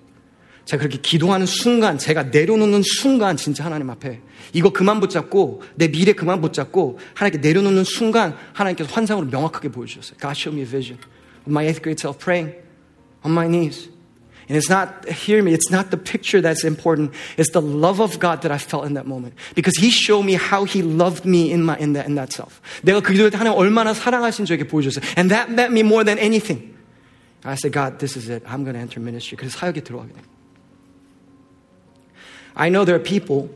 제가 0.64 0.82
그렇게 0.82 0.98
기도하는 0.98 1.44
순간, 1.46 1.98
제가 1.98 2.24
내려놓는 2.24 2.82
순간, 2.84 3.36
진짜 3.36 3.64
하나님 3.64 3.90
앞에 3.90 4.20
이거 4.52 4.70
그만 4.70 5.00
붙잡고 5.00 5.62
내 5.74 5.88
미래 5.88 6.12
그만 6.12 6.40
붙잡고 6.40 7.00
하나님께 7.14 7.46
내려놓는 7.46 7.82
순간 7.82 8.36
하나님께서 8.52 8.92
환상으로 8.92 9.26
명확하게 9.26 9.70
보여주셨어요. 9.70 10.18
God 10.18 10.38
showed 10.38 10.54
me 10.54 10.62
a 10.62 10.70
vision 10.70 11.00
of 11.42 11.50
my 11.50 11.66
eighth 11.66 11.82
grade 11.82 12.00
self 12.00 12.22
praying 12.22 12.54
on 13.24 13.32
my 13.32 13.48
knees. 13.48 13.91
And 14.51 14.55
it's 14.55 14.69
not, 14.69 15.07
hear 15.09 15.43
me, 15.43 15.53
it's 15.53 15.69
not 15.69 15.91
the 15.91 15.97
picture 15.97 16.39
that's 16.39 16.63
important. 16.63 17.13
It's 17.35 17.51
the 17.51 17.61
love 17.61 17.99
of 17.99 18.17
God 18.17 18.43
that 18.43 18.51
I 18.51 18.57
felt 18.57 18.85
in 18.85 18.93
that 18.93 19.05
moment. 19.05 19.33
Because 19.55 19.75
He 19.77 19.89
showed 19.89 20.23
me 20.23 20.33
how 20.33 20.63
He 20.63 20.81
loved 20.81 21.25
me 21.25 21.51
in, 21.51 21.63
my, 21.63 21.77
in, 21.77 21.93
that, 21.93 22.05
in 22.05 22.15
that 22.15 22.31
self. 22.31 22.61
내가 22.83 23.01
그 23.01 23.13
기도할 23.13 23.31
때 23.31 23.37
하나님 23.37 23.57
얼마나 23.59 23.93
사랑하신 23.93 24.45
저에게 24.45 24.67
보여줬어요. 24.67 25.03
And 25.17 25.31
that 25.31 25.51
meant 25.51 25.73
me 25.73 25.83
more 25.83 26.05
than 26.05 26.17
anything. 26.17 26.75
I 27.43 27.55
said, 27.55 27.73
God, 27.73 27.99
this 27.99 28.15
is 28.15 28.29
it. 28.29 28.43
I'm 28.47 28.63
going 28.63 28.75
to 28.75 28.79
enter 28.79 28.99
ministry. 29.01 29.37
그래서 29.37 29.57
사역에 29.57 29.81
들어가게 29.81 30.13
된 30.13 30.23
I 32.55 32.69
know 32.69 32.85
there 32.85 32.95
are 32.95 32.99
people 32.99 33.49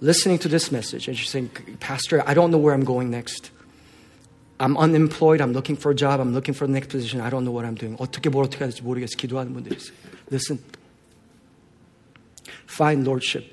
listening 0.00 0.38
to 0.40 0.48
this 0.48 0.72
message 0.72 1.06
and 1.06 1.16
you're 1.16 1.26
saying, 1.26 1.50
Pastor, 1.78 2.24
I 2.26 2.34
don't 2.34 2.50
know 2.50 2.58
where 2.58 2.74
I'm 2.74 2.84
going 2.84 3.10
next. 3.10 3.50
I'm 4.60 4.76
unemployed. 4.76 5.40
I'm 5.40 5.52
looking 5.52 5.76
for 5.76 5.90
a 5.90 5.94
job. 5.94 6.20
I'm 6.20 6.32
looking 6.32 6.54
for 6.54 6.66
the 6.66 6.72
next 6.72 6.88
position. 6.88 7.20
I 7.20 7.30
don't 7.30 7.44
know 7.44 7.50
what 7.50 7.64
I'm 7.64 7.74
doing. 7.74 7.96
어떻게 7.98 8.30
뭘 8.30 8.44
어떻게 8.44 8.64
할지 8.64 8.82
모르겠어. 8.82 9.16
기도하는 9.16 9.52
분들이 9.52 9.76
있어요. 9.76 9.96
Listen. 10.30 10.60
Find 12.66 13.04
lordship. 13.04 13.44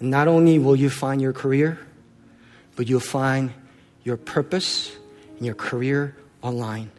And 0.00 0.10
not 0.10 0.28
only 0.28 0.58
will 0.58 0.76
you 0.76 0.90
find 0.90 1.20
your 1.20 1.32
career, 1.32 1.78
but 2.76 2.88
you'll 2.88 3.00
find 3.00 3.52
your 4.04 4.16
purpose 4.16 4.96
and 5.36 5.46
your 5.46 5.56
career 5.56 6.14
online. 6.42 6.90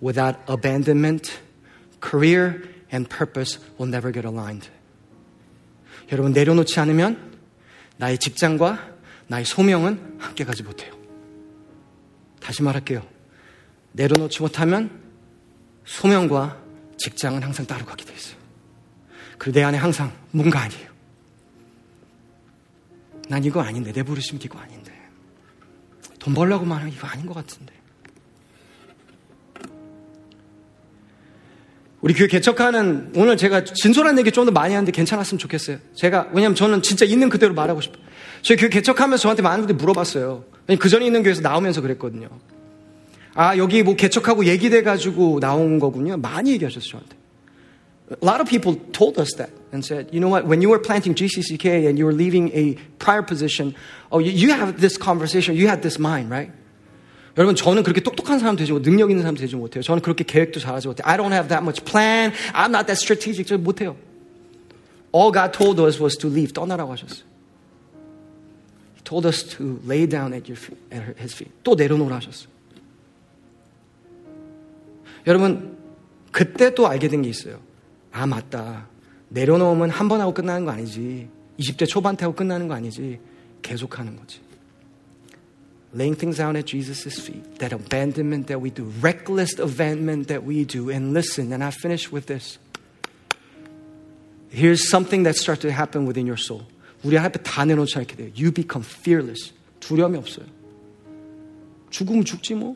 Without 0.00 0.36
abandonment, 0.48 1.40
career 2.00 2.62
and 2.90 3.08
purpose 3.08 3.58
will 3.78 3.86
never 3.88 4.12
get 4.12 4.26
aligned. 4.26 4.68
여러분 6.12 6.32
내려놓지 6.32 6.78
않으면 6.80 7.38
나의 7.96 8.18
직장과 8.18 8.94
나의 9.28 9.44
소명은 9.44 10.16
함께 10.18 10.44
가지 10.44 10.62
못해요. 10.62 10.97
다시 12.39 12.63
말할게요. 12.63 13.05
내려놓지 13.93 14.41
못하면 14.41 14.89
소명과 15.85 16.57
직장은 16.97 17.43
항상 17.43 17.65
따로 17.65 17.85
가게 17.85 18.05
돼 18.05 18.13
있어요. 18.13 18.37
그리고 19.37 19.59
내 19.59 19.63
안에 19.63 19.77
항상 19.77 20.11
뭔가 20.31 20.61
아니에요. 20.61 20.89
난 23.27 23.43
이거 23.43 23.61
아닌데 23.61 23.91
내 23.91 24.03
부르심 24.03 24.39
이거 24.41 24.59
아닌데 24.59 24.91
돈 26.19 26.33
벌려고만 26.33 26.79
하면 26.79 26.93
이거 26.93 27.07
아닌 27.07 27.25
것 27.25 27.33
같은데 27.33 27.73
우리 32.01 32.13
교회 32.13 32.27
개척하는 32.27 33.11
오늘 33.15 33.35
제가 33.37 33.63
진솔한 33.65 34.17
얘기 34.19 34.31
좀 34.31 34.45
더 34.45 34.51
많이 34.51 34.73
하는데 34.73 34.91
괜찮았으면 34.91 35.37
좋겠어요. 35.37 35.79
제가 35.95 36.29
왜냐면 36.33 36.55
저는 36.55 36.81
진짜 36.81 37.05
있는 37.05 37.29
그대로 37.29 37.53
말하고 37.53 37.81
싶어요. 37.81 38.01
저희 38.41 38.57
교회 38.57 38.69
개척하면서 38.69 39.21
저한테 39.21 39.41
많은 39.41 39.65
분들이 39.65 39.77
물어봤어요. 39.77 40.43
그 40.79 40.89
전에 40.89 41.05
있는 41.05 41.23
교회에서 41.23 41.41
나오면서 41.41 41.81
그랬거든요. 41.81 42.29
아 43.33 43.57
여기 43.57 43.83
뭐 43.83 43.95
개척하고 43.95 44.45
얘기돼 44.45 44.83
가지고 44.83 45.39
나온 45.39 45.79
거군요. 45.79 46.17
많이 46.17 46.51
얘기하셨어요 46.53 46.91
저한테. 46.91 47.17
A 48.11 48.27
lot 48.27 48.41
of 48.41 48.49
people 48.49 48.75
told 48.91 49.19
us 49.21 49.35
that 49.37 49.51
and 49.71 49.85
said, 49.85 50.09
you 50.11 50.19
know 50.19 50.29
what, 50.29 50.47
when 50.47 50.61
you 50.61 50.69
were 50.69 50.81
planting 50.81 51.13
GCCK 51.13 51.87
and 51.87 51.99
you 51.99 52.05
were 52.05 52.15
leaving 52.15 52.49
a 52.55 52.75
prior 52.97 53.21
position, 53.21 53.75
oh, 54.11 54.17
you 54.17 54.49
have 54.49 54.81
this 54.81 54.97
conversation, 54.97 55.55
you 55.55 55.67
had 55.67 55.83
this 55.83 55.99
mind, 55.99 56.31
right? 56.31 56.51
여러분 57.37 57.55
저는 57.55 57.83
그렇게 57.83 58.01
똑똑한 58.01 58.39
사람 58.39 58.55
되지 58.55 58.73
못, 58.73 58.81
능력 58.81 59.11
있는 59.11 59.21
사람 59.21 59.35
되지 59.35 59.55
못해요. 59.55 59.83
저는 59.83 60.01
그렇게 60.01 60.23
계획도 60.23 60.59
잘하지 60.59 60.87
못해요. 60.87 61.05
I 61.07 61.17
don't 61.17 61.31
have 61.31 61.49
that 61.49 61.61
much 61.61 61.85
plan. 61.85 62.33
I'm 62.53 62.73
not 62.73 62.87
that 62.87 62.97
strategic. 62.97 63.45
저 63.47 63.57
못해요. 63.57 63.95
All 65.13 65.31
God 65.31 65.53
told 65.55 65.79
us 65.81 66.01
was 66.01 66.17
to 66.17 66.29
leave. 66.29 66.51
떠나라고 66.51 66.91
하셨어요. 66.91 67.28
He 68.98 69.02
told 69.04 69.26
us 69.26 69.42
to 69.56 69.80
lay 69.86 70.06
down 70.06 70.32
at, 70.32 70.48
your 70.48 70.56
feet, 70.56 70.78
at 70.92 71.18
His 71.20 71.34
feet. 71.34 71.52
또 71.62 71.74
내려놓으라 71.74 72.16
하셨어요. 72.16 72.48
여러분 75.26 75.76
그때 76.32 76.74
또 76.74 76.86
알게 76.86 77.08
된 77.08 77.22
게 77.22 77.28
있어요. 77.28 77.60
아 78.12 78.26
맞다. 78.26 78.88
내려놓으면 79.30 79.90
한 79.90 80.08
번 80.08 80.20
하고 80.20 80.34
끝나는 80.34 80.64
거 80.64 80.70
아니지. 80.72 81.28
20대 81.58 81.88
초반 81.88 82.16
때 82.16 82.24
하고 82.24 82.34
끝나는 82.34 82.68
거 82.68 82.74
아니지. 82.74 83.20
계속하는 83.62 84.16
거지. 84.16 84.40
laying 85.96 86.16
things 86.16 86.40
out 86.40 86.56
at 86.56 86.66
Jesus' 86.66 87.20
feet, 87.20 87.60
that 87.60 87.72
abandonment 87.72 88.48
that 88.48 88.60
we 88.60 88.68
do, 88.68 88.82
reckless 89.00 89.56
abandonment 89.60 90.26
that 90.26 90.42
we 90.42 90.64
do. 90.64 90.90
And 90.90 91.14
listen, 91.14 91.52
and 91.52 91.62
I 91.62 91.70
finish 91.70 92.10
with 92.10 92.26
this. 92.26 92.58
Here's 94.50 94.88
something 94.88 95.22
that 95.22 95.36
starts 95.36 95.62
to 95.62 95.70
happen 95.70 96.04
within 96.04 96.26
your 96.26 96.36
soul. 96.36 96.66
우리 97.03 97.17
앞에 97.17 97.41
다 97.43 97.65
내놓지 97.65 97.97
않게 97.97 98.15
돼요. 98.15 98.29
You 98.37 98.51
become 98.51 98.85
fearless. 98.85 99.53
두려움이 99.79 100.17
없어요. 100.17 100.45
죽으면 101.89 102.25
죽지 102.25 102.53
뭐. 102.55 102.75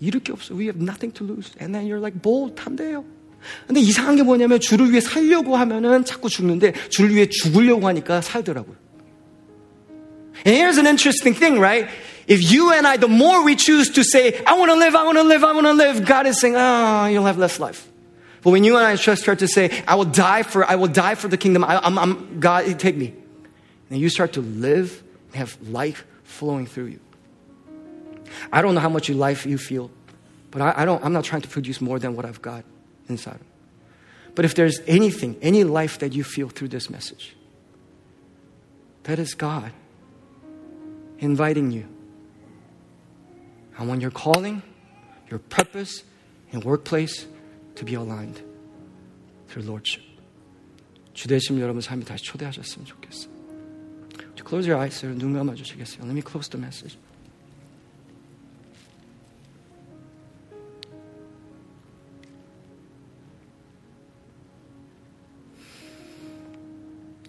잃을 0.00 0.20
게 0.20 0.32
없어요. 0.32 0.58
We 0.58 0.66
have 0.66 0.82
nothing 0.82 1.14
to 1.18 1.26
lose. 1.26 1.52
And 1.60 1.74
then 1.74 1.86
you're 1.86 2.00
like 2.00 2.20
bold, 2.20 2.54
탐대요. 2.54 3.04
근데 3.66 3.80
이상한 3.80 4.16
게 4.16 4.22
뭐냐면 4.22 4.60
주를 4.60 4.90
위해 4.90 5.00
살려고 5.00 5.56
하면은 5.56 6.04
자꾸 6.04 6.28
죽는데 6.28 6.74
주를 6.90 7.14
위해 7.14 7.26
죽으려고 7.28 7.86
하니까 7.88 8.20
살더라고요. 8.20 8.76
And 10.44 10.56
here's 10.56 10.78
an 10.78 10.86
interesting 10.86 11.34
thing, 11.34 11.60
right? 11.60 11.88
If 12.26 12.40
you 12.42 12.72
and 12.72 12.86
I, 12.86 12.96
the 12.96 13.08
more 13.08 13.44
we 13.44 13.56
choose 13.56 13.90
to 13.90 14.02
say, 14.02 14.40
I 14.46 14.54
want 14.54 14.70
to 14.70 14.78
live, 14.78 14.94
I 14.94 15.04
want 15.04 15.18
to 15.18 15.24
live, 15.24 15.44
I 15.44 15.52
want 15.52 15.66
to 15.66 15.72
live, 15.72 16.04
God 16.06 16.26
is 16.26 16.40
saying, 16.40 16.56
oh, 16.56 17.06
you'll 17.06 17.26
have 17.26 17.38
less 17.38 17.60
life. 17.60 17.89
But 18.42 18.50
when 18.50 18.64
you 18.64 18.76
and 18.76 18.86
I 18.86 18.94
start 18.94 19.40
to 19.40 19.48
say, 19.48 19.82
I 19.86 19.94
will 19.96 20.04
die 20.04 20.42
for, 20.42 20.64
I 20.64 20.76
will 20.76 20.88
die 20.88 21.14
for 21.14 21.28
the 21.28 21.36
kingdom, 21.36 21.62
I, 21.64 21.86
am 21.86 21.98
I'm, 21.98 22.40
God, 22.40 22.78
take 22.78 22.96
me. 22.96 23.14
And 23.90 23.98
you 23.98 24.08
start 24.08 24.34
to 24.34 24.40
live 24.40 25.02
and 25.28 25.36
have 25.36 25.60
life 25.68 26.06
flowing 26.22 26.66
through 26.66 26.86
you. 26.86 27.00
I 28.52 28.62
don't 28.62 28.74
know 28.74 28.80
how 28.80 28.88
much 28.88 29.10
life 29.10 29.44
you 29.44 29.58
feel, 29.58 29.90
but 30.50 30.62
I, 30.62 30.74
I 30.78 30.84
don't, 30.84 31.04
I'm 31.04 31.12
not 31.12 31.24
trying 31.24 31.42
to 31.42 31.48
produce 31.48 31.80
more 31.80 31.98
than 31.98 32.16
what 32.16 32.24
I've 32.24 32.40
got 32.40 32.64
inside. 33.08 33.40
But 34.34 34.44
if 34.44 34.54
there's 34.54 34.80
anything, 34.86 35.36
any 35.42 35.64
life 35.64 35.98
that 35.98 36.12
you 36.14 36.24
feel 36.24 36.48
through 36.48 36.68
this 36.68 36.88
message, 36.88 37.36
That 39.04 39.18
is 39.18 39.34
God 39.34 39.72
inviting 41.18 41.72
you. 41.72 41.86
I 43.78 43.84
want 43.84 44.00
your 44.00 44.10
calling, 44.10 44.62
your 45.30 45.38
purpose, 45.40 46.04
and 46.52 46.62
workplace 46.64 47.26
to 47.79 47.85
be 47.85 47.95
aligned 47.95 48.41
through 49.47 49.67
Lordship. 49.67 50.03
주대심 51.13 51.59
여러분 51.59 51.81
삶이 51.81 52.05
다시 52.05 52.23
초대하셨으면 52.25 52.85
좋겠어요. 52.85 53.35
Close 54.45 54.69
your 54.69 54.79
eyes, 54.79 55.03
눈 55.03 55.33
감아주시겠어요? 55.33 56.05
Let 56.05 56.13
me 56.13 56.21
close 56.21 56.47
the 56.49 56.61
message. 56.61 56.97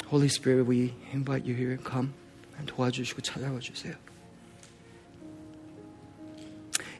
Holy 0.06 0.28
Spirit, 0.28 0.66
we 0.66 0.94
invite 1.12 1.46
you 1.46 1.54
here. 1.54 1.78
Come 1.78 2.12
and 2.58 2.70
도와주시고 2.70 3.22
찾아와 3.22 3.58
주세요. 3.60 3.94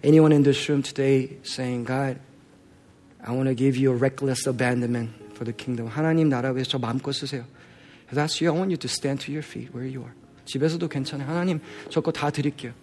Anyone 0.03 0.33
in 0.33 0.43
this 0.43 0.69
room 0.69 0.83
today 0.83 1.39
saying, 1.43 1.85
God, 1.85 2.19
I 3.24 3.32
want 3.34 3.48
to 3.50 3.56
give 3.56 3.78
you 3.78 3.92
a 3.92 3.96
reckless 3.98 4.48
abandonment 4.50 5.12
for 5.34 5.46
the 5.46 5.56
kingdom. 5.56 5.88
하나님 5.90 6.30
나라 6.30 6.52
위해서 6.52 6.72
저 6.72 6.80
마음껏 6.80 7.12
쓰세요. 7.12 7.46
That's 8.12 8.42
you, 8.44 8.52
I 8.52 8.58
want 8.58 8.72
you 8.72 8.78
to 8.78 8.90
stand 8.90 9.24
to 9.26 9.32
your 9.34 9.46
feet 9.46 9.72
where 9.74 9.88
you 9.88 10.02
are. 10.04 10.14
집에서도 10.46 10.88
괜찮아요. 10.88 11.28
하나님, 11.30 11.60
저 11.90 12.02
거 12.02 12.12
다 12.12 12.30
드릴게요. 12.30 12.74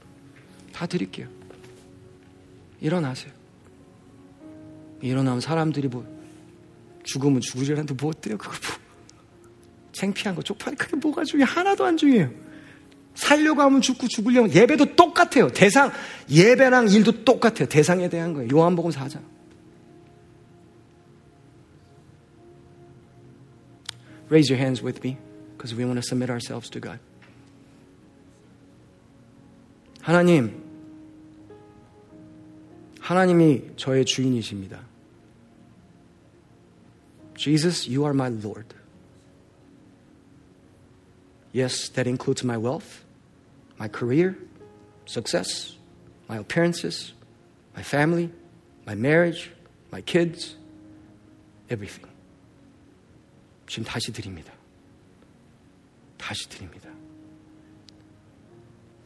다 0.73 0.87
드릴게요. 0.87 1.27
일어나세요. 2.81 3.33
일어나면 5.03 5.41
사람들이 5.41 5.89
뭐, 5.89 6.07
죽으면 7.05 7.41
죽으리라는데 7.41 7.95
뭐 8.01 8.11
어때요? 8.11 8.39
그거 8.39 8.51
뭐. 8.53 8.79
창피한 9.93 10.35
거, 10.37 10.43
쪽팔이 10.43 10.77
그게 10.77 10.97
뭐가 10.97 11.25
중요해? 11.25 11.51
하나도 11.51 11.85
안 11.85 11.97
중요해요. 11.97 12.31
살려고 13.15 13.63
하면 13.63 13.81
죽고 13.81 14.07
죽으려면 14.07 14.53
예배도 14.55 14.95
똑같아요. 14.95 15.49
대상, 15.49 15.91
예배랑 16.31 16.89
일도 16.89 17.25
똑같아요. 17.25 17.69
대상에 17.69 18.09
대한 18.09 18.33
거예요. 18.33 18.49
요한복음 18.53 18.93
4장. 18.93 19.21
Raise 24.30 24.50
your 24.50 24.58
hands 24.58 24.82
with 24.82 25.04
me 25.04 25.18
because 25.56 25.76
we 25.76 25.86
want 25.86 25.98
to 25.98 26.04
submit 26.04 26.30
ourselves 26.30 26.70
to 26.72 26.80
God. 26.80 27.00
하나님, 30.02 30.62
하나님이 33.00 33.72
저의 33.78 34.06
주인이십니다. 34.06 34.82
Jesus, 37.36 37.88
you 37.88 38.04
are 38.06 38.14
my 38.14 38.30
Lord. 38.30 38.74
Yes, 41.52 41.90
that 41.90 42.08
includes 42.08 42.44
my 42.44 42.58
wealth, 42.58 43.04
my 43.78 43.88
career, 43.88 44.38
success, 45.06 45.78
my 46.28 46.38
appearances, 46.38 47.14
my 47.76 47.84
family, 47.84 48.32
my 48.86 48.96
marriage, 48.96 49.52
my 49.92 50.02
kids, 50.02 50.56
everything. 51.70 52.10
지금 53.69 53.85
다시 53.85 54.13
드립니다. 54.13 54.53
다시 56.17 56.49
드립니다. 56.49 56.91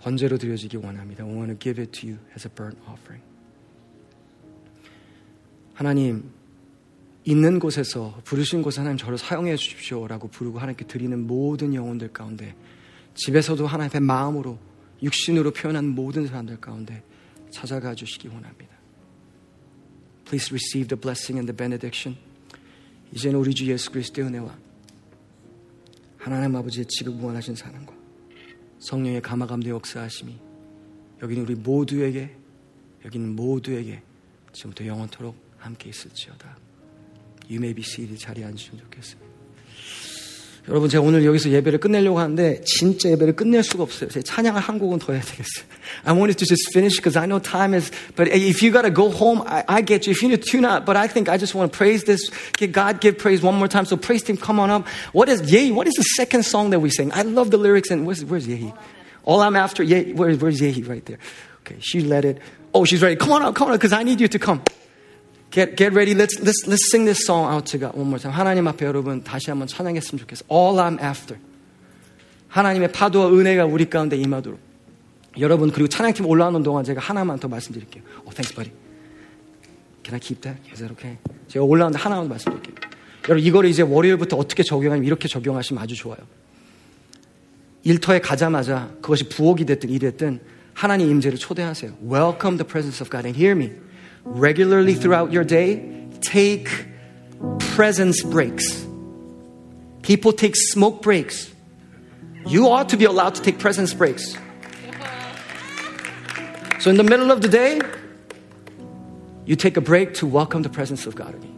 번제로 0.01 0.39
드려지기 0.39 0.79
원합니다. 0.79 1.25
I 1.25 1.31
want 1.31 1.53
to 1.53 1.59
give 1.59 1.83
it 1.83 2.01
to 2.01 2.11
you 2.11 2.21
as 2.31 2.49
a 2.49 2.55
burnt 2.55 2.81
offering. 2.89 3.23
하나님, 5.75 6.33
있는 7.25 7.59
곳에서 7.59 8.21
부르신 8.25 8.63
곳에 8.63 8.81
하나님 8.81 8.99
저를 8.99 9.17
사용해 9.17 9.57
주십시오라고 9.57 10.29
부르고 10.29 10.59
하나님께 10.59 10.87
드리는 10.87 11.27
모든 11.27 11.73
영혼들 11.75 12.13
가운데 12.13 12.55
집에서도 13.15 13.65
하나님 13.67 13.91
앞에 13.91 14.01
마음으로 14.01 14.59
육신으로 15.03 15.53
표현한 15.53 15.87
모든 15.89 16.27
사람들 16.27 16.61
가운데 16.61 17.03
찾아가 17.51 17.95
주시기 17.95 18.29
원합니다. 18.29 18.73
Please 20.25 20.49
receive 20.51 20.89
the 20.89 21.01
blessing 21.01 21.39
and 21.39 21.47
the 21.47 21.57
benediction. 21.57 22.19
이제는 23.13 23.39
우리 23.39 23.55
주 23.55 23.67
예수 23.71 23.91
그리스도의 23.91 24.29
은혜와 24.29 24.57
하나님 26.19 26.57
아버지의 26.57 26.87
지극 26.87 27.17
무한하신 27.17 27.55
사랑과 27.55 27.95
성령의 28.79 29.21
감화감도 29.23 29.69
역사하심이 29.69 30.39
여기는 31.23 31.45
우리 31.45 31.55
모두에게 31.55 32.37
여기는 33.05 33.37
모두에게 33.37 34.03
지금부터 34.53 34.87
영원토록 34.87 35.37
함께 35.59 35.91
있을지어다. 35.91 36.57
Be 37.49 37.85
seated. 37.85 38.19
자리에 38.19 38.45
앉으시면 38.45 38.81
좋겠습니다. 38.85 39.32
여러분 40.70 40.90
제가 40.90 41.02
오늘 41.02 41.24
여기서 41.24 41.50
예배를 41.50 41.80
끝내려고 41.80 42.20
하는데 42.20 42.60
진짜 42.66 43.10
예배를 43.12 43.38
끝낼 43.38 43.64
수가 43.64 43.84
없어요. 43.84 44.10
제 44.10 44.22
찬양을 44.22 44.60
한 44.60 44.80
곡은 44.80 45.00
더 45.00 45.14
해야 45.14 45.22
되겠어요. 45.22 45.66
I 46.04 46.14
wanted 46.14 46.38
to 46.40 46.46
just 46.46 46.70
finish 46.74 46.98
because 46.98 47.16
I 47.18 47.26
know 47.26 47.40
time 47.40 47.74
is. 47.74 47.90
But 48.18 48.28
if 48.28 48.62
you 48.62 48.74
gotta 48.74 48.92
go 48.92 49.10
home, 49.10 49.44
I, 49.48 49.64
I 49.70 49.82
get 49.82 50.06
you. 50.06 50.12
If 50.12 50.22
you 50.22 50.28
need 50.28 50.44
to 50.44 50.50
tune 50.50 50.66
out, 50.66 50.86
but 50.86 50.98
I 50.98 51.08
think 51.08 51.30
I 51.30 51.38
just 51.38 51.56
want 51.56 51.72
to 51.72 51.78
praise 51.78 52.04
this. 52.04 52.30
Give 52.58 52.74
God 52.74 53.00
give 53.00 53.18
praise 53.18 53.42
one 53.42 53.56
more 53.56 53.70
time. 53.70 53.86
So 53.86 53.96
praise 53.96 54.24
team, 54.24 54.36
come 54.36 54.60
on 54.60 54.70
up. 54.70 54.86
What 55.14 55.30
is 55.30 55.42
Yehi? 55.42 55.74
What 55.74 55.88
is 55.88 55.94
the 55.94 56.04
second 56.20 56.44
song 56.44 56.72
that 56.72 56.82
we 56.82 56.90
sing? 56.90 57.14
I 57.14 57.22
love 57.22 57.50
the 57.50 57.58
lyrics 57.58 57.90
and 57.90 58.06
where's 58.06 58.26
where's 58.26 58.46
Yehi? 58.46 58.76
All 59.24 59.40
I'm 59.40 59.56
after. 59.56 59.86
Yehi, 59.86 60.16
where, 60.16 60.36
where's 60.36 60.60
Yehi 60.60 60.84
right 60.84 61.06
there? 61.06 61.20
Okay, 61.64 61.78
she 61.80 62.02
let 62.02 62.26
it. 62.26 62.40
Oh, 62.74 62.84
she's 62.84 63.02
ready. 63.02 63.16
Come 63.16 63.32
on 63.32 63.42
up, 63.42 63.56
come 63.56 63.70
on 63.70 63.74
up, 63.74 63.80
because 63.80 63.94
I 63.94 64.04
need 64.04 64.20
you 64.20 64.28
to 64.28 64.40
come. 64.40 64.62
Get, 65.53 65.77
get 65.77 65.93
ready. 65.93 66.15
Let's, 66.15 66.41
let's, 66.41 66.67
let's 66.67 66.91
sing 66.91 67.05
this 67.05 67.27
song 67.27 67.53
out 67.53 67.67
to 67.73 67.79
God 67.79 67.95
one 67.95 68.09
more 68.09 68.19
time. 68.19 68.35
하나님 68.35 68.67
앞에 68.69 68.87
여러분 68.87 69.23
다시 69.23 69.51
한번 69.51 69.69
찬양했으면 69.69 70.19
좋겠어요. 70.21 70.49
All 70.51 70.81
I'm 70.81 70.99
after. 70.99 71.39
하나님의 72.49 72.91
파도와 72.91 73.29
은혜가 73.29 73.67
우리 73.67 73.89
가운데 73.89 74.17
임하도록. 74.17 74.59
여러분 75.39 75.71
그리고 75.71 75.89
찬양팀 75.89 76.27
올라오는 76.27 76.63
동안 76.63 76.85
제가 76.85 77.01
하나만 77.01 77.39
더 77.39 77.49
말씀드릴게요. 77.49 78.03
Oh, 78.25 78.35
thanks, 78.35 78.55
buddy. 78.55 78.73
Can 80.03 80.15
I 80.15 80.21
keep 80.21 80.41
that? 80.41 80.59
Is 80.73 80.81
that 80.81 80.93
okay? 80.93 81.19
제가 81.49 81.65
올라오는데 81.65 81.99
하나만 82.03 82.29
말씀드릴게요. 82.29 82.77
여러분 83.29 83.45
이거를 83.45 83.69
이제 83.69 83.83
월요일부터 83.83 84.37
어떻게 84.39 84.63
적용하면 84.63 85.05
이렇게 85.05 85.29
적용하시면 85.29 85.83
아주 85.83 85.95
좋아요. 85.95 86.19
일터에 87.85 88.21
가자마자 88.21 88.91
그것이 89.03 89.29
부엌이 89.29 89.67
됐든 89.67 89.91
일이 89.91 89.99
됐든 89.99 90.41
하나님 90.73 91.11
임재를 91.11 91.37
초대하세요. 91.37 91.93
Welcome 92.03 92.57
the 92.57 92.67
presence 92.67 93.03
of 93.03 93.11
God 93.11 93.27
and 93.27 93.39
hear 93.39 93.53
me. 93.53 93.73
regularly 94.24 94.94
throughout 94.94 95.32
your 95.32 95.44
day, 95.44 96.08
take 96.22 96.70
presence 97.60 98.24
breaks. 98.24 98.86
People 100.02 100.32
take 100.32 100.56
smoke 100.56 101.02
breaks. 101.02 101.52
You 102.46 102.70
ought 102.70 102.90
to 102.90 102.98
be 102.98 103.06
allowed 103.06 103.36
to 103.36 103.42
take 103.42 103.60
presence 103.60 103.94
breaks. 103.94 104.38
So, 106.80 106.90
in 106.90 106.98
the 106.98 107.04
middle 107.04 107.32
of 107.32 107.42
the 107.42 107.48
day, 107.48 107.82
you 109.46 109.56
take 109.56 109.78
a 109.78 109.82
break 109.82 110.14
to 110.16 110.28
welcome 110.28 110.62
the 110.62 110.70
presence 110.70 111.06
of 111.06 111.16
God 111.16 111.36
again. 111.36 111.56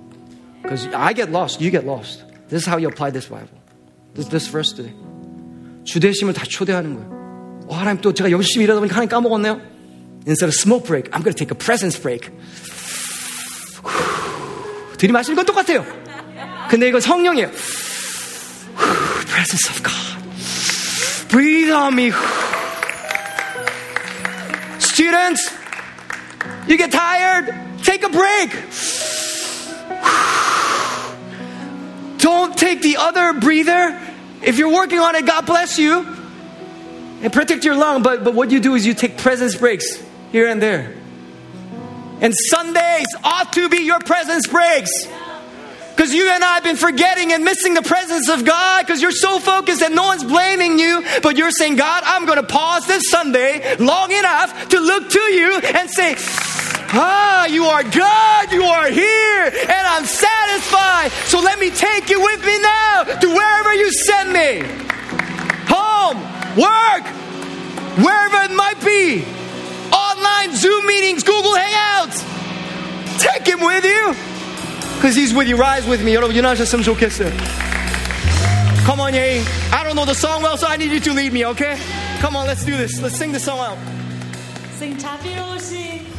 Because 0.61 0.87
I 0.87 1.13
get 1.13 1.31
lost, 1.31 1.61
you 1.61 1.71
get 1.71 1.85
lost. 1.85 2.23
This 2.49 2.61
is 2.63 2.67
how 2.67 2.77
you 2.77 2.87
apply 2.87 3.11
this 3.11 3.27
Bible. 3.27 3.49
This, 4.13 4.27
this 4.27 4.47
verse 4.47 4.73
today. 4.73 4.93
주대심을 5.83 6.33
다 6.33 6.45
초대하는 6.45 6.95
거예요. 6.95 7.65
어, 7.67 7.75
하나님 7.75 8.01
또 8.01 8.13
제가 8.13 8.29
열심히 8.31 8.63
일하다 8.65 8.79
보니까 8.79 8.95
하나님 8.95 9.09
까먹었네요. 9.09 9.61
Instead 10.25 10.49
of 10.49 10.55
smoke 10.55 10.85
break, 10.85 11.07
I'm 11.15 11.21
going 11.21 11.33
to 11.33 11.39
take 11.39 11.51
a 11.51 11.55
presence 11.55 11.97
break. 11.97 12.29
들이마시는 14.97 15.35
건 15.35 15.45
똑같아요. 15.45 15.85
근데 16.69 16.87
이건 16.89 17.01
성령이에요. 17.01 17.49
Presence 19.27 19.69
of 19.69 19.81
God. 19.81 21.29
Breathe 21.29 21.71
on 21.71 21.95
me. 21.95 22.11
Students, 24.79 25.49
you 26.67 26.77
get 26.77 26.91
tired, 26.91 27.55
take 27.83 28.03
a 28.03 28.09
break. 28.09 28.51
Don't 32.19 32.55
take 32.57 32.81
the 32.81 32.97
other 32.97 33.33
breather. 33.39 33.97
If 34.41 34.57
you're 34.57 34.71
working 34.71 34.99
on 34.99 35.15
it, 35.15 35.25
God 35.25 35.45
bless 35.45 35.79
you. 35.79 36.05
And 37.21 37.31
protect 37.31 37.63
your 37.63 37.75
lung, 37.75 38.03
but, 38.03 38.23
but 38.23 38.33
what 38.33 38.51
you 38.51 38.59
do 38.59 38.75
is 38.75 38.85
you 38.85 38.93
take 38.93 39.17
presence 39.17 39.55
breaks 39.55 39.97
here 40.34 40.48
and 40.48 40.60
there. 40.60 40.92
And 42.20 42.34
Sundays 42.34 43.06
ought 43.22 43.52
to 43.52 43.68
be 43.68 43.82
your 43.82 44.00
presence 44.00 44.48
breaks. 44.48 44.90
Because 45.94 46.12
you 46.12 46.28
and 46.28 46.42
I 46.42 46.54
have 46.54 46.64
been 46.64 46.74
forgetting 46.74 47.32
and 47.32 47.44
missing 47.44 47.74
the 47.74 47.82
presence 47.82 48.28
of 48.28 48.44
God 48.44 48.84
because 48.84 49.00
you're 49.00 49.12
so 49.12 49.38
focused 49.38 49.80
and 49.80 49.94
no 49.94 50.02
one's 50.02 50.24
blaming 50.24 50.76
you, 50.76 51.04
but 51.22 51.36
you're 51.36 51.52
saying, 51.52 51.76
God, 51.76 52.02
I'm 52.04 52.26
going 52.26 52.40
to 52.40 52.46
pause 52.48 52.84
this 52.84 53.04
Sunday 53.10 53.76
long 53.76 54.10
enough 54.10 54.70
to 54.70 54.80
look 54.80 55.08
to 55.10 55.20
you 55.20 55.56
and 55.72 55.88
say, 55.88 56.16
Ah, 56.96 57.46
you 57.46 57.66
are 57.66 57.84
God, 57.84 58.50
you 58.50 58.64
are 58.64 58.88
here, 58.88 59.44
and 59.44 59.86
I'm 59.86 60.04
satisfied. 60.04 61.12
So 61.30 61.38
let 61.38 61.60
me 61.60 61.70
take 61.70 62.10
you 62.10 62.20
with 62.20 62.44
me 62.44 62.58
now 62.60 63.04
to 63.04 63.28
wherever 63.28 63.72
you 63.72 63.92
send 63.92 64.32
me 64.32 64.66
home, 65.68 66.18
work, 66.58 67.06
wherever 68.02 68.52
it 68.52 68.56
might 68.56 68.84
be 68.84 69.24
online 69.94 70.56
Zoom 70.56 70.86
meetings, 70.86 71.22
Google 71.22 71.54
Hangouts. 71.54 72.18
Take 73.18 73.46
him 73.46 73.60
with 73.60 73.84
you 73.84 74.14
because 74.96 75.14
he's 75.14 75.32
with 75.32 75.48
you. 75.48 75.56
Rise 75.56 75.86
with 75.86 76.04
me. 76.04 76.12
you're 76.12 76.42
not 76.42 76.56
just 76.56 76.70
some 76.70 76.82
좋겠어요. 76.82 77.30
Come 78.84 79.00
on, 79.00 79.14
Yay. 79.14 79.42
I 79.72 79.82
don't 79.84 79.96
know 79.96 80.04
the 80.04 80.14
song 80.14 80.42
well, 80.42 80.56
so 80.56 80.66
I 80.66 80.76
need 80.76 80.90
you 80.90 81.00
to 81.00 81.12
lead 81.12 81.32
me, 81.32 81.46
okay? 81.46 81.78
Come 82.20 82.36
on, 82.36 82.46
let's 82.46 82.64
do 82.64 82.76
this. 82.76 83.00
Let's 83.00 83.16
sing 83.16 83.32
the 83.32 83.40
song 83.40 83.58
out. 83.58 83.78
Sing 84.78 84.96
Tapiroshi. 84.96 86.13